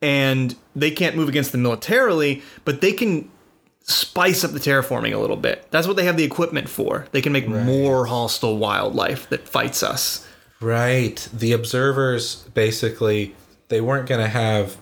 and 0.00 0.55
they 0.77 0.90
can't 0.90 1.16
move 1.16 1.29
against 1.29 1.50
them 1.50 1.62
militarily, 1.62 2.42
but 2.64 2.81
they 2.81 2.92
can 2.92 3.31
spice 3.81 4.44
up 4.44 4.53
the 4.53 4.61
terraforming 4.61 5.14
a 5.14 5.18
little 5.18 5.37
bit. 5.37 5.66
That's 5.70 5.87
what 5.87 5.96
they 5.96 6.05
have 6.05 6.16
the 6.16 6.24
equipment 6.24 6.68
for. 6.68 7.07
They 7.12 7.22
can 7.22 7.33
make 7.33 7.48
more 7.48 8.07
hostile 8.07 8.59
wildlife 8.59 9.29
that 9.31 9.48
fights 9.48 9.83
us. 9.83 10.27
Right. 10.61 11.27
The 11.33 11.53
observers 11.53 12.44
basically 12.55 13.35
they 13.68 13.81
weren't 13.81 14.09
going 14.09 14.20
to 14.20 14.29
have 14.29 14.77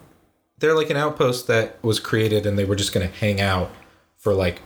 they're 0.59 0.77
like 0.77 0.91
an 0.91 0.97
outpost 0.97 1.47
that 1.49 1.83
was 1.83 1.99
created 1.99 2.47
and 2.47 2.59
they 2.59 2.65
were 2.65 2.77
just 2.77 2.93
going 2.93 3.09
to 3.09 3.17
hang 3.17 3.41
out 3.41 3.71
for 4.19 4.35
like 4.35 4.61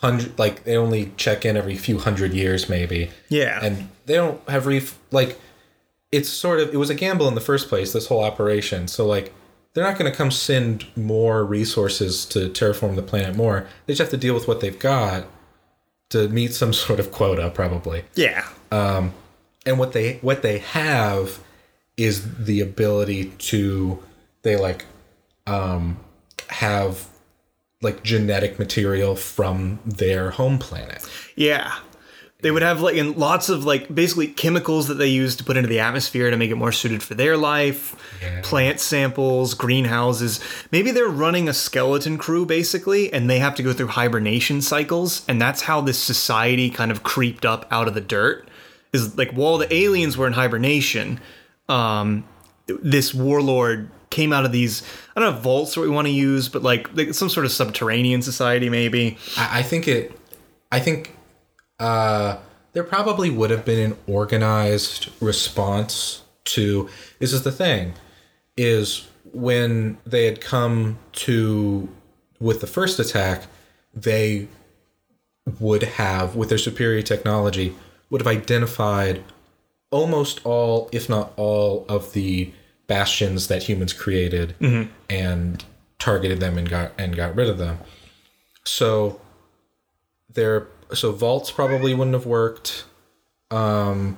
hundred 0.00 0.38
like 0.38 0.64
they 0.64 0.76
only 0.76 1.12
check 1.16 1.44
in 1.44 1.56
every 1.56 1.76
few 1.76 1.98
hundred 1.98 2.32
years 2.32 2.68
maybe. 2.68 3.10
Yeah. 3.28 3.60
And 3.62 3.90
they 4.06 4.14
don't 4.14 4.46
have 4.48 4.66
ref 4.66 4.98
like 5.10 5.38
it's 6.12 6.28
sort 6.28 6.60
of 6.60 6.74
it 6.74 6.76
was 6.76 6.90
a 6.90 6.94
gamble 6.94 7.28
in 7.28 7.34
the 7.34 7.40
first 7.40 7.68
place 7.68 7.92
this 7.92 8.06
whole 8.06 8.22
operation. 8.22 8.88
So 8.88 9.06
like 9.06 9.32
they're 9.72 9.84
not 9.84 9.98
going 9.98 10.10
to 10.10 10.16
come 10.16 10.30
send 10.30 10.86
more 10.96 11.44
resources 11.44 12.24
to 12.26 12.48
terraform 12.48 12.96
the 12.96 13.02
planet 13.02 13.36
more. 13.36 13.68
They 13.86 13.92
just 13.92 14.00
have 14.00 14.10
to 14.10 14.16
deal 14.16 14.34
with 14.34 14.48
what 14.48 14.60
they've 14.60 14.78
got 14.78 15.26
to 16.10 16.28
meet 16.28 16.52
some 16.52 16.72
sort 16.84 17.00
of 17.00 17.12
quota 17.12 17.50
probably 17.50 18.04
yeah. 18.14 18.46
Um 18.72 19.12
and 19.66 19.78
what 19.78 19.92
they 19.92 20.14
what 20.18 20.42
they 20.42 20.58
have 20.58 21.40
is 21.96 22.44
the 22.46 22.60
ability 22.60 23.26
to 23.38 24.02
they 24.42 24.56
like 24.56 24.86
um 25.46 25.98
have 26.48 27.06
like 27.82 28.02
genetic 28.02 28.58
material 28.58 29.16
from 29.16 29.78
their 29.86 30.30
home 30.30 30.58
planet. 30.58 31.08
Yeah. 31.36 31.78
They 32.42 32.50
would 32.50 32.62
have 32.62 32.80
like 32.80 32.96
in 32.96 33.18
lots 33.18 33.48
of 33.48 33.64
like 33.64 33.94
basically 33.94 34.28
chemicals 34.28 34.88
that 34.88 34.94
they 34.94 35.08
use 35.08 35.36
to 35.36 35.44
put 35.44 35.56
into 35.56 35.68
the 35.68 35.80
atmosphere 35.80 36.30
to 36.30 36.36
make 36.36 36.50
it 36.50 36.56
more 36.56 36.72
suited 36.72 37.02
for 37.02 37.14
their 37.14 37.36
life. 37.36 37.96
Yeah. 38.22 38.40
Plant 38.42 38.80
samples, 38.80 39.54
greenhouses. 39.54 40.40
Maybe 40.70 40.90
they're 40.90 41.08
running 41.08 41.48
a 41.48 41.54
skeleton 41.54 42.18
crew 42.18 42.46
basically, 42.46 43.12
and 43.12 43.28
they 43.28 43.38
have 43.38 43.54
to 43.56 43.62
go 43.62 43.72
through 43.72 43.88
hibernation 43.88 44.62
cycles, 44.62 45.24
and 45.28 45.40
that's 45.40 45.62
how 45.62 45.80
this 45.80 45.98
society 45.98 46.70
kind 46.70 46.90
of 46.90 47.02
creeped 47.02 47.44
up 47.44 47.66
out 47.70 47.88
of 47.88 47.94
the 47.94 48.00
dirt. 48.00 48.48
Is 48.92 49.16
like 49.16 49.30
while 49.32 49.58
the 49.58 49.72
aliens 49.72 50.16
were 50.16 50.26
in 50.26 50.32
hibernation, 50.32 51.20
um, 51.68 52.24
this 52.66 53.14
warlord 53.14 53.90
came 54.10 54.32
out 54.32 54.44
of 54.44 54.50
these 54.50 54.82
I 55.14 55.20
don't 55.20 55.32
know 55.32 55.36
if 55.36 55.42
vaults 55.42 55.76
what 55.76 55.82
we 55.82 55.88
want 55.88 56.06
to 56.06 56.12
use, 56.12 56.48
but 56.48 56.62
like, 56.62 56.94
like 56.96 57.14
some 57.14 57.28
sort 57.28 57.46
of 57.46 57.52
subterranean 57.52 58.22
society 58.22 58.68
maybe. 58.68 59.18
I, 59.36 59.60
I 59.60 59.62
think 59.62 59.86
it. 59.86 60.18
I 60.72 60.80
think 60.80 61.14
uh, 61.80 62.36
there 62.72 62.84
probably 62.84 63.30
would 63.30 63.50
have 63.50 63.64
been 63.64 63.92
an 63.92 63.98
organized 64.06 65.10
response 65.20 66.22
to. 66.44 66.88
This 67.18 67.32
is 67.32 67.42
the 67.42 67.52
thing, 67.52 67.94
is 68.56 69.08
when 69.32 69.98
they 70.06 70.26
had 70.26 70.40
come 70.40 70.98
to 71.12 71.88
with 72.38 72.60
the 72.60 72.66
first 72.66 72.98
attack, 72.98 73.44
they 73.92 74.48
would 75.58 75.82
have 75.82 76.36
with 76.36 76.48
their 76.48 76.58
superior 76.58 77.02
technology 77.02 77.74
would 78.10 78.20
have 78.20 78.28
identified 78.28 79.24
almost 79.90 80.40
all, 80.44 80.88
if 80.92 81.08
not 81.08 81.32
all, 81.36 81.84
of 81.88 82.12
the 82.12 82.52
bastions 82.86 83.48
that 83.48 83.64
humans 83.64 83.92
created 83.92 84.54
and 85.08 85.64
targeted 85.98 86.40
them 86.40 86.58
and 86.58 86.68
got 86.68 86.92
and 86.98 87.16
got 87.16 87.34
rid 87.36 87.48
of 87.48 87.58
them. 87.58 87.78
So 88.64 89.20
there 90.32 90.66
so 90.94 91.12
vaults 91.12 91.50
probably 91.50 91.94
wouldn't 91.94 92.14
have 92.14 92.26
worked. 92.26 92.84
Um 93.50 94.16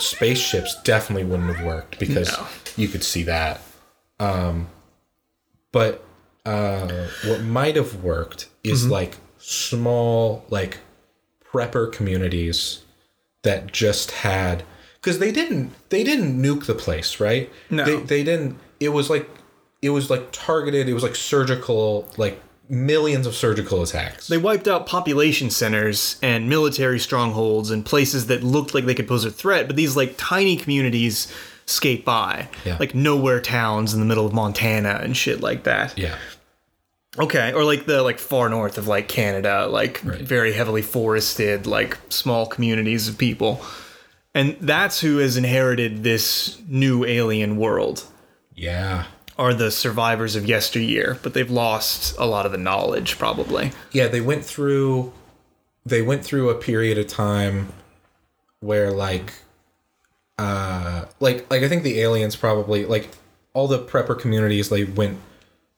spaceships 0.00 0.80
definitely 0.82 1.24
wouldn't 1.24 1.54
have 1.54 1.64
worked 1.66 1.98
because 1.98 2.30
No. 2.36 2.46
you 2.76 2.88
could 2.88 3.02
see 3.04 3.22
that. 3.24 3.60
Um 4.20 4.68
but 5.72 6.04
uh 6.46 7.06
what 7.26 7.42
might 7.42 7.76
have 7.76 8.02
worked 8.02 8.48
is 8.64 8.88
like 8.88 9.16
small 9.38 10.44
like 10.50 10.78
prepper 11.52 11.90
communities 11.92 12.82
that 13.42 13.72
just 13.72 14.10
had 14.10 14.62
because 15.00 15.18
they 15.18 15.32
didn't 15.32 15.72
they 15.90 16.02
didn't 16.04 16.40
nuke 16.40 16.66
the 16.66 16.74
place 16.74 17.20
right 17.20 17.50
No. 17.70 17.84
they, 17.84 17.96
they 17.96 18.24
didn't 18.24 18.58
it 18.80 18.90
was 18.90 19.08
like 19.10 19.28
it 19.82 19.90
was 19.90 20.10
like 20.10 20.28
targeted 20.32 20.88
it 20.88 20.94
was 20.94 21.02
like 21.02 21.14
surgical 21.16 22.08
like 22.16 22.40
millions 22.68 23.26
of 23.26 23.34
surgical 23.34 23.82
attacks 23.82 24.28
They 24.28 24.38
wiped 24.38 24.68
out 24.68 24.86
population 24.86 25.50
centers 25.50 26.18
and 26.22 26.48
military 26.48 26.98
strongholds 26.98 27.70
and 27.70 27.84
places 27.84 28.26
that 28.26 28.42
looked 28.42 28.74
like 28.74 28.84
they 28.84 28.94
could 28.94 29.08
pose 29.08 29.24
a 29.24 29.30
threat, 29.30 29.66
but 29.66 29.76
these 29.76 29.96
like 29.96 30.14
tiny 30.18 30.56
communities 30.56 31.32
skate 31.66 32.04
by. 32.04 32.48
Yeah. 32.64 32.76
Like 32.78 32.94
nowhere 32.94 33.40
towns 33.40 33.94
in 33.94 34.00
the 34.00 34.06
middle 34.06 34.26
of 34.26 34.32
Montana 34.32 35.00
and 35.02 35.16
shit 35.16 35.40
like 35.40 35.64
that. 35.64 35.96
yeah 35.98 36.16
Okay, 37.18 37.52
or 37.52 37.64
like 37.64 37.86
the 37.86 38.02
like 38.02 38.18
far 38.18 38.48
north 38.48 38.78
of 38.78 38.86
like 38.86 39.08
Canada, 39.08 39.66
like 39.66 39.98
very 40.00 40.52
heavily 40.52 40.82
forested, 40.82 41.66
like 41.66 41.98
small 42.10 42.46
communities 42.46 43.08
of 43.08 43.18
people. 43.18 43.60
And 44.34 44.56
that's 44.60 45.00
who 45.00 45.18
has 45.18 45.36
inherited 45.36 46.04
this 46.04 46.60
new 46.68 47.04
alien 47.04 47.56
world. 47.56 48.04
yeah 48.54 49.06
Are 49.38 49.54
the 49.54 49.70
survivors 49.70 50.34
of 50.34 50.46
yesteryear, 50.46 51.18
but 51.22 51.32
they've 51.32 51.50
lost 51.50 52.16
a 52.18 52.26
lot 52.26 52.44
of 52.44 52.50
the 52.52 52.58
knowledge 52.58 53.18
probably. 53.18 53.70
yeah 53.92 54.08
they 54.08 54.20
went 54.20 54.44
through 54.44 55.12
they 55.86 56.02
went 56.02 56.24
through 56.24 56.50
a 56.50 56.54
period 56.56 56.98
of 56.98 57.06
time 57.06 57.68
where 58.60 58.90
like 58.90 59.32
uh 60.38 61.04
like 61.20 61.48
like 61.50 61.62
i 61.62 61.68
think 61.68 61.82
the 61.82 62.00
aliens 62.00 62.36
probably 62.36 62.84
like 62.84 63.08
all 63.54 63.66
the 63.68 63.78
prepper 63.78 64.18
communities 64.18 64.68
they 64.68 64.84
went 64.84 65.18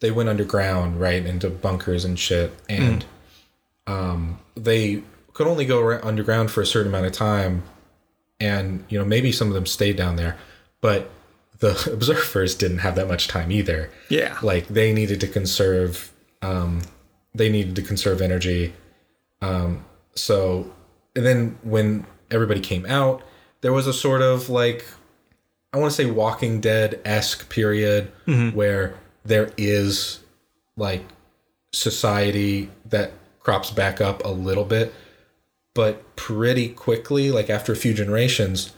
they 0.00 0.10
went 0.10 0.28
underground 0.28 0.98
right 1.00 1.24
into 1.26 1.48
bunkers 1.48 2.04
and 2.04 2.18
shit 2.18 2.52
and 2.68 3.04
um 3.86 4.38
they 4.54 5.02
could 5.32 5.46
only 5.46 5.64
go 5.64 5.98
underground 6.02 6.50
for 6.50 6.60
a 6.62 6.66
certain 6.66 6.88
amount 6.90 7.06
of 7.06 7.12
time 7.12 7.62
and 8.40 8.84
you 8.88 8.98
know 8.98 9.04
maybe 9.04 9.30
some 9.30 9.48
of 9.48 9.54
them 9.54 9.66
stayed 9.66 9.96
down 9.96 10.16
there 10.16 10.36
but 10.80 11.10
the 11.60 11.90
observers 11.92 12.54
didn't 12.54 12.78
have 12.78 12.96
that 12.96 13.08
much 13.08 13.28
time 13.28 13.50
either. 13.52 13.90
Yeah. 14.08 14.36
like 14.42 14.68
they 14.68 14.92
needed 14.92 15.20
to 15.20 15.26
conserve 15.28 16.12
um 16.42 16.82
they 17.34 17.48
needed 17.48 17.76
to 17.76 17.82
conserve 17.82 18.20
energy. 18.20 18.74
Um 19.40 19.84
so 20.14 20.72
and 21.14 21.24
then 21.24 21.58
when 21.62 22.06
everybody 22.30 22.60
came 22.60 22.86
out 22.86 23.22
there 23.60 23.72
was 23.72 23.86
a 23.86 23.92
sort 23.92 24.22
of 24.22 24.48
like 24.48 24.84
i 25.72 25.78
want 25.78 25.90
to 25.90 25.94
say 25.94 26.08
walking 26.10 26.60
dead-esque 26.60 27.48
period 27.48 28.10
where 28.54 28.94
there 29.24 29.50
is 29.56 30.20
like 30.76 31.04
society 31.72 32.70
that 32.86 33.12
crops 33.40 33.70
back 33.70 34.00
up 34.00 34.24
a 34.24 34.28
little 34.28 34.64
bit 34.64 34.92
but 35.74 36.14
pretty 36.16 36.68
quickly 36.68 37.30
like 37.30 37.48
after 37.50 37.72
a 37.72 37.76
few 37.76 37.92
generations 37.94 38.72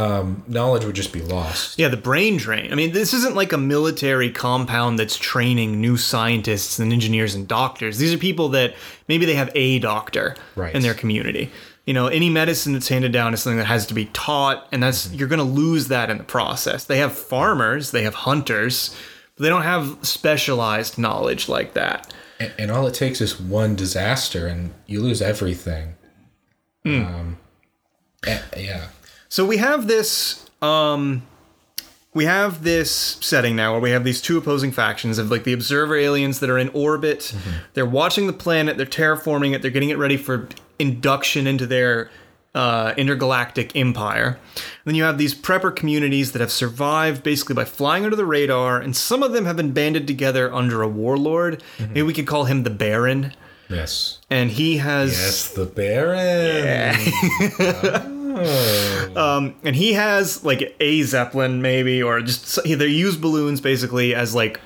um 0.00 0.42
knowledge 0.46 0.84
would 0.84 0.94
just 0.94 1.12
be 1.12 1.20
lost 1.22 1.78
Yeah, 1.78 1.88
the 1.88 1.96
brain 1.96 2.36
drain. 2.36 2.72
I 2.72 2.74
mean, 2.74 2.92
this 2.92 3.12
isn't 3.14 3.34
like 3.34 3.52
a 3.52 3.58
military 3.58 4.30
compound 4.30 4.98
that's 4.98 5.16
training 5.16 5.80
new 5.80 5.96
scientists 5.96 6.78
and 6.78 6.92
engineers 6.92 7.34
and 7.34 7.46
doctors. 7.48 7.98
These 7.98 8.14
are 8.14 8.18
people 8.18 8.48
that 8.50 8.74
maybe 9.08 9.24
they 9.26 9.34
have 9.34 9.50
a 9.54 9.78
doctor 9.80 10.36
Right. 10.56 10.74
in 10.74 10.82
their 10.82 10.94
community. 10.94 11.50
You 11.86 11.94
know, 11.94 12.06
any 12.06 12.30
medicine 12.30 12.72
that's 12.74 12.88
handed 12.88 13.12
down 13.12 13.34
is 13.34 13.42
something 13.42 13.58
that 13.58 13.64
has 13.66 13.86
to 13.86 13.94
be 13.94 14.04
taught, 14.06 14.68
and 14.70 14.82
that's 14.82 15.10
you're 15.12 15.26
going 15.28 15.38
to 15.46 15.52
lose 15.62 15.88
that 15.88 16.08
in 16.10 16.18
the 16.18 16.24
process. 16.24 16.84
They 16.84 16.98
have 16.98 17.12
farmers, 17.16 17.90
they 17.90 18.02
have 18.04 18.14
hunters, 18.14 18.94
but 19.34 19.42
they 19.42 19.48
don't 19.48 19.62
have 19.62 19.98
specialized 20.02 20.98
knowledge 20.98 21.48
like 21.48 21.72
that. 21.74 22.12
and, 22.38 22.52
and 22.58 22.70
all 22.70 22.86
it 22.86 22.94
takes 22.94 23.20
is 23.20 23.40
one 23.40 23.74
disaster 23.74 24.46
and 24.46 24.72
you 24.86 25.00
lose 25.02 25.20
everything 25.20 25.94
um 26.86 27.38
eh, 28.26 28.40
yeah 28.56 28.86
So 29.30 29.46
we 29.46 29.56
have 29.56 29.86
this 29.86 30.44
um 30.60 31.22
we 32.12 32.24
have 32.24 32.64
this 32.64 32.90
setting 33.20 33.54
now 33.54 33.72
where 33.72 33.80
we 33.80 33.90
have 33.92 34.02
these 34.04 34.20
two 34.20 34.36
opposing 34.36 34.72
factions 34.72 35.16
of 35.18 35.30
like 35.30 35.44
the 35.44 35.52
observer 35.52 35.96
aliens 35.96 36.40
that 36.40 36.50
are 36.50 36.58
in 36.58 36.68
orbit. 36.70 37.32
They're 37.74 37.86
watching 37.86 38.26
the 38.26 38.32
planet, 38.32 38.76
they're 38.76 38.84
terraforming 38.86 39.54
it, 39.54 39.62
they're 39.62 39.70
getting 39.70 39.90
it 39.90 39.98
ready 39.98 40.16
for 40.16 40.48
induction 40.80 41.46
into 41.46 41.66
their 41.66 42.10
uh, 42.52 42.94
intergalactic 42.96 43.76
empire. 43.76 44.36
then 44.84 44.96
you 44.96 45.04
have 45.04 45.18
these 45.18 45.36
prepper 45.36 45.74
communities 45.74 46.32
that 46.32 46.40
have 46.40 46.50
survived 46.50 47.22
basically 47.22 47.54
by 47.54 47.64
flying 47.64 48.02
under 48.02 48.16
the 48.16 48.26
radar, 48.26 48.80
and 48.80 48.96
some 48.96 49.22
of 49.22 49.30
them 49.32 49.44
have 49.44 49.54
been 49.56 49.70
banded 49.70 50.04
together 50.08 50.52
under 50.52 50.82
a 50.82 50.88
warlord. 50.88 51.62
Maybe 51.78 52.02
we 52.02 52.12
could 52.12 52.26
call 52.26 52.46
him 52.46 52.64
the 52.64 52.70
Baron. 52.70 53.34
yes 53.68 54.18
And 54.28 54.50
he 54.50 54.78
has 54.78 55.12
yes 55.12 55.52
the 55.54 55.66
baron 55.66 56.96
Um, 59.16 59.56
and 59.64 59.74
he 59.74 59.94
has 59.94 60.44
like 60.44 60.76
a 60.78 61.02
zeppelin 61.02 61.62
maybe 61.62 62.00
or 62.00 62.20
just 62.20 62.62
they 62.62 62.86
use 62.86 63.16
balloons 63.16 63.60
basically 63.60 64.14
as 64.14 64.36
like 64.36 64.60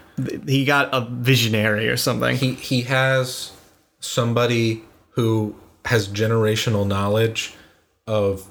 he 0.47 0.67
got 0.67 0.91
a 0.93 1.01
visionary 1.01 1.89
or 1.89 1.97
something. 1.97 2.37
He 2.37 2.53
he 2.55 2.83
has 2.83 3.53
somebody 4.01 4.83
who 5.11 5.57
has 5.87 6.09
generational 6.09 6.87
knowledge 6.87 7.55
of 8.07 8.47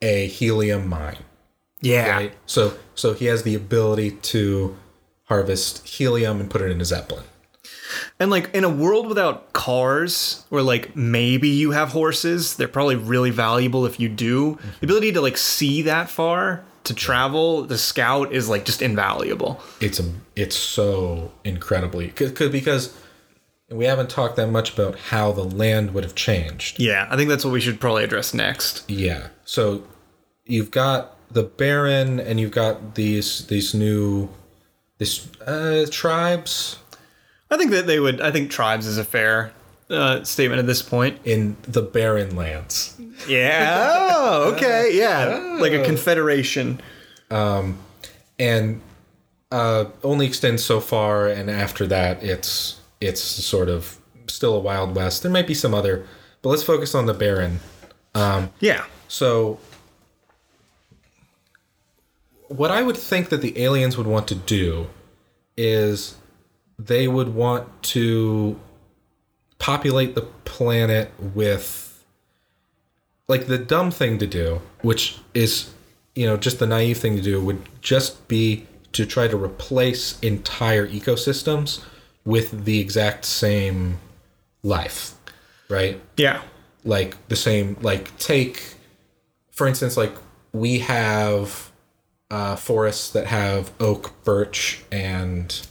a 0.00 0.28
helium 0.28 0.88
mine. 0.88 1.18
Yeah. 1.80 2.10
Right? 2.10 2.32
So 2.46 2.74
so 2.94 3.12
he 3.12 3.26
has 3.26 3.42
the 3.42 3.56
ability 3.56 4.12
to 4.12 4.76
harvest 5.24 5.86
helium 5.86 6.40
and 6.40 6.48
put 6.48 6.60
it 6.60 6.70
in 6.70 6.80
a 6.80 6.84
zeppelin 6.84 7.24
and 8.18 8.30
like 8.30 8.54
in 8.54 8.64
a 8.64 8.68
world 8.68 9.06
without 9.06 9.52
cars 9.52 10.44
where 10.48 10.62
like 10.62 10.94
maybe 10.96 11.48
you 11.48 11.70
have 11.72 11.90
horses 11.90 12.56
they're 12.56 12.68
probably 12.68 12.96
really 12.96 13.30
valuable 13.30 13.86
if 13.86 13.98
you 14.00 14.08
do. 14.08 14.58
The 14.80 14.86
ability 14.86 15.12
to 15.12 15.20
like 15.20 15.36
see 15.36 15.82
that 15.82 16.08
far 16.10 16.64
to 16.84 16.94
travel 16.94 17.62
the 17.62 17.78
scout 17.78 18.32
is 18.32 18.48
like 18.48 18.64
just 18.64 18.82
invaluable. 18.82 19.60
It's 19.80 19.98
a 20.00 20.04
it's 20.36 20.56
so 20.56 21.32
incredibly 21.44 22.08
cause, 22.08 22.32
'cause- 22.32 22.50
because 22.50 22.92
we 23.70 23.86
haven't 23.86 24.10
talked 24.10 24.36
that 24.36 24.48
much 24.50 24.74
about 24.74 24.98
how 24.98 25.32
the 25.32 25.42
land 25.42 25.94
would 25.94 26.04
have 26.04 26.14
changed. 26.14 26.78
Yeah 26.78 27.08
i 27.10 27.16
think 27.16 27.28
that's 27.30 27.44
what 27.44 27.52
we 27.52 27.60
should 27.60 27.80
probably 27.80 28.04
address 28.04 28.34
next. 28.34 28.84
Yeah 28.88 29.28
so 29.44 29.82
you've 30.44 30.70
got 30.70 31.16
the 31.32 31.42
baron 31.42 32.20
and 32.20 32.38
you've 32.38 32.50
got 32.52 32.94
these 32.94 33.46
these 33.46 33.72
new 33.74 34.28
this 34.98 35.26
uh 35.46 35.86
tribes 35.90 36.76
i 37.50 37.56
think 37.56 37.70
that 37.70 37.86
they 37.86 37.98
would 38.00 38.20
i 38.20 38.30
think 38.30 38.50
tribes 38.50 38.86
is 38.86 38.98
a 38.98 39.04
fair 39.04 39.52
uh, 39.90 40.24
statement 40.24 40.58
at 40.58 40.66
this 40.66 40.80
point 40.82 41.18
in 41.24 41.56
the 41.62 41.82
barren 41.82 42.34
lands 42.34 42.96
Yeah. 43.28 43.92
Oh, 43.92 44.52
okay. 44.56 44.90
Yeah. 44.92 45.56
Like 45.60 45.72
a 45.72 45.84
confederation. 45.84 46.80
and 47.30 48.80
uh 49.52 49.84
only 50.02 50.26
extends 50.26 50.64
so 50.64 50.80
far 50.80 51.28
and 51.28 51.50
after 51.50 51.86
that 51.86 52.22
it's 52.24 52.80
it's 53.00 53.20
sort 53.20 53.68
of 53.68 53.98
still 54.26 54.54
a 54.54 54.58
wild 54.60 54.94
west. 54.96 55.22
There 55.22 55.30
might 55.30 55.46
be 55.46 55.54
some 55.54 55.74
other, 55.74 56.06
but 56.42 56.48
let's 56.48 56.62
focus 56.62 56.94
on 56.94 57.06
the 57.06 57.14
Baron. 57.14 57.60
Yeah. 58.60 58.84
So, 59.08 59.58
what 62.48 62.70
I 62.70 62.82
would 62.82 62.96
think 62.96 63.28
that 63.28 63.42
the 63.42 63.62
aliens 63.62 63.96
would 63.96 64.06
want 64.06 64.28
to 64.28 64.34
do 64.34 64.88
is 65.56 66.16
they 66.78 67.08
would 67.08 67.34
want 67.34 67.82
to 67.82 68.58
populate 69.58 70.14
the 70.14 70.22
planet 70.44 71.12
with 71.18 72.04
like 73.28 73.46
the 73.46 73.58
dumb 73.58 73.90
thing 73.90 74.18
to 74.18 74.26
do, 74.26 74.60
which 74.82 75.18
is 75.32 75.72
you 76.14 76.26
know 76.26 76.36
just 76.36 76.58
the 76.58 76.66
naive 76.66 76.98
thing 76.98 77.16
to 77.16 77.22
do 77.22 77.42
would 77.42 77.62
just 77.80 78.26
be 78.28 78.66
to 78.92 79.04
try 79.06 79.26
to 79.26 79.36
replace 79.36 80.18
entire 80.20 80.86
ecosystems 80.86 81.82
with 82.24 82.64
the 82.64 82.78
exact 82.80 83.24
same 83.24 83.98
life, 84.62 85.14
right? 85.68 86.00
Yeah. 86.16 86.42
like 86.84 87.16
the 87.28 87.36
same 87.36 87.76
like 87.80 88.16
take 88.18 88.74
for 89.50 89.66
instance 89.66 89.96
like 89.96 90.12
we 90.52 90.78
have 90.80 91.70
uh, 92.30 92.56
forests 92.56 93.10
that 93.10 93.26
have 93.26 93.72
oak 93.80 94.12
birch 94.24 94.82
and 94.92 95.66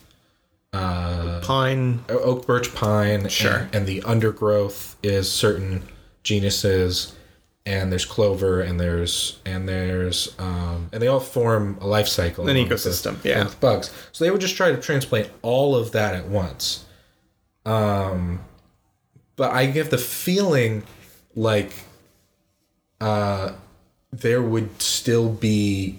Pine. 0.74 2.04
oak 2.10 2.48
birch 2.48 2.74
pine 2.74 3.28
Sure. 3.30 3.52
and, 3.58 3.76
and 3.76 3.86
the 3.88 4.02
undergrowth 4.04 4.96
is 5.04 5.32
certain 5.32 5.84
genuses 6.24 7.16
and 7.66 7.92
there's 7.92 8.06
clover 8.06 8.60
and 8.62 8.80
there's 8.80 9.40
and 9.46 9.70
there's 9.70 10.34
um, 10.40 10.90
and 10.92 11.02
they 11.02 11.08
all 11.08 11.20
form 11.20 11.78
a 11.80 11.88
life 11.88 12.08
cycle 12.08 12.48
An 12.50 12.56
along 12.58 12.70
with 12.70 12.80
ecosystem, 12.80 13.24
yeah. 13.24 13.44
with 13.44 13.60
bugs 13.60 13.92
so 14.12 14.26
they 14.26 14.32
would 14.32 14.42
just 14.42 14.58
try 14.58 14.72
to 14.72 14.78
transplant 14.82 15.30
all 15.44 15.76
of 15.76 15.92
that 15.92 16.16
at 16.16 16.28
once 16.28 16.86
um 17.66 18.40
but 19.38 19.52
i 19.52 19.66
get 19.66 19.90
the 19.92 19.98
feeling 19.98 20.84
like 21.36 21.72
uh 23.00 23.52
there 24.12 24.42
would 24.42 24.82
still 24.82 25.30
be 25.30 25.98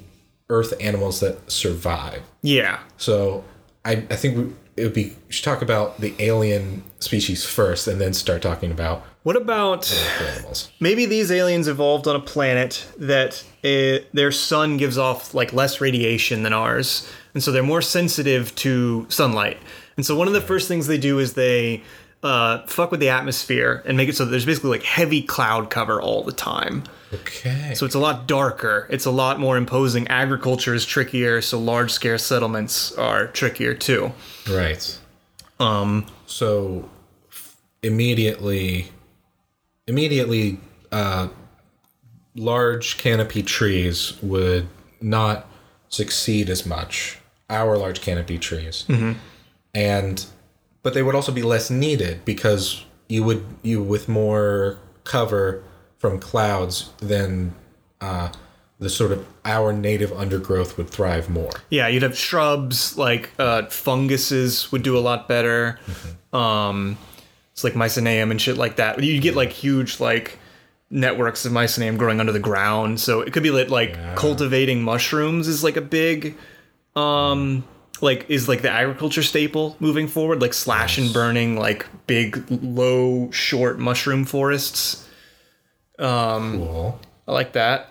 earth 0.51 0.75
animals 0.81 1.21
that 1.21 1.51
survive 1.51 2.23
Yeah. 2.43 2.81
so 2.99 3.45
I, 3.87 3.93
I 4.11 4.17
think 4.17 4.37
we, 4.37 4.53
it 4.77 4.83
would 4.83 4.95
be 4.95 5.17
we 5.27 5.33
should 5.33 5.45
talk 5.45 5.63
about 5.63 6.01
the 6.01 6.15
alien 6.19 6.83
species 6.99 7.45
first, 7.45 7.87
and 7.87 8.01
then 8.01 8.13
start 8.13 8.43
talking 8.43 8.71
about 8.71 9.05
What 9.23 9.37
about 9.37 9.93
animals. 10.21 10.71
maybe 10.81 11.07
these 11.07 11.31
aliens 11.31 11.69
evolved 11.69 12.07
on 12.09 12.17
a 12.17 12.21
planet 12.21 12.87
that 12.99 13.45
uh 13.65 14.05
their 14.13 14.33
sun 14.33 14.77
gives 14.77 14.99
off 14.99 15.35
like 15.35 15.53
less 15.53 15.81
radiation 15.81 16.43
than 16.43 16.53
ours, 16.53 17.09
and 17.35 17.43
so 17.43 17.53
they're 17.53 17.63
more 17.63 17.83
sensitive 17.83 18.55
to 18.57 19.07
sunlight. 19.09 19.59
And 19.97 20.05
so 20.05 20.17
one 20.17 20.27
of 20.27 20.35
the 20.35 20.41
first 20.41 20.67
things 20.67 20.89
they 20.89 20.99
do 20.99 21.21
is 21.21 21.35
they 21.35 21.83
uh, 22.25 22.67
fuck 22.67 22.91
with 22.91 22.99
the 23.01 23.11
atmosphere 23.11 23.83
and 23.87 23.97
make 23.97 24.09
it 24.09 24.17
so 24.17 24.25
that 24.25 24.31
there's 24.33 24.47
basically 24.47 24.71
like 24.71 24.83
heavy 24.83 25.23
cloud 25.23 25.71
cover 25.71 26.01
all 26.03 26.25
the 26.25 26.33
time. 26.33 26.83
Okay. 27.13 27.75
So 27.75 27.87
it's 27.87 27.95
a 27.95 28.01
lot 28.01 28.27
darker. 28.27 28.89
It's 28.91 29.05
a 29.05 29.11
lot 29.13 29.39
more 29.39 29.57
imposing. 29.57 30.09
Agriculture 30.09 30.75
is 30.75 30.85
trickier, 30.85 31.41
so 31.43 31.61
large 31.61 31.93
scale 31.93 32.19
settlements 32.19 32.91
are 32.93 33.29
trickier 33.29 33.75
too. 33.75 34.13
right. 34.51 34.99
Um, 35.61 36.07
So 36.27 36.89
immediately, 37.83 38.89
immediately, 39.87 40.59
uh, 40.91 41.29
large 42.35 42.99
canopy 42.99 43.43
trees 43.43 44.15
would 44.23 44.67
not 45.01 45.47
succeed 45.89 46.51
as 46.51 46.67
much. 46.67 47.19
Our 47.51 47.77
large 47.77 48.01
canopy 48.01 48.39
trees, 48.39 48.85
and 49.75 50.27
but 50.85 50.95
they 50.95 51.03
would 51.03 51.17
also 51.17 51.33
be 51.33 51.43
less 51.43 51.71
needed 51.71 52.25
because 52.25 52.85
you 53.09 53.25
would 53.25 53.45
you 53.63 53.83
with 53.83 54.09
more 54.09 54.79
cover 55.03 55.65
from 55.99 56.21
clouds 56.21 56.93
than 56.99 57.55
uh, 58.01 58.31
the 58.79 58.91
sort 58.91 59.11
of 59.11 59.27
our 59.45 59.73
native 59.73 60.13
undergrowth 60.13 60.77
would 60.77 60.89
thrive 60.91 61.29
more. 61.29 61.51
yeah, 61.71 61.89
you'd 61.89 62.03
have 62.03 62.17
shrubs 62.17 62.97
like 62.97 63.31
uh, 63.39 63.67
funguses 63.67 64.71
would 64.71 64.83
do 64.83 64.97
a 64.97 65.01
lot 65.01 65.27
better. 65.27 65.81
Um, 66.33 66.99
it's 67.53 67.65
like 67.65 67.75
mycelium 67.75 68.31
and 68.31 68.41
shit 68.41 68.57
like 68.57 68.77
that. 68.77 69.03
You 69.03 69.21
get 69.21 69.35
like 69.37 69.51
huge 69.53 70.01
like 70.01 70.39
networks 70.91 71.45
of 71.47 71.53
mycelium 71.53 71.97
growing 71.97 72.21
under 72.21 72.33
the 72.33 72.39
ground. 72.41 73.01
So 73.01 73.21
it 73.21 73.33
could 73.33 73.43
be 73.43 73.51
lit 73.51 73.71
like 73.71 73.97
cultivating 74.17 74.83
mushrooms 74.83 75.49
is 75.49 75.65
like 75.65 75.77
a 75.77 75.81
big 75.81 76.37
um 76.97 77.65
like 78.05 78.27
is 78.29 78.49
like 78.49 78.63
the 78.63 78.71
agriculture 78.71 79.23
staple 79.23 79.77
moving 79.81 80.07
forward? 80.07 80.41
Like 80.41 80.55
slash 80.55 80.99
and 80.99 81.13
burning 81.13 81.57
like 81.57 81.87
big 82.07 82.45
low 82.49 83.31
short 83.33 83.79
mushroom 83.79 84.25
forests. 84.25 85.09
Um, 85.99 86.59
cool. 86.59 87.01
i 87.27 87.33
like 87.33 87.53
that. 87.55 87.91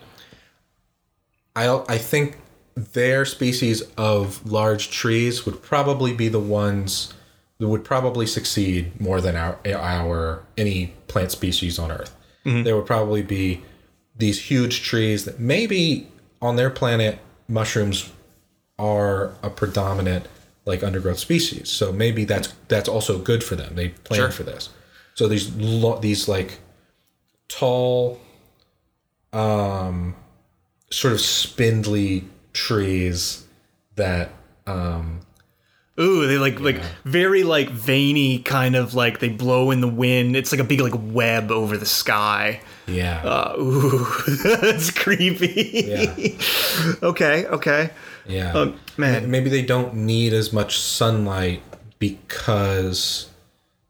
I 1.55 1.83
I 1.89 1.97
think 1.97 2.37
their 2.75 3.25
species 3.25 3.81
of 3.97 4.49
large 4.49 4.89
trees 4.89 5.45
would 5.45 5.61
probably 5.61 6.13
be 6.13 6.27
the 6.27 6.39
ones 6.39 7.13
that 7.59 7.67
would 7.67 7.83
probably 7.83 8.25
succeed 8.25 8.99
more 8.99 9.21
than 9.21 9.35
our 9.35 9.59
our 9.65 10.43
any 10.57 10.93
plant 11.07 11.31
species 11.31 11.77
on 11.77 11.91
Earth. 11.91 12.15
Mm-hmm. 12.45 12.63
There 12.63 12.75
would 12.75 12.85
probably 12.85 13.21
be 13.21 13.61
these 14.15 14.49
huge 14.49 14.83
trees 14.83 15.25
that 15.25 15.39
maybe 15.39 16.07
on 16.41 16.55
their 16.55 16.69
planet 16.69 17.19
mushrooms 17.47 18.11
are 18.79 19.33
a 19.43 19.49
predominant 19.49 20.27
like 20.65 20.83
undergrowth 20.83 21.19
species. 21.19 21.69
So 21.69 21.91
maybe 21.91 22.25
that's 22.25 22.53
that's 22.67 22.89
also 22.89 23.19
good 23.19 23.43
for 23.43 23.55
them. 23.55 23.75
They 23.75 23.89
plan 23.89 24.19
Sure. 24.21 24.31
for 24.31 24.43
this. 24.43 24.69
So 25.15 25.27
these 25.27 25.53
lo- 25.55 25.99
these 25.99 26.27
like 26.27 26.59
tall 27.49 28.19
um 29.31 30.15
sort 30.89 31.13
of 31.13 31.21
spindly 31.21 32.25
trees 32.53 33.45
that 33.95 34.31
um 34.67 35.19
Ooh, 35.99 36.25
they 36.25 36.37
like 36.39 36.59
like 36.59 36.81
very 37.03 37.43
like 37.43 37.69
veiny 37.69 38.39
kind 38.39 38.75
of 38.75 38.95
like 38.95 39.19
they 39.19 39.29
blow 39.29 39.69
in 39.69 39.79
the 39.81 39.87
wind. 39.87 40.35
It's 40.35 40.51
like 40.51 40.59
a 40.61 40.63
big 40.63 40.81
like 40.81 40.93
web 40.95 41.51
over 41.51 41.77
the 41.77 41.85
sky. 41.85 42.61
yeah 42.87 43.21
Uh, 43.23 43.55
ooh, 43.59 44.03
that's 44.43 44.89
creepy. 44.89 45.85
Yeah. 45.85 46.15
okay, 47.03 47.45
okay. 47.45 47.91
Yeah. 48.25 48.53
Um, 48.53 48.79
man, 48.97 49.29
maybe 49.29 49.49
they 49.49 49.61
don't 49.61 49.93
need 49.93 50.33
as 50.33 50.53
much 50.53 50.79
sunlight 50.79 51.61
because 51.99 53.29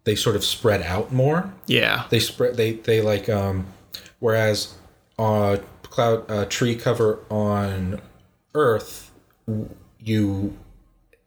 they 0.04 0.16
sort 0.16 0.36
of 0.36 0.44
spread 0.44 0.82
out 0.82 1.12
more. 1.12 1.54
Yeah, 1.68 2.06
they 2.10 2.20
spread 2.20 2.58
they 2.58 2.74
they 2.74 3.02
like 3.02 3.30
um 3.30 3.68
whereas 4.20 4.76
uh 5.20 5.58
cloud 5.84 6.30
uh, 6.30 6.46
tree 6.46 6.76
cover 6.76 7.20
on 7.30 8.02
earth 8.56 9.12
you 10.00 10.58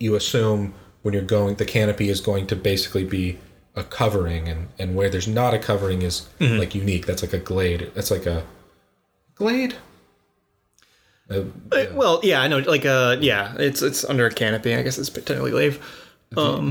you 0.00 0.14
assume 0.16 0.74
when 1.02 1.14
you're 1.14 1.22
going 1.22 1.54
the 1.56 1.64
canopy 1.64 2.08
is 2.08 2.20
going 2.20 2.46
to 2.48 2.56
basically 2.56 3.04
be 3.04 3.38
a 3.76 3.84
covering 3.84 4.48
and 4.48 4.68
and 4.78 4.96
where 4.96 5.08
there's 5.08 5.28
not 5.28 5.54
a 5.54 5.58
covering 5.58 6.02
is 6.02 6.28
like 6.40 6.74
unique. 6.74 7.06
That's 7.06 7.22
like 7.22 7.32
a 7.32 7.38
glade. 7.38 7.90
That's 7.94 8.10
like 8.10 8.26
a 8.26 8.44
glade 9.34 9.76
Uh, 11.30 11.42
Uh, 11.72 11.86
well, 11.92 12.20
yeah, 12.22 12.40
I 12.40 12.48
know. 12.48 12.58
Like, 12.58 12.86
uh, 12.86 13.16
yeah, 13.20 13.54
it's 13.58 13.82
it's 13.82 14.04
under 14.04 14.26
a 14.26 14.30
canopy. 14.30 14.74
I 14.74 14.82
guess 14.82 14.98
it's 14.98 15.08
technically 15.10 15.50
glaive. 15.50 15.80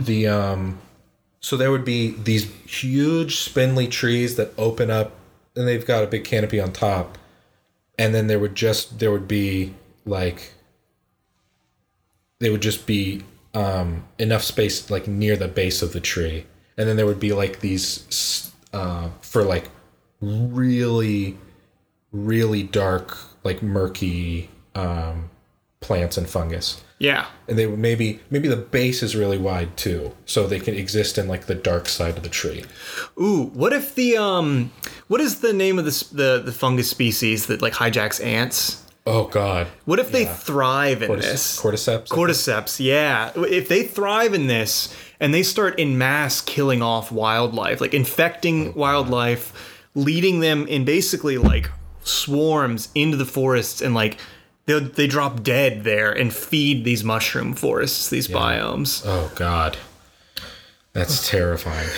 the 0.06 0.28
um 0.28 0.78
so 1.40 1.56
there 1.58 1.72
would 1.72 1.86
be 1.86 2.12
these 2.24 2.46
huge 2.66 3.38
spindly 3.40 3.88
trees 3.88 4.36
that 4.36 4.52
open 4.58 4.90
up 4.92 5.12
and 5.56 5.68
they've 5.68 5.86
got 5.86 6.04
a 6.04 6.08
big 6.08 6.24
canopy 6.26 6.60
on 6.60 6.72
top 6.74 7.18
and 7.98 8.14
then 8.14 8.28
there 8.28 8.40
would 8.40 8.56
just 8.56 9.00
there 9.00 9.12
would 9.12 9.28
be 9.28 9.74
like 10.06 10.54
they 12.40 12.50
would 12.50 12.62
just 12.62 12.86
be 12.86 13.24
um 13.54 14.04
enough 14.20 14.44
space 14.44 14.90
like 14.90 15.08
near 15.08 15.38
the 15.38 15.48
base 15.48 15.82
of 15.82 15.94
the 15.94 16.02
tree 16.02 16.46
and 16.78 16.90
then 16.90 16.96
there 16.98 17.06
would 17.06 17.20
be 17.20 17.32
like 17.32 17.62
these 17.62 18.52
uh 18.74 19.10
for 19.22 19.44
like 19.44 19.70
really 20.20 21.38
really 22.12 22.64
dark 22.64 23.18
like 23.46 23.62
murky 23.64 24.50
um 24.74 25.30
plants 25.80 26.18
and 26.18 26.28
fungus. 26.28 26.82
Yeah, 26.98 27.28
and 27.48 27.58
they 27.58 27.68
would 27.68 27.80
maybe 27.80 28.20
maybe 28.30 28.48
the 28.48 28.58
base 28.58 29.04
is 29.04 29.16
really 29.16 29.38
wide 29.38 29.78
too 29.78 30.16
so 30.26 30.48
they 30.48 30.60
can 30.60 30.74
exist 30.74 31.18
in 31.18 31.28
like 31.28 31.46
the 31.46 31.56
dark 31.56 31.88
side 31.88 32.18
of 32.18 32.24
the 32.24 32.30
tree. 32.30 32.64
Ooh, 33.22 33.52
what 33.54 33.74
if 33.74 33.96
the 33.96 34.18
um, 34.18 34.72
what 35.08 35.22
is 35.22 35.42
the 35.42 35.54
name 35.54 35.78
of 35.78 35.86
this 35.86 36.04
the 36.04 36.42
the 36.44 36.52
fungus 36.52 36.90
species 36.90 37.48
that 37.48 37.62
like 37.62 37.74
hijacks 37.74 38.24
ants? 38.24 38.82
oh 39.06 39.26
god. 39.26 39.68
What 39.86 40.00
if 40.00 40.12
they 40.12 40.26
thrive 40.26 41.02
in 41.04 41.20
this? 41.20 41.60
cordyceps 41.62 42.08
Cordyceps, 42.08 42.84
yeah. 42.84 43.32
If 43.36 43.68
they 43.68 43.84
thrive 43.84 44.34
in 44.34 44.48
this 44.48 44.96
and 45.20 45.34
they 45.34 45.44
start 45.44 45.80
in 45.80 45.98
mass 45.98 46.42
killing 46.42 46.82
off 46.82 47.12
wildlife, 47.12 47.82
like 47.82 47.94
infecting 47.94 48.74
wildlife, 48.74 49.54
leading 49.94 50.40
them 50.40 50.66
in 50.68 50.86
basically 50.86 51.38
like 51.38 51.70
swarms 52.06 52.88
into 52.96 53.18
the 53.18 53.26
forests 53.26 53.82
and 53.82 53.94
like 53.94 54.18
they 54.66 54.80
they 54.80 55.08
drop 55.08 55.44
dead 55.44 55.84
there 55.84 56.12
and 56.12 56.34
feed 56.34 56.86
these 56.86 57.04
mushroom 57.04 57.54
forests, 57.54 58.10
these 58.10 58.28
biomes. 58.28 59.02
oh 59.06 59.30
god 59.36 59.78
That's 60.94 61.28
terrifying. 61.30 61.90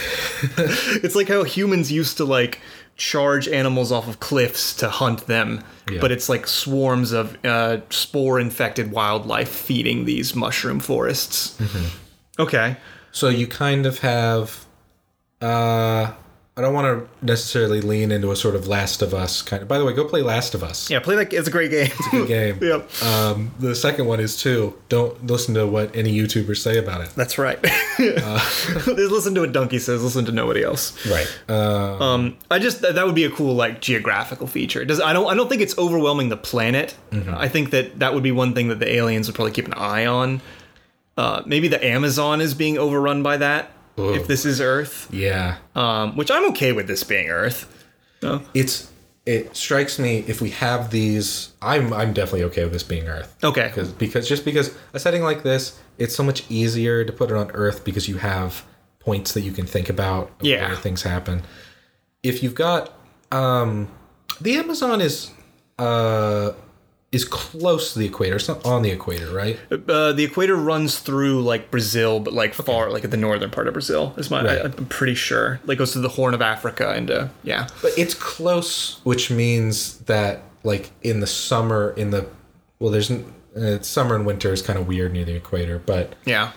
It's 1.04 1.14
like 1.16 1.28
how 1.30 1.44
humans 1.44 1.92
used 1.92 2.18
to 2.18 2.26
like 2.26 2.60
charge 2.96 3.48
animals 3.48 3.92
off 3.92 4.08
of 4.08 4.20
cliffs 4.20 4.74
to 4.78 4.90
hunt 4.90 5.28
them, 5.28 5.64
Yeah. 5.92 6.02
but 6.02 6.12
it's 6.12 6.28
like 6.30 6.48
swarms 6.48 7.12
of 7.12 7.38
uh, 7.46 7.78
spore-infected 7.92 8.92
wildlife 8.92 9.50
feeding 9.50 10.06
these 10.06 10.34
mushroom 10.36 10.80
forests. 10.80 11.56
Mm-hmm. 11.60 12.42
Okay. 12.42 12.78
So 13.12 13.30
you 13.30 13.46
kind 13.46 13.86
of 13.86 14.00
have. 14.00 14.66
Uh, 15.42 16.14
I 16.58 16.62
don't 16.62 16.74
want 16.74 17.08
to 17.08 17.26
necessarily 17.26 17.82
lean 17.82 18.12
into 18.12 18.32
a 18.32 18.36
sort 18.36 18.56
of 18.56 18.68
Last 18.68 19.04
of 19.04 19.14
Us 19.14 19.44
kind 19.44 19.62
of. 19.62 19.68
By 19.68 19.78
the 19.78 19.86
way, 19.86 19.94
go 19.94 20.06
play 20.06 20.24
Last 20.24 20.56
of 20.56 20.64
Us. 20.64 20.90
Yeah, 20.90 21.00
play 21.00 21.16
that. 21.16 21.32
It's 21.32 21.48
a 21.48 21.52
great 21.52 21.70
game. 21.70 21.92
It's 21.92 22.08
a 22.08 22.10
Good 22.10 22.28
game. 22.28 22.60
yep. 22.62 23.04
Um, 23.04 23.52
the 23.60 23.76
second 23.76 24.08
one 24.08 24.20
is 24.20 24.42
too. 24.42 24.74
Don't 24.90 25.24
listen 25.28 25.54
to 25.54 25.68
what 25.68 25.96
any 25.96 26.12
YouTubers 26.18 26.58
say 26.58 26.80
about 26.80 27.02
it. 27.02 27.10
That's 27.16 27.38
right. 27.38 27.60
listen 28.00 29.36
to 29.36 29.42
what 29.42 29.52
Donkey 29.52 29.80
says. 29.80 30.04
Listen 30.04 30.26
to 30.26 30.32
nobody 30.32 30.64
else. 30.64 31.06
Right. 31.06 31.28
Uh, 31.48 31.98
Um, 32.04 32.38
I 32.50 32.60
just 32.60 32.82
that, 32.82 32.96
that 32.96 33.06
would 33.06 33.16
be 33.16 33.24
a 33.26 33.30
cool 33.32 33.54
like 33.54 33.80
geographical 33.82 34.48
feature. 34.48 34.82
It 34.82 34.86
Does 34.86 35.00
I 35.00 35.14
don't 35.14 35.28
I 35.28 35.36
don't 35.36 35.50
think 35.50 35.62
it's 35.62 35.78
overwhelming 35.78 36.30
the 36.30 36.38
planet. 36.38 36.96
I 37.12 37.48
think 37.48 37.70
that 37.72 38.00
that 38.00 38.14
would 38.14 38.24
be 38.24 38.32
one 38.32 38.54
thing 38.54 38.68
that 38.70 38.80
the 38.80 38.92
aliens 38.94 39.28
would 39.28 39.36
probably 39.36 39.52
keep 39.52 39.66
an 39.68 39.74
eye 39.74 40.06
on. 40.06 40.42
Uh, 41.18 41.42
maybe 41.46 41.68
the 41.68 41.84
Amazon 41.84 42.42
is 42.42 42.54
being 42.54 42.78
overrun 42.78 43.24
by 43.24 43.38
that. 43.38 43.72
If 43.98 44.28
this 44.28 44.46
is 44.46 44.62
Earth, 44.62 45.08
yeah. 45.12 45.58
um, 45.76 46.16
which 46.16 46.30
I'm 46.32 46.46
okay 46.50 46.72
with 46.72 46.88
this 46.88 47.04
being 47.04 47.30
Earth. 47.30 47.86
No. 48.22 48.42
It's. 48.54 48.92
It 49.26 49.58
strikes 49.58 50.00
me 50.00 50.20
if 50.28 50.40
we 50.40 50.52
have 50.52 50.90
these. 50.92 51.52
I'm. 51.62 51.92
I'm 51.92 52.14
definitely 52.14 52.44
okay 52.46 52.64
with 52.64 52.72
this 52.74 52.84
being 52.84 53.08
Earth. 53.08 53.36
Okay. 53.44 53.68
Because 53.68 53.92
because 53.92 54.30
just 54.30 54.46
because 54.46 54.74
a 54.94 55.00
setting 55.00 55.22
like 55.24 55.44
this, 55.44 55.78
it's 55.98 56.16
so 56.16 56.24
much 56.24 56.44
easier 56.50 57.04
to 57.04 57.12
put 57.12 57.30
it 57.32 57.36
on 57.36 57.52
Earth 57.52 57.84
because 57.84 58.08
you 58.08 58.18
have 58.18 58.64
points 59.00 59.34
that 59.34 59.42
you 59.42 59.52
can 59.52 59.66
think 59.66 59.90
about 59.90 60.32
Yeah. 60.42 60.68
where 60.68 60.76
things 60.78 61.02
happen. 61.04 61.42
If 62.24 62.42
you've 62.44 62.56
got 62.56 62.94
um 63.32 63.90
the 64.40 64.56
Amazon 64.58 65.02
is 65.02 65.32
uh 65.80 66.52
is 67.18 67.26
close 67.26 67.92
to 67.94 68.00
the 68.00 68.06
equator. 68.06 68.36
It's 68.38 68.48
not 68.48 68.66
on 68.66 68.82
the 68.82 68.92
equator, 68.92 69.30
right? 69.34 69.60
Uh, 69.72 70.14
the 70.14 70.24
equator 70.24 70.56
runs 70.56 71.00
through 71.00 71.42
like 71.42 71.70
Brazil, 71.70 72.20
but 72.22 72.34
like 72.34 72.54
far, 72.54 72.90
like 72.90 73.04
at 73.04 73.12
the 73.12 73.18
northern 73.18 73.50
part 73.50 73.68
of 73.68 73.74
Brazil. 73.74 74.14
Is 74.18 74.32
my 74.32 74.44
Right. 74.44 74.60
I, 74.62 74.64
I'm 74.66 74.86
pretty 74.88 75.16
sure. 75.16 75.60
Like 75.66 75.78
goes 75.80 75.92
to 75.94 76.00
the 76.00 76.10
Horn 76.10 76.34
of 76.34 76.42
Africa 76.42 76.92
and 76.96 77.12
uh, 77.12 77.28
yeah. 77.44 77.68
But 77.82 77.92
it's 77.98 78.14
close, 78.14 79.00
which 79.04 79.30
means 79.30 79.98
that 80.06 80.44
like 80.64 80.92
in 81.04 81.20
the 81.20 81.28
summer 81.28 81.94
in 81.98 82.12
the 82.12 82.28
well 82.80 82.92
there's 82.92 83.12
uh, 83.12 83.82
summer 83.82 84.16
and 84.16 84.26
winter 84.26 84.54
is 84.54 84.62
kind 84.62 84.78
of 84.80 84.88
weird 84.88 85.12
near 85.14 85.26
the 85.26 85.36
equator, 85.36 85.80
but 85.80 86.14
Yeah. 86.26 86.52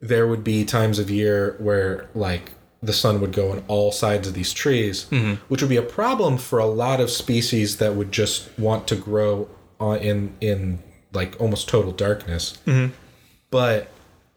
there 0.00 0.26
would 0.26 0.42
be 0.44 0.64
times 0.64 0.98
of 0.98 1.10
year 1.10 1.56
where 1.58 2.08
like 2.14 2.52
the 2.82 2.92
sun 2.92 3.20
would 3.20 3.32
go 3.32 3.52
on 3.52 3.62
all 3.68 3.92
sides 3.92 4.26
of 4.26 4.34
these 4.34 4.52
trees, 4.52 5.06
mm-hmm. 5.10 5.34
which 5.48 5.62
would 5.62 5.68
be 5.68 5.76
a 5.76 5.82
problem 5.82 6.36
for 6.36 6.58
a 6.58 6.66
lot 6.66 7.00
of 7.00 7.10
species 7.10 7.76
that 7.76 7.94
would 7.94 8.10
just 8.10 8.50
want 8.58 8.88
to 8.88 8.96
grow 8.96 9.48
on, 9.78 9.98
in 9.98 10.34
in 10.40 10.78
like 11.12 11.40
almost 11.40 11.68
total 11.68 11.92
darkness. 11.92 12.58
Mm-hmm. 12.66 12.92
But 13.50 13.88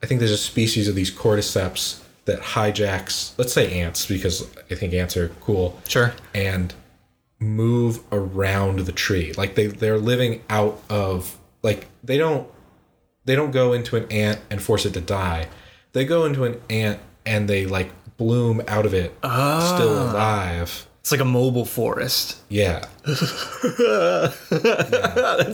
I 0.04 0.06
think 0.06 0.20
there's 0.20 0.32
a 0.32 0.38
species 0.38 0.88
of 0.88 0.96
these 0.96 1.10
cordyceps 1.10 2.02
that 2.26 2.40
hijacks, 2.42 3.34
let's 3.38 3.54
say 3.54 3.80
ants, 3.80 4.06
because 4.06 4.48
I 4.70 4.76
think 4.76 4.94
ants 4.94 5.16
are 5.18 5.30
cool 5.42 5.80
Sure. 5.88 6.14
and 6.34 6.74
move 7.40 8.00
around 8.12 8.80
the 8.80 8.92
tree. 8.92 9.34
Like 9.34 9.56
they 9.56 9.68
they're 9.68 9.98
living 9.98 10.44
out 10.50 10.82
of 10.90 11.38
like 11.64 11.88
they 12.04 12.18
don't 12.18 12.48
they 13.26 13.36
don't 13.36 13.52
go 13.52 13.74
into 13.74 13.96
an 13.96 14.12
ant 14.12 14.40
and 14.50 14.62
force 14.62 14.86
it 14.86 14.94
to 14.94 15.02
die. 15.02 15.48
They 15.94 16.06
go 16.06 16.26
into 16.26 16.44
an 16.44 16.62
ant 16.70 17.00
and 17.26 17.48
they 17.48 17.66
like 17.66 17.92
bloom 18.18 18.62
out 18.68 18.86
of 18.86 18.94
it 18.94 19.14
still 19.18 19.30
ah. 19.30 20.12
alive. 20.12 20.88
It's 21.02 21.12
like 21.12 21.22
a 21.22 21.26
mobile 21.26 21.66
forest. 21.66 22.42
Yeah. 22.50 22.86
That's 23.06 23.20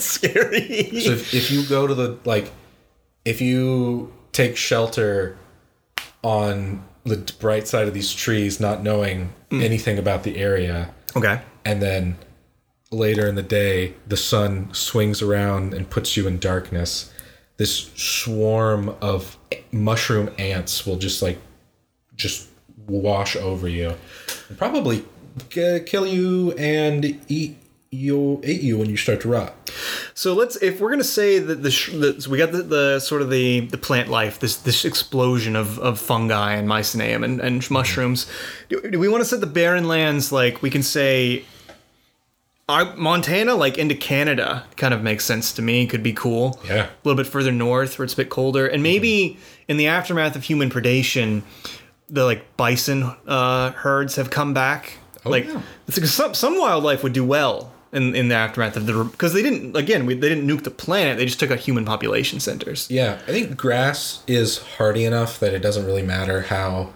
scary. 0.06 1.02
So 1.02 1.12
if, 1.12 1.34
if 1.34 1.52
you 1.52 1.66
go 1.66 1.88
to 1.88 1.94
the 1.94 2.18
like 2.24 2.52
if 3.26 3.42
you 3.42 4.14
take 4.32 4.58
shelter 4.58 5.38
on 6.24 6.84
the 7.04 7.18
bright 7.40 7.68
side 7.68 7.88
of 7.88 7.94
these 7.94 8.14
trees 8.14 8.60
not 8.60 8.84
knowing 8.84 9.34
hmm. 9.50 9.62
anything 9.62 9.98
about 9.98 10.24
the 10.24 10.38
area 10.38 10.94
okay. 11.16 11.42
and 11.66 11.82
then 11.82 12.18
later 12.92 13.28
in 13.28 13.36
the 13.36 13.44
day 13.44 13.94
the 14.08 14.18
sun 14.18 14.72
swings 14.74 15.22
around 15.22 15.74
and 15.74 15.90
puts 15.90 16.16
you 16.16 16.28
in 16.28 16.38
darkness 16.38 17.12
this 17.58 17.92
swarm 17.96 18.96
of 19.02 19.38
eh, 19.52 19.60
mushroom 19.72 20.30
ants 20.38 20.86
will 20.86 20.98
just 20.98 21.22
like 21.22 21.40
just 22.16 22.50
wash 22.88 23.36
over 23.36 23.68
you 23.68 23.96
and 24.50 24.58
probably 24.58 25.04
k- 25.50 25.84
kill 25.86 26.06
you 26.06 26.52
and 26.54 27.20
eat 27.28 27.58
you 27.92 28.40
eat 28.44 28.62
you 28.62 28.78
when 28.78 28.90
you 28.90 28.96
start 28.96 29.20
to 29.22 29.28
rot 29.28 29.54
So 30.14 30.34
let's, 30.34 30.56
if 30.58 30.80
we're 30.80 30.92
gonna 30.92 31.04
say 31.04 31.40
that 31.40 31.64
the, 31.64 31.72
sh- 31.72 31.92
the 31.92 32.22
so 32.22 32.30
we 32.30 32.38
got 32.38 32.52
the, 32.52 32.64
the 32.64 33.00
sort 33.00 33.22
of 33.22 33.30
the 33.30 33.62
the 33.62 33.78
plant 33.78 34.10
life, 34.10 34.40
this 34.40 34.58
this 34.58 34.86
explosion 34.86 35.56
of, 35.56 35.80
of 35.80 36.00
fungi 36.00 36.54
and 36.54 36.68
mycelium 36.68 37.24
and, 37.24 37.40
and 37.40 37.62
mm-hmm. 37.62 37.74
mushrooms. 37.74 38.28
Do, 38.70 38.82
do 38.90 39.00
we 39.00 39.10
want 39.10 39.22
to 39.22 39.26
set 39.26 39.42
the 39.42 39.48
barren 39.48 39.88
lands 39.88 40.32
like 40.32 40.62
we 40.62 40.70
can 40.70 40.84
say? 40.84 41.44
I, 42.70 42.96
Montana, 42.96 43.56
like 43.56 43.78
into 43.78 43.96
Canada, 43.96 44.64
kind 44.78 44.94
of 44.94 45.04
makes 45.04 45.26
sense 45.26 45.52
to 45.54 45.62
me. 45.62 45.86
Could 45.88 46.04
be 46.04 46.14
cool. 46.14 46.60
Yeah. 46.66 46.86
A 46.86 46.90
little 47.04 47.22
bit 47.22 47.30
further 47.30 47.52
north, 47.52 48.00
where 48.00 48.06
it's 48.06 48.14
a 48.14 48.18
bit 48.18 48.30
colder, 48.30 48.66
and 48.68 48.82
maybe 48.82 49.32
mm-hmm. 49.36 49.42
in 49.68 49.78
the 49.78 49.88
aftermath 49.88 50.36
of 50.36 50.44
human 50.44 50.70
predation, 50.70 51.42
the 52.12 52.26
like 52.26 52.58
bison 52.58 53.04
uh, 53.28 53.72
herds 53.72 54.16
have 54.18 54.30
come 54.30 54.54
back. 54.54 54.98
like 55.26 55.46
yeah. 55.46 55.62
it's 55.88 55.98
like 55.98 56.06
some 56.08 56.34
some 56.34 56.58
wildlife 56.58 57.02
would 57.04 57.14
do 57.14 57.24
well 57.26 57.72
in, 57.94 58.16
in 58.16 58.28
the 58.28 58.36
aftermath 58.36 58.76
of 58.78 58.86
the 58.86 59.04
because 59.06 59.34
they 59.34 59.42
didn't 59.42 59.76
again 59.76 60.06
we, 60.06 60.14
they 60.14 60.30
didn't 60.30 60.48
nuke 60.48 60.64
the 60.64 60.72
planet 60.72 61.18
they 61.18 61.26
just 61.26 61.40
took 61.40 61.52
out 61.52 61.60
human 61.60 61.86
population 61.86 62.40
centers. 62.40 62.90
yeah 62.90 63.20
i 63.28 63.32
think 63.32 63.56
grass 63.58 64.24
is 64.28 64.58
hardy 64.78 65.06
enough 65.06 65.40
that 65.40 65.54
it 65.54 65.60
doesn't 65.60 65.86
really 65.86 66.02
matter 66.02 66.42
how 66.44 66.92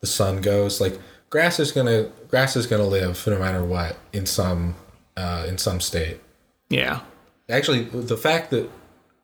the 0.00 0.06
sun 0.06 0.40
goes 0.40 0.80
like 0.80 0.98
grass 1.30 1.58
is 1.60 1.72
gonna 1.72 2.10
grass 2.28 2.56
is 2.56 2.66
gonna 2.66 2.86
live 2.86 3.24
no 3.26 3.38
matter 3.38 3.64
what 3.64 3.96
in 4.12 4.26
some 4.26 4.74
uh, 5.16 5.46
in 5.48 5.56
some 5.56 5.80
state 5.80 6.20
Yeah. 6.68 7.00
actually 7.48 7.84
the 7.84 8.16
fact 8.18 8.50
that 8.50 8.68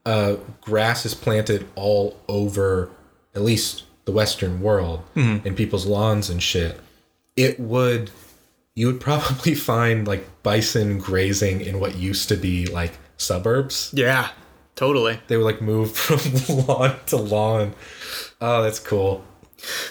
uh, 0.06 0.36
grass 0.62 1.04
is 1.04 1.14
planted 1.14 1.68
all 1.74 2.16
over 2.28 2.90
at 3.34 3.42
least 3.42 3.82
the 4.04 4.12
western 4.12 4.60
world 4.60 5.02
mm-hmm. 5.14 5.46
in 5.46 5.54
people's 5.54 5.86
lawns 5.86 6.28
and 6.30 6.42
shit 6.42 6.80
it 7.36 7.58
would 7.60 8.10
you 8.74 8.86
would 8.86 9.00
probably 9.00 9.54
find 9.70 10.06
like 10.08 10.26
bison 10.42 10.98
grazing 10.98 11.60
in 11.60 11.78
what 11.80 11.94
used 11.96 12.28
to 12.28 12.36
be 12.36 12.66
like 12.66 12.92
suburbs 13.16 13.90
Yeah. 13.94 14.30
Totally. 14.74 15.20
they 15.28 15.36
would 15.36 15.44
like 15.44 15.60
move 15.60 15.94
from 15.96 16.20
lawn 16.66 16.96
to 17.06 17.16
lawn 17.16 17.74
oh 18.40 18.62
that's 18.62 18.78
cool 18.78 19.24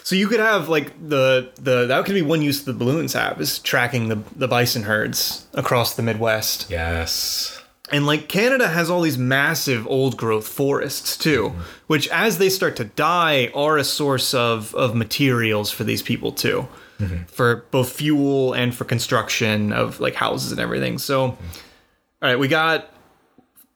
So 0.03 0.15
you 0.17 0.27
could 0.27 0.39
have 0.41 0.67
like 0.67 0.91
the 1.07 1.49
the 1.55 1.85
that 1.85 2.03
could 2.05 2.15
be 2.15 2.21
one 2.21 2.41
use 2.41 2.63
the 2.65 2.73
balloons 2.73 3.13
have 3.13 3.39
is 3.39 3.59
tracking 3.59 4.09
the 4.09 4.17
the 4.35 4.47
bison 4.47 4.83
herds 4.83 5.45
across 5.53 5.95
the 5.95 6.01
Midwest. 6.01 6.69
yes 6.69 7.60
And 7.91 8.05
like 8.05 8.29
Canada 8.29 8.69
has 8.69 8.89
all 8.89 9.01
these 9.01 9.17
massive 9.17 9.85
old 9.85 10.15
growth 10.15 10.47
forests 10.47 11.17
too, 11.17 11.49
mm-hmm. 11.49 11.61
which 11.87 12.07
as 12.07 12.37
they 12.37 12.49
start 12.49 12.77
to 12.77 12.85
die 12.85 13.51
are 13.53 13.77
a 13.77 13.83
source 13.83 14.33
of 14.33 14.73
of 14.75 14.95
materials 14.95 15.71
for 15.71 15.83
these 15.83 16.01
people 16.01 16.31
too. 16.31 16.67
Mm-hmm. 16.99 17.23
For 17.25 17.65
both 17.71 17.91
fuel 17.91 18.53
and 18.53 18.73
for 18.73 18.85
construction 18.85 19.73
of 19.73 19.99
like 19.99 20.15
houses 20.15 20.51
and 20.51 20.61
everything. 20.61 20.99
So 20.99 21.29
mm-hmm. 21.29 21.45
all 22.21 22.29
right, 22.29 22.39
we 22.39 22.47
got 22.47 22.89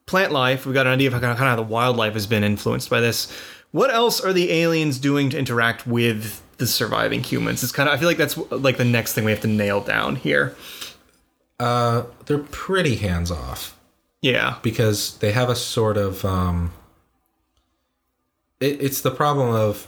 plant 0.05 0.31
life, 0.31 0.65
we 0.65 0.73
got 0.73 0.87
an 0.87 0.93
idea 0.93 1.07
of 1.07 1.13
how 1.13 1.19
kind 1.19 1.31
of 1.33 1.37
how 1.37 1.55
the 1.55 1.63
wildlife 1.63 2.13
has 2.13 2.27
been 2.27 2.43
influenced 2.43 2.89
by 2.89 3.01
this. 3.01 3.29
What 3.71 3.93
else 3.93 4.21
are 4.21 4.31
the 4.31 4.51
aliens 4.51 4.97
doing 4.99 5.29
to 5.31 5.37
interact 5.37 5.85
with 5.85 6.41
the 6.57 6.67
surviving 6.67 7.21
humans? 7.21 7.63
It's 7.63 7.73
kind 7.73 7.89
of 7.89 7.95
I 7.95 7.97
feel 7.97 8.07
like 8.07 8.17
that's 8.17 8.37
like 8.51 8.77
the 8.77 8.85
next 8.85 9.13
thing 9.13 9.25
we 9.25 9.31
have 9.31 9.41
to 9.41 9.47
nail 9.47 9.81
down 9.81 10.15
here. 10.15 10.55
uh 11.59 12.03
they're 12.27 12.37
pretty 12.37 12.95
hands 12.95 13.29
off 13.29 13.75
Yeah. 14.25 14.57
because 14.63 15.17
they 15.19 15.31
have 15.31 15.49
a 15.49 15.55
sort 15.55 15.97
of 15.97 16.25
um 16.25 16.71
it, 18.59 18.81
it's 18.81 19.01
the 19.01 19.11
problem 19.11 19.49
of 19.49 19.87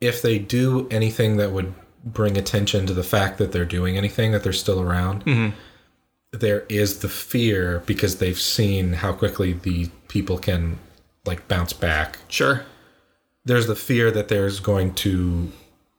if 0.00 0.22
they 0.22 0.38
do 0.38 0.86
anything 0.90 1.36
that 1.38 1.52
would 1.52 1.72
bring 2.04 2.36
attention 2.36 2.86
to 2.86 2.94
the 2.94 3.02
fact 3.02 3.38
that 3.38 3.52
they're 3.52 3.64
doing 3.78 3.96
anything 3.96 4.32
that 4.32 4.42
they're 4.42 4.52
still 4.52 4.80
around 4.80 5.24
there 6.32 6.60
is 6.68 6.98
the 7.00 7.08
fear 7.08 7.82
because 7.86 8.18
they've 8.18 8.38
seen 8.38 8.92
how 8.94 9.12
quickly 9.12 9.52
the 9.52 9.88
people 10.08 10.38
can 10.38 10.78
like 11.26 11.46
bounce 11.48 11.72
back 11.72 12.18
Sure. 12.28 12.64
there's 13.44 13.66
the 13.66 13.74
fear 13.76 14.10
that 14.10 14.28
there's 14.28 14.60
going 14.60 14.94
to 14.94 15.50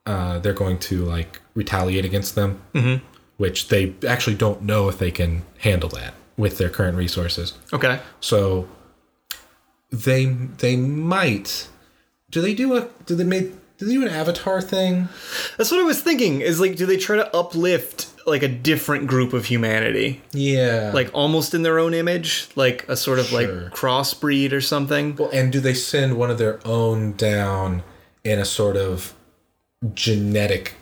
uh, 0.06 0.40
they're 0.40 0.54
going 0.66 0.80
to 0.80 1.04
like 1.06 1.42
retaliate 1.54 2.06
against 2.06 2.34
them 2.36 2.62
mm-hmm. 2.74 3.04
which 3.38 3.68
they 3.68 3.94
actually 4.08 4.36
don't 4.36 4.62
know 4.64 4.88
if 4.90 4.98
they 4.98 5.12
can 5.12 5.42
handle 5.60 5.90
that 5.90 6.14
with 6.38 6.58
their 6.58 6.70
current 6.70 6.98
resources 6.98 7.54
Okay. 7.74 8.00
so 8.20 8.68
they 9.92 10.26
they 10.26 10.76
might 10.76 11.68
do 12.30 12.42
they 12.42 12.54
do 12.54 12.76
a 12.78 12.88
do 13.06 13.16
they 13.16 13.24
make 13.26 13.52
do 13.78 13.88
they 13.88 13.94
do 13.94 14.04
an 14.04 14.10
Avatar 14.10 14.62
thing? 14.62 15.10
That's 15.58 15.72
what 15.72 15.80
I 15.80 15.84
was 15.84 16.00
thinking. 16.04 16.42
Is 16.42 16.60
like, 16.60 16.76
do 16.76 16.86
they 16.86 16.98
try 16.98 17.16
to 17.16 17.36
uplift 17.36 18.10
like 18.28 18.44
a 18.44 18.48
different 18.48 19.08
group 19.08 19.34
of 19.34 19.46
humanity, 19.46 20.22
Yeah. 20.34 20.92
like 20.94 21.10
almost 21.14 21.56
in 21.56 21.64
their 21.64 21.80
own 21.80 21.96
image, 21.96 22.48
like 22.56 22.88
a 22.88 22.96
sort 22.96 23.18
of 23.18 23.26
Sure. 23.26 23.40
like 23.42 23.50
crossbreed 23.74 24.52
or 24.54 24.62
something? 24.62 25.16
Well, 25.16 25.32
and 25.34 25.52
do 25.52 25.60
they 25.60 25.74
send 25.74 26.16
one 26.18 26.30
of 26.30 26.38
their 26.38 26.60
own 26.64 27.14
down 27.14 27.82
in 28.24 28.38
a 28.38 28.46
sort 28.46 28.78
of 28.78 29.16
genetic, 29.96 30.74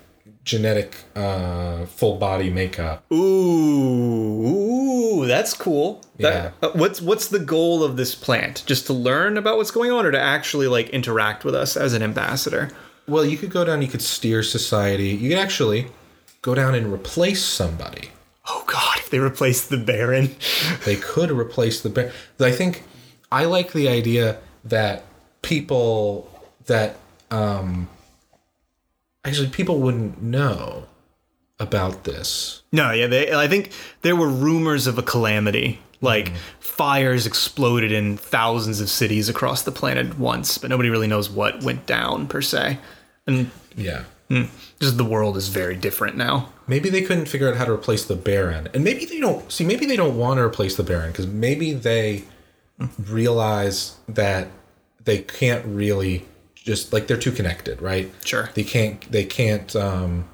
genetic, 0.43 0.95
uh, 1.15 1.85
full 1.85 2.17
body 2.17 2.49
makeup? 2.49 3.03
Ooh, 3.11 3.15
ooh, 4.47 5.25
that's 5.25 5.53
cool. 5.53 6.01
That, 6.17 6.53
uh, 6.61 6.71
what's 6.73 7.01
what's 7.01 7.27
the 7.27 7.39
goal 7.39 7.83
of 7.83 7.97
this 7.97 8.15
plant? 8.15 8.63
Just 8.65 8.87
to 8.87 8.93
learn 8.93 9.37
about 9.37 9.57
what's 9.57 9.71
going 9.71 9.91
on, 9.91 10.05
or 10.05 10.11
to 10.11 10.19
actually 10.19 10.67
like 10.67 10.89
interact 10.89 11.43
with 11.45 11.55
us 11.55 11.77
as 11.77 11.93
an 11.93 12.03
ambassador? 12.03 12.69
Well, 13.07 13.25
you 13.25 13.37
could 13.37 13.51
go 13.51 13.65
down. 13.65 13.81
You 13.81 13.87
could 13.87 14.01
steer 14.01 14.43
society. 14.43 15.09
You 15.09 15.29
could 15.29 15.39
actually 15.39 15.87
go 16.41 16.55
down 16.55 16.75
and 16.75 16.91
replace 16.91 17.43
somebody. 17.43 18.09
Oh 18.47 18.63
God, 18.67 18.97
if 18.97 19.09
they 19.09 19.19
replace 19.19 19.65
the 19.67 19.77
Baron, 19.77 20.35
They 20.85 20.95
could 20.95 21.31
replace 21.31 21.81
the 21.81 21.89
Baron. 21.89 22.11
I 22.39 22.51
think 22.51 22.83
I 23.31 23.45
like 23.45 23.73
the 23.73 23.87
idea 23.87 24.39
that 24.65 25.03
people 25.41 26.29
that 26.65 26.95
um 27.31 27.87
actually 29.25 29.49
people 29.49 29.79
wouldn't 29.79 30.21
know 30.21 30.85
about 31.59 32.05
this. 32.05 32.63
no, 32.71 32.91
yeah, 32.91 33.07
they. 33.07 33.33
I 33.33 33.47
think 33.47 33.71
there 34.01 34.15
were 34.15 34.29
rumors 34.29 34.87
of 34.87 34.97
a 34.97 35.03
calamity, 35.03 35.79
like 36.01 36.29
hmm. 36.29 36.35
fires 36.59 37.25
exploded 37.25 37.91
in 37.91 38.17
thousands 38.17 38.79
of 38.79 38.89
cities 38.89 39.29
across 39.29 39.63
the 39.63 39.71
planet 39.71 40.17
once, 40.17 40.57
but 40.57 40.69
nobody 40.69 40.89
really 40.89 41.07
knows 41.07 41.29
what 41.29 41.63
went 41.63 41.85
down 41.85 42.27
per 42.27 42.41
se, 42.41 42.79
and 43.27 43.51
Yeah. 43.75 44.03
Hmm. 44.29 44.43
just 44.79 44.97
the 44.97 45.05
world 45.05 45.37
is 45.37 45.47
very 45.47 45.75
different 45.75 46.15
now. 46.15 46.49
Maybe 46.67 46.89
they 46.89 47.01
couldn't 47.01 47.25
figure 47.25 47.49
out 47.49 47.57
how 47.57 47.65
to 47.65 47.71
replace 47.71 48.05
the 48.05 48.15
Baron. 48.15 48.69
And 48.75 48.83
maybe 48.83 49.05
they 49.05 49.19
don't 49.19 49.51
see 49.51 49.65
maybe 49.65 49.87
they 49.87 49.95
don't 49.95 50.17
want 50.17 50.37
to 50.37 50.43
replace 50.43 50.75
the 50.75 50.83
Baron 50.83 51.11
because 51.11 51.25
maybe 51.25 51.73
they 51.73 52.25
hmm. 52.77 52.85
realize 52.99 53.97
that 54.07 54.47
they 55.03 55.17
can't 55.17 55.65
really 55.65 56.25
just 56.63 56.93
like 56.93 57.07
they're 57.07 57.17
too 57.17 57.31
connected, 57.31 57.81
right? 57.81 58.11
Sure. 58.25 58.49
They 58.53 58.63
can't 58.63 59.09
they 59.11 59.25
can't 59.25 59.75
um 59.75 60.25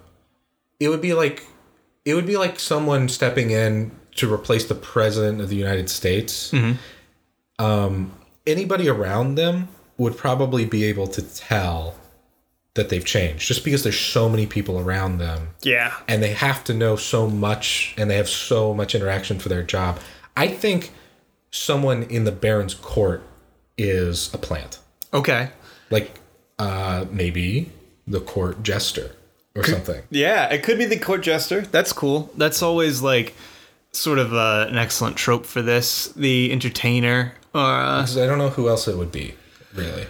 it 0.80 0.90
would 0.90 1.02
be 1.02 1.14
like 1.14 1.46
it 2.04 2.14
would 2.14 2.26
be 2.28 2.38
like 2.38 2.60
someone 2.60 3.08
stepping 3.10 3.52
in 3.52 3.92
to 4.16 4.32
replace 4.34 4.66
the 4.66 4.76
president 4.76 5.42
of 5.42 5.50
the 5.50 5.56
United 5.56 5.90
States. 5.90 6.54
Um 7.60 8.12
anybody 8.46 8.90
around 8.90 9.36
them 9.36 9.70
would 9.98 10.18
probably 10.18 10.66
be 10.66 10.84
able 10.86 11.08
to 11.08 11.22
tell 11.22 11.96
that 12.74 12.90
they've 12.90 13.06
changed 13.06 13.48
just 13.48 13.64
because 13.64 13.84
there's 13.84 13.98
so 14.00 14.28
many 14.28 14.46
people 14.46 14.78
around 14.78 15.18
them 15.18 15.48
Yeah. 15.62 15.94
and 16.10 16.22
they 16.22 16.34
have 16.34 16.64
to 16.66 16.74
know 16.74 16.98
so 16.98 17.28
much 17.30 17.96
and 17.98 18.10
they 18.12 18.18
have 18.18 18.28
so 18.28 18.74
much 18.74 18.94
interaction 18.94 19.40
for 19.40 19.48
their 19.48 19.64
job. 19.64 19.98
I 20.36 20.50
think 20.50 20.92
someone 21.52 22.04
in 22.04 22.26
the 22.26 22.34
Baron's 22.34 22.74
court 22.74 23.24
is 23.78 24.34
a 24.34 24.38
plant. 24.38 24.80
Okay. 25.14 25.50
Like 25.90 26.20
uh 26.60 27.06
maybe 27.12 27.72
the 28.08 28.20
court 28.22 28.64
jester 28.64 29.16
or 29.56 29.64
something. 29.64 30.04
Yeah, 30.10 30.48
it 30.54 30.64
could 30.64 30.78
be 30.78 30.86
the 30.86 30.98
court 31.00 31.22
jester. 31.24 31.62
That's 31.62 31.94
cool. 31.94 32.30
That's 32.38 32.62
always 32.62 33.02
like 33.02 33.34
sort 33.92 34.20
of 34.20 34.34
uh, 34.34 34.66
an 34.70 34.78
excellent 34.78 35.16
trope 35.16 35.46
for 35.46 35.62
this. 35.62 36.08
The 36.10 36.52
entertainer. 36.52 37.34
Uh, 37.54 38.02
'Cause 38.02 38.18
I 38.18 38.26
don't 38.28 38.38
know 38.38 38.50
who 38.50 38.68
else 38.68 38.88
it 38.90 38.98
would 38.98 39.14
be, 39.14 39.34
really. 39.74 40.06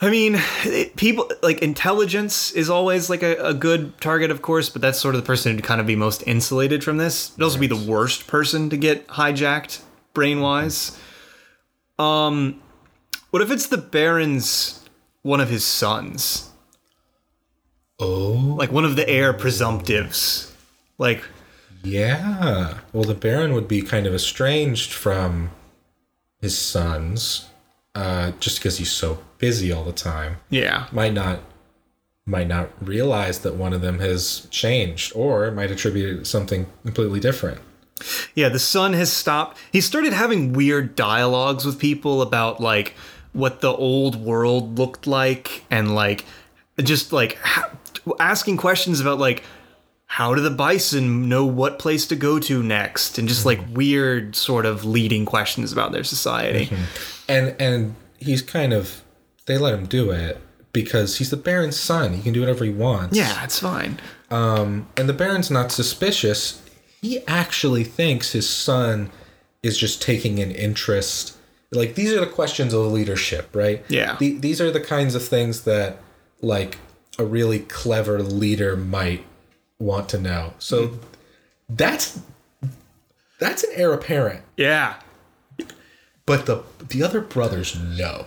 I 0.00 0.10
mean, 0.10 0.36
it, 0.64 0.94
people 0.96 1.28
like 1.42 1.60
intelligence 1.60 2.52
is 2.52 2.70
always 2.70 3.10
like 3.10 3.22
a, 3.24 3.34
a 3.36 3.54
good 3.54 4.00
target, 4.00 4.30
of 4.30 4.42
course, 4.42 4.68
but 4.68 4.80
that's 4.80 5.00
sort 5.00 5.14
of 5.16 5.20
the 5.22 5.26
person 5.26 5.52
who'd 5.54 5.64
kind 5.64 5.80
of 5.80 5.86
be 5.88 5.96
most 5.96 6.22
insulated 6.26 6.84
from 6.84 6.96
this. 6.98 7.30
It'd 7.32 7.42
also 7.42 7.58
be 7.58 7.66
the 7.66 7.74
worst 7.90 8.26
person 8.28 8.70
to 8.70 8.76
get 8.76 9.06
hijacked 9.08 9.80
brain 10.12 10.40
wise. 10.40 10.96
Um, 11.98 12.60
what 13.30 13.42
if 13.42 13.50
it's 13.50 13.66
the 13.66 13.78
Baron's 13.78 14.80
one 15.24 15.40
of 15.40 15.48
his 15.48 15.64
sons, 15.64 16.50
Oh, 18.00 18.54
like 18.58 18.72
one 18.72 18.84
of 18.84 18.96
the 18.96 19.08
heir 19.08 19.32
presumptives, 19.32 20.50
like 20.98 21.22
yeah. 21.82 22.78
Well, 22.92 23.04
the 23.04 23.14
Baron 23.14 23.52
would 23.54 23.68
be 23.68 23.82
kind 23.82 24.06
of 24.06 24.14
estranged 24.14 24.92
from 24.92 25.50
his 26.40 26.58
sons 26.58 27.48
uh 27.94 28.32
just 28.40 28.58
because 28.58 28.76
he's 28.78 28.90
so 28.90 29.18
busy 29.38 29.70
all 29.72 29.84
the 29.84 29.92
time. 29.92 30.36
yeah, 30.50 30.86
might 30.92 31.12
not 31.12 31.40
might 32.26 32.48
not 32.48 32.70
realize 32.84 33.40
that 33.40 33.54
one 33.54 33.72
of 33.72 33.80
them 33.82 34.00
has 34.00 34.48
changed 34.50 35.12
or 35.14 35.50
might 35.52 35.70
attribute 35.70 36.10
it 36.16 36.18
to 36.20 36.24
something 36.24 36.66
completely 36.84 37.20
different. 37.20 37.60
Yeah, 38.34 38.48
the 38.48 38.58
son 38.58 38.92
has 38.94 39.12
stopped. 39.12 39.56
He 39.70 39.80
started 39.80 40.12
having 40.12 40.52
weird 40.52 40.96
dialogues 40.96 41.64
with 41.64 41.78
people 41.78 42.20
about 42.22 42.60
like 42.60 42.94
what 43.34 43.60
the 43.60 43.72
old 43.72 44.16
world 44.16 44.78
looked 44.78 45.06
like 45.06 45.64
and 45.70 45.94
like 45.94 46.24
just 46.82 47.12
like 47.12 47.36
ha- 47.42 47.70
asking 48.18 48.56
questions 48.56 49.00
about 49.00 49.18
like 49.18 49.42
how 50.06 50.34
do 50.34 50.40
the 50.40 50.50
bison 50.50 51.28
know 51.28 51.44
what 51.44 51.78
place 51.78 52.06
to 52.06 52.14
go 52.16 52.38
to 52.38 52.62
next 52.62 53.18
and 53.18 53.26
just 53.28 53.44
like 53.44 53.60
weird 53.72 54.36
sort 54.36 54.64
of 54.64 54.84
leading 54.84 55.24
questions 55.26 55.72
about 55.72 55.92
their 55.92 56.04
society. 56.04 56.70
And 57.28 57.56
and 57.58 57.96
he's 58.18 58.40
kind 58.40 58.72
of 58.72 59.02
they 59.46 59.58
let 59.58 59.74
him 59.74 59.86
do 59.86 60.10
it 60.10 60.40
because 60.72 61.18
he's 61.18 61.30
the 61.30 61.36
Baron's 61.36 61.78
son. 61.78 62.14
He 62.14 62.22
can 62.22 62.32
do 62.32 62.40
whatever 62.40 62.64
he 62.64 62.70
wants. 62.70 63.16
Yeah, 63.16 63.42
it's 63.44 63.58
fine. 63.58 63.98
Um 64.30 64.86
and 64.96 65.08
the 65.08 65.12
Baron's 65.12 65.50
not 65.50 65.72
suspicious. 65.72 66.62
He 67.02 67.26
actually 67.26 67.84
thinks 67.84 68.32
his 68.32 68.48
son 68.48 69.10
is 69.64 69.76
just 69.76 70.00
taking 70.00 70.38
an 70.38 70.52
interest. 70.52 71.36
Like 71.74 71.94
these 71.94 72.12
are 72.12 72.20
the 72.20 72.26
questions 72.26 72.72
of 72.72 72.86
leadership, 72.86 73.54
right? 73.54 73.84
Yeah. 73.88 74.16
The, 74.18 74.38
these 74.38 74.60
are 74.60 74.70
the 74.70 74.80
kinds 74.80 75.14
of 75.14 75.26
things 75.26 75.62
that 75.62 75.98
like 76.40 76.78
a 77.18 77.24
really 77.24 77.60
clever 77.60 78.22
leader 78.22 78.76
might 78.76 79.24
want 79.78 80.08
to 80.10 80.18
know. 80.18 80.54
So 80.58 80.88
mm-hmm. 80.88 80.98
that's 81.68 82.20
that's 83.38 83.64
an 83.64 83.70
heir 83.74 83.92
apparent. 83.92 84.42
Yeah. 84.56 84.94
But 86.26 86.46
the 86.46 86.62
the 86.88 87.02
other 87.02 87.20
brothers 87.20 87.78
know. 87.78 88.26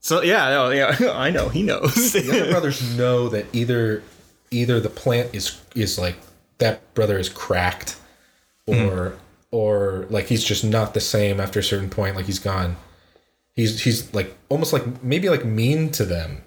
So 0.00 0.22
yeah, 0.22 0.70
yeah, 0.70 0.96
I 1.12 1.30
know 1.30 1.48
he 1.48 1.62
knows. 1.62 2.12
The 2.12 2.28
other 2.30 2.50
brothers 2.50 2.96
know 2.96 3.28
that 3.28 3.46
either 3.52 4.02
either 4.50 4.80
the 4.80 4.90
plant 4.90 5.34
is 5.34 5.60
is 5.74 5.98
like 5.98 6.16
that 6.58 6.94
brother 6.94 7.18
is 7.18 7.28
cracked 7.28 7.96
mm-hmm. 8.66 8.88
or 8.88 9.18
or 9.54 10.04
like 10.10 10.26
he's 10.26 10.42
just 10.42 10.64
not 10.64 10.94
the 10.94 11.00
same 11.00 11.38
after 11.38 11.60
a 11.60 11.62
certain 11.62 11.88
point 11.88 12.16
like 12.16 12.26
he's 12.26 12.40
gone. 12.40 12.74
He's 13.54 13.84
he's 13.84 14.12
like 14.12 14.36
almost 14.48 14.72
like 14.72 15.04
maybe 15.04 15.28
like 15.28 15.44
mean 15.44 15.92
to 15.92 16.04
them. 16.04 16.42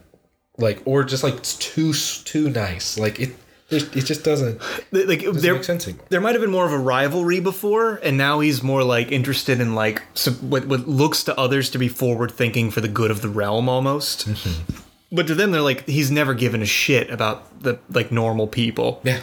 Like 0.57 0.81
or 0.83 1.05
just 1.05 1.23
like 1.23 1.35
it's 1.35 1.55
too 1.55 1.93
too 1.93 2.49
nice. 2.49 2.99
Like 2.99 3.17
it 3.17 3.33
it 3.69 4.05
just 4.05 4.25
doesn't, 4.25 4.59
like 4.91 5.21
doesn't 5.21 5.41
there, 5.41 5.53
make 5.53 5.63
sense 5.63 5.87
anymore. 5.87 6.05
there 6.09 6.19
might 6.19 6.33
have 6.33 6.41
been 6.41 6.51
more 6.51 6.65
of 6.65 6.73
a 6.73 6.77
rivalry 6.77 7.39
before, 7.39 7.95
and 8.03 8.17
now 8.17 8.41
he's 8.41 8.61
more 8.61 8.83
like 8.83 9.09
interested 9.11 9.61
in 9.61 9.73
like 9.73 10.03
some, 10.13 10.35
what, 10.49 10.65
what 10.67 10.87
looks 10.87 11.23
to 11.25 11.37
others 11.37 11.69
to 11.71 11.77
be 11.77 11.87
forward 11.87 12.31
thinking 12.31 12.71
for 12.71 12.81
the 12.81 12.87
good 12.89 13.11
of 13.11 13.21
the 13.21 13.29
realm 13.29 13.67
almost. 13.69 14.27
Mm-hmm. 14.27 14.81
But 15.11 15.27
to 15.27 15.35
them, 15.35 15.51
they're 15.51 15.61
like 15.61 15.85
he's 15.85 16.11
never 16.11 16.33
given 16.33 16.61
a 16.61 16.65
shit 16.65 17.09
about 17.09 17.61
the 17.63 17.79
like 17.89 18.11
normal 18.11 18.47
people. 18.47 18.99
yeah 19.03 19.21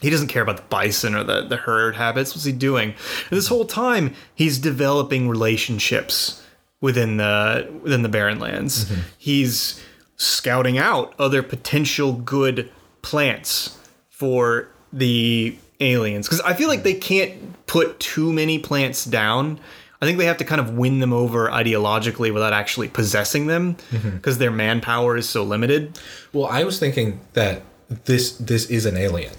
He 0.00 0.10
doesn't 0.10 0.28
care 0.28 0.42
about 0.42 0.56
the 0.56 0.64
bison 0.64 1.14
or 1.14 1.24
the, 1.24 1.46
the 1.46 1.56
herd 1.56 1.96
habits. 1.96 2.34
What's 2.34 2.44
he 2.44 2.52
doing? 2.52 2.90
And 2.90 3.30
this 3.30 3.48
whole 3.48 3.64
time, 3.64 4.14
he's 4.34 4.58
developing 4.58 5.28
relationships 5.28 6.42
within 6.80 7.16
the 7.16 7.72
within 7.82 8.02
the 8.02 8.08
barren 8.08 8.38
lands. 8.38 8.84
Mm-hmm. 8.84 9.00
He's 9.16 9.82
scouting 10.16 10.78
out 10.78 11.14
other 11.18 11.42
potential 11.42 12.12
good 12.12 12.70
plants 13.02 13.78
for 14.10 14.68
the 14.92 15.56
aliens 15.80 16.26
because 16.26 16.40
I 16.40 16.54
feel 16.54 16.68
like 16.68 16.82
they 16.82 16.94
can't 16.94 17.66
put 17.66 17.98
too 18.00 18.32
many 18.32 18.58
plants 18.58 19.04
down. 19.04 19.58
I 20.00 20.06
think 20.06 20.18
they 20.18 20.26
have 20.26 20.36
to 20.38 20.44
kind 20.44 20.60
of 20.60 20.76
win 20.76 20.98
them 20.98 21.14
over 21.14 21.48
ideologically 21.48 22.32
without 22.32 22.52
actually 22.52 22.88
possessing 22.88 23.46
them 23.46 23.76
mm-hmm. 23.90 24.10
because 24.10 24.36
their 24.36 24.50
manpower 24.50 25.16
is 25.16 25.28
so 25.28 25.42
limited. 25.42 25.98
well 26.32 26.46
i 26.46 26.64
was 26.64 26.78
thinking 26.78 27.20
that 27.32 27.62
this 28.04 28.36
this 28.36 28.66
is 28.66 28.86
an 28.86 28.96
alien 28.96 29.32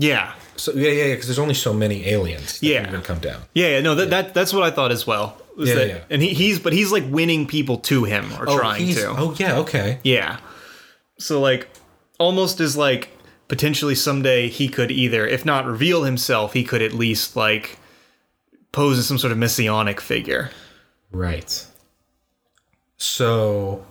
Yeah, 0.00 0.32
so 0.56 0.72
yeah 0.72 0.90
yeah 0.90 1.04
yeah 1.04 1.14
because 1.14 1.26
there's 1.26 1.38
only 1.38 1.54
so 1.54 1.72
many 1.74 2.06
aliens 2.08 2.58
that 2.60 2.66
Yeah. 2.66 2.80
can 2.80 2.88
even 2.90 3.02
come 3.02 3.18
down 3.18 3.42
Yeah, 3.54 3.68
yeah, 3.68 3.80
no, 3.80 3.94
that, 3.96 4.10
that 4.10 4.34
that's 4.34 4.52
what 4.52 4.62
I 4.62 4.70
thought 4.70 4.92
as 4.92 5.06
well. 5.06 5.36
was 5.56 5.68
Yeah, 5.68 5.74
that- 5.76 5.88
yeah. 5.88 6.00
And 6.10 6.22
he, 6.22 6.30
he's 6.34 6.58
but 6.58 6.72
he's 6.72 6.90
like 6.92 7.04
winning 7.08 7.46
people 7.46 7.76
to 7.90 8.04
him 8.04 8.32
or 8.38 8.46
trying 8.46 8.86
he's- 8.86 8.96
to. 9.00 9.08
oh 9.10 9.34
yeah 9.38 9.58
okay 9.58 9.98
Yeah. 10.02 10.38
So 11.18 11.40
like 11.40 11.68
almost 12.18 12.60
as 12.60 12.76
like 12.76 13.10
potentially 13.48 13.94
someday 13.94 14.48
he 14.48 14.68
could 14.68 14.90
either 14.90 15.26
if 15.26 15.44
not 15.44 15.66
reveal 15.66 16.04
himself, 16.04 16.52
he 16.54 16.64
could 16.64 16.82
at 16.82 16.92
least 16.94 17.36
like 17.36 17.78
pose 18.72 18.98
as 18.98 19.06
some 19.06 19.18
sort 19.18 19.32
of 19.32 19.38
messianic 19.38 20.00
figure. 20.00 20.50
Right. 21.10 21.66
So 22.96 23.84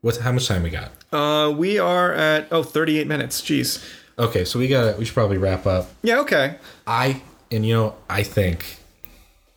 What's 0.00 0.18
how 0.18 0.30
much 0.32 0.46
time 0.46 0.62
we 0.62 0.70
got? 0.70 0.92
Uh, 1.12 1.50
we 1.50 1.78
are 1.78 2.12
at 2.12 2.46
oh 2.52 2.62
38 2.62 3.06
minutes. 3.08 3.40
Jeez. 3.42 3.82
Okay, 4.18 4.44
so 4.44 4.58
we 4.58 4.68
got. 4.68 4.92
to 4.92 4.98
We 4.98 5.04
should 5.04 5.14
probably 5.14 5.38
wrap 5.38 5.66
up. 5.66 5.90
Yeah. 6.02 6.20
Okay. 6.20 6.56
I 6.86 7.22
and 7.50 7.64
you 7.64 7.74
know 7.74 7.96
I 8.10 8.22
think 8.22 8.78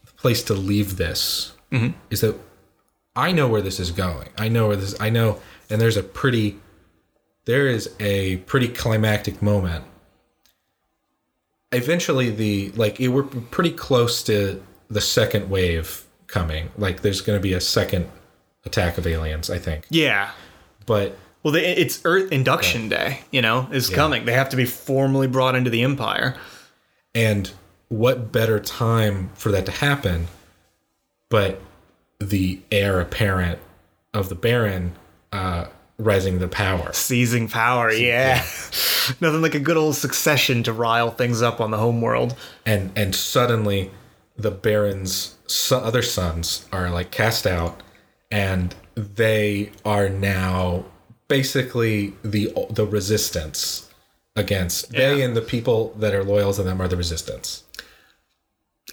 the 0.05 0.11
place 0.13 0.43
to 0.43 0.53
leave 0.53 0.97
this 0.97 1.53
mm-hmm. 1.71 1.97
is 2.09 2.21
that 2.21 2.35
I 3.15 3.31
know 3.31 3.47
where 3.47 3.61
this 3.61 3.79
is 3.79 3.91
going. 3.91 4.29
I 4.37 4.47
know 4.47 4.67
where 4.67 4.77
this. 4.77 4.99
I 4.99 5.09
know, 5.09 5.39
and 5.69 5.81
there's 5.81 5.97
a 5.97 6.03
pretty, 6.03 6.57
there 7.45 7.67
is 7.67 7.93
a 7.99 8.37
pretty 8.37 8.67
climactic 8.67 9.41
moment. 9.41 9.83
Eventually, 11.71 12.29
the 12.29 12.71
like 12.71 12.99
it, 12.99 13.09
we're 13.09 13.23
pretty 13.23 13.71
close 13.71 14.23
to 14.23 14.63
the 14.89 15.01
second 15.01 15.49
wave 15.49 16.05
coming. 16.27 16.69
Like 16.77 17.01
there's 17.01 17.21
going 17.21 17.37
to 17.37 17.43
be 17.43 17.53
a 17.53 17.61
second 17.61 18.09
attack 18.65 18.97
of 18.97 19.07
aliens, 19.07 19.49
I 19.49 19.57
think. 19.57 19.85
Yeah. 19.89 20.31
But 20.85 21.17
Well, 21.43 21.53
they, 21.53 21.75
it's 21.75 22.01
Earth 22.05 22.31
Induction 22.31 22.89
Day. 22.89 23.21
You 23.31 23.41
know, 23.41 23.67
is 23.71 23.89
coming. 23.89 24.25
They 24.25 24.33
have 24.33 24.49
to 24.49 24.55
be 24.55 24.65
formally 24.65 25.27
brought 25.27 25.55
into 25.55 25.69
the 25.69 25.83
Empire. 25.83 26.37
And 27.13 27.51
what 27.89 28.31
better 28.31 28.59
time 28.59 29.29
for 29.33 29.51
that 29.51 29.65
to 29.65 29.71
happen 29.71 30.27
but 31.29 31.61
the 32.19 32.59
heir 32.71 32.99
apparent 32.99 33.59
of 34.13 34.29
the 34.29 34.35
Baron 34.35 34.93
uh, 35.31 35.65
rising 35.97 36.39
to 36.39 36.47
power? 36.47 36.93
Seizing 36.93 37.47
power. 37.47 37.91
Yeah. 37.91 38.35
Nothing 39.19 39.41
like 39.41 39.55
a 39.55 39.59
good 39.59 39.77
old 39.77 39.95
succession 39.95 40.63
to 40.63 40.73
rile 40.73 41.11
things 41.11 41.41
up 41.41 41.59
on 41.59 41.71
the 41.71 41.77
homeworld. 41.77 42.35
And 42.65 42.91
and 42.95 43.15
suddenly 43.15 43.91
the 44.37 44.51
Baron's 44.51 45.35
other 45.71 46.01
sons 46.01 46.65
are 46.71 46.89
like 46.89 47.11
cast 47.11 47.45
out 47.45 47.81
and 48.29 48.73
they 48.95 49.71
are 49.83 50.09
now 50.09 50.85
basically 51.31 52.13
the 52.23 52.51
the 52.69 52.85
resistance 52.85 53.89
against 54.35 54.91
they 54.91 55.21
and 55.23 55.35
the 55.35 55.41
people 55.41 55.93
that 55.97 56.13
are 56.13 56.23
loyal 56.23 56.53
to 56.53 56.61
them 56.63 56.81
are 56.81 56.87
the 56.87 56.97
resistance. 56.97 57.63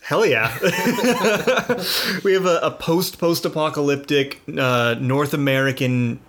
Hell 0.03 0.25
yeah. 0.25 0.57
we 2.25 2.33
have 2.33 2.47
a, 2.47 2.61
a 2.63 2.71
post 2.71 3.19
post 3.19 3.45
apocalyptic 3.45 4.41
uh, 4.57 4.95
North 5.01 5.35
American 5.35 6.21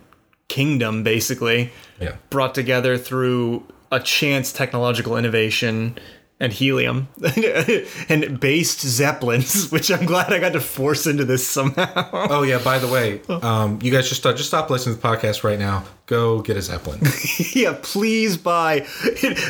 kingdom, 0.48 1.02
basically, 1.04 1.70
Yeah. 2.00 2.16
brought 2.28 2.54
together 2.54 2.98
through 2.98 3.64
a 3.92 4.00
chance 4.00 4.52
technological 4.52 5.16
innovation 5.16 5.96
and 6.40 6.54
helium 6.54 7.06
and 8.08 8.40
based 8.40 8.80
zeppelins, 8.80 9.68
which 9.70 9.90
I'm 9.90 10.06
glad 10.06 10.32
I 10.32 10.38
got 10.38 10.54
to 10.54 10.60
force 10.60 11.06
into 11.06 11.26
this 11.26 11.46
somehow. 11.46 12.10
Oh 12.12 12.42
yeah, 12.42 12.58
by 12.58 12.78
the 12.78 12.88
way, 12.88 13.20
um, 13.28 13.78
you 13.82 13.92
guys 13.92 14.08
just 14.08 14.22
just 14.22 14.46
stop 14.46 14.70
listening 14.70 14.96
to 14.96 15.02
the 15.02 15.06
podcast 15.06 15.44
right 15.44 15.58
now. 15.58 15.84
Go 16.06 16.40
get 16.40 16.56
a 16.56 16.62
Zeppelin. 16.62 17.00
yeah, 17.52 17.78
please 17.82 18.36
buy, 18.36 18.84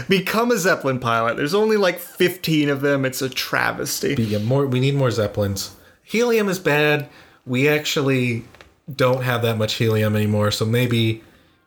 become 0.08 0.50
a 0.50 0.58
Zeppelin 0.58 0.98
pilot. 0.98 1.38
There's 1.38 1.54
only 1.54 1.78
like 1.78 1.98
15 1.98 2.68
of 2.68 2.82
them. 2.82 3.06
It's 3.06 3.22
a 3.22 3.30
travesty. 3.30 4.14
yeah, 4.18 4.38
more 4.38 4.66
we 4.66 4.80
need 4.80 4.94
more 4.94 5.10
Zeppelins. 5.10 5.74
Helium 6.02 6.48
is 6.48 6.58
bad. 6.58 7.08
We 7.46 7.68
actually 7.68 8.44
don't 8.94 9.22
have 9.22 9.42
that 9.42 9.56
much 9.56 9.74
helium 9.74 10.16
anymore, 10.16 10.50
so 10.50 10.66
maybe 10.66 11.22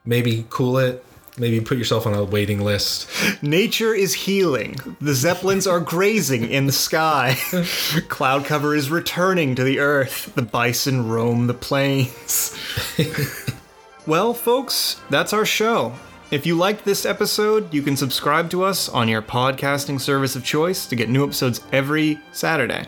maybe 0.06 0.46
cool 0.50 0.78
it. 0.78 1.04
Maybe 1.38 1.60
put 1.62 1.80
yourself 1.80 2.06
on 2.06 2.14
a 2.14 2.24
waiting 2.24 2.62
list. 2.62 3.10
Nature 3.42 3.94
is 3.94 4.14
healing. 4.14 4.76
The 5.02 5.16
Zeppelins 5.16 5.66
are 5.66 5.80
grazing 5.80 6.50
in 6.50 6.68
the 6.68 6.72
sky. 6.72 7.38
Cloud 8.08 8.46
cover 8.46 8.76
is 8.76 8.92
returning 8.92 9.56
to 9.56 9.64
the 9.64 9.80
earth. 9.80 10.34
The 10.36 10.44
bison 10.44 11.10
roam 11.10 11.48
the 11.48 11.56
plains. 11.56 12.56
well, 14.06 14.36
folks, 14.36 15.02
that's 15.10 15.34
our 15.34 15.46
show. 15.46 15.94
If 16.30 16.46
you 16.46 16.56
liked 16.56 16.86
this 16.86 17.06
episode, 17.06 17.74
you 17.74 17.82
can 17.82 17.98
subscribe 17.98 18.52
to 18.52 18.64
us 18.64 18.88
on 18.90 19.08
your 19.08 19.22
podcasting 19.22 20.00
service 20.00 20.36
of 20.36 20.44
choice 20.44 20.86
to 20.88 20.96
get 20.96 21.10
new 21.10 21.24
episodes 21.24 21.62
every 21.72 22.20
Saturday. 22.32 22.86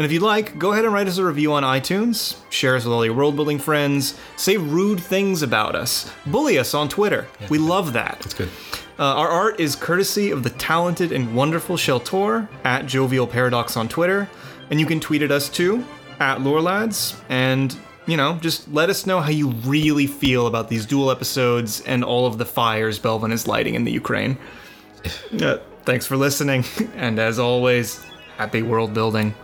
And 0.00 0.06
if 0.06 0.12
you'd 0.12 0.22
like, 0.22 0.58
go 0.58 0.72
ahead 0.72 0.86
and 0.86 0.94
write 0.94 1.08
us 1.08 1.18
a 1.18 1.24
review 1.26 1.52
on 1.52 1.62
iTunes, 1.62 2.34
share 2.48 2.74
us 2.74 2.86
with 2.86 2.94
all 2.94 3.04
your 3.04 3.12
world 3.12 3.36
building 3.36 3.58
friends, 3.58 4.18
say 4.36 4.56
rude 4.56 4.98
things 4.98 5.42
about 5.42 5.74
us, 5.74 6.10
bully 6.24 6.58
us 6.58 6.72
on 6.72 6.88
Twitter. 6.88 7.28
We 7.50 7.58
love 7.58 7.92
that. 7.92 8.16
It's 8.24 8.32
good. 8.32 8.48
Uh, 8.98 9.02
our 9.02 9.28
art 9.28 9.60
is 9.60 9.76
courtesy 9.76 10.30
of 10.30 10.42
the 10.42 10.48
talented 10.48 11.12
and 11.12 11.34
wonderful 11.34 11.76
Sheltor 11.76 12.48
at 12.64 12.86
Jovial 12.86 13.26
Paradox 13.26 13.76
on 13.76 13.90
Twitter, 13.90 14.26
and 14.70 14.80
you 14.80 14.86
can 14.86 15.00
tweet 15.00 15.20
at 15.20 15.30
us 15.30 15.50
too 15.50 15.84
at 16.18 16.38
Lorelads, 16.38 17.20
and 17.28 17.76
you 18.06 18.16
know 18.16 18.38
just 18.40 18.72
let 18.72 18.88
us 18.88 19.04
know 19.04 19.20
how 19.20 19.30
you 19.30 19.50
really 19.50 20.06
feel 20.06 20.46
about 20.46 20.70
these 20.70 20.86
dual 20.86 21.10
episodes 21.10 21.82
and 21.82 22.02
all 22.02 22.24
of 22.24 22.38
the 22.38 22.46
fires 22.46 22.98
Belvin 22.98 23.32
is 23.32 23.46
lighting 23.46 23.74
in 23.74 23.84
the 23.84 23.92
Ukraine. 23.92 24.38
Uh, 25.42 25.58
thanks 25.84 26.06
for 26.06 26.16
listening, 26.16 26.64
and 26.94 27.18
as 27.18 27.38
always, 27.38 28.02
happy 28.38 28.62
world 28.62 28.94
building. 28.94 29.34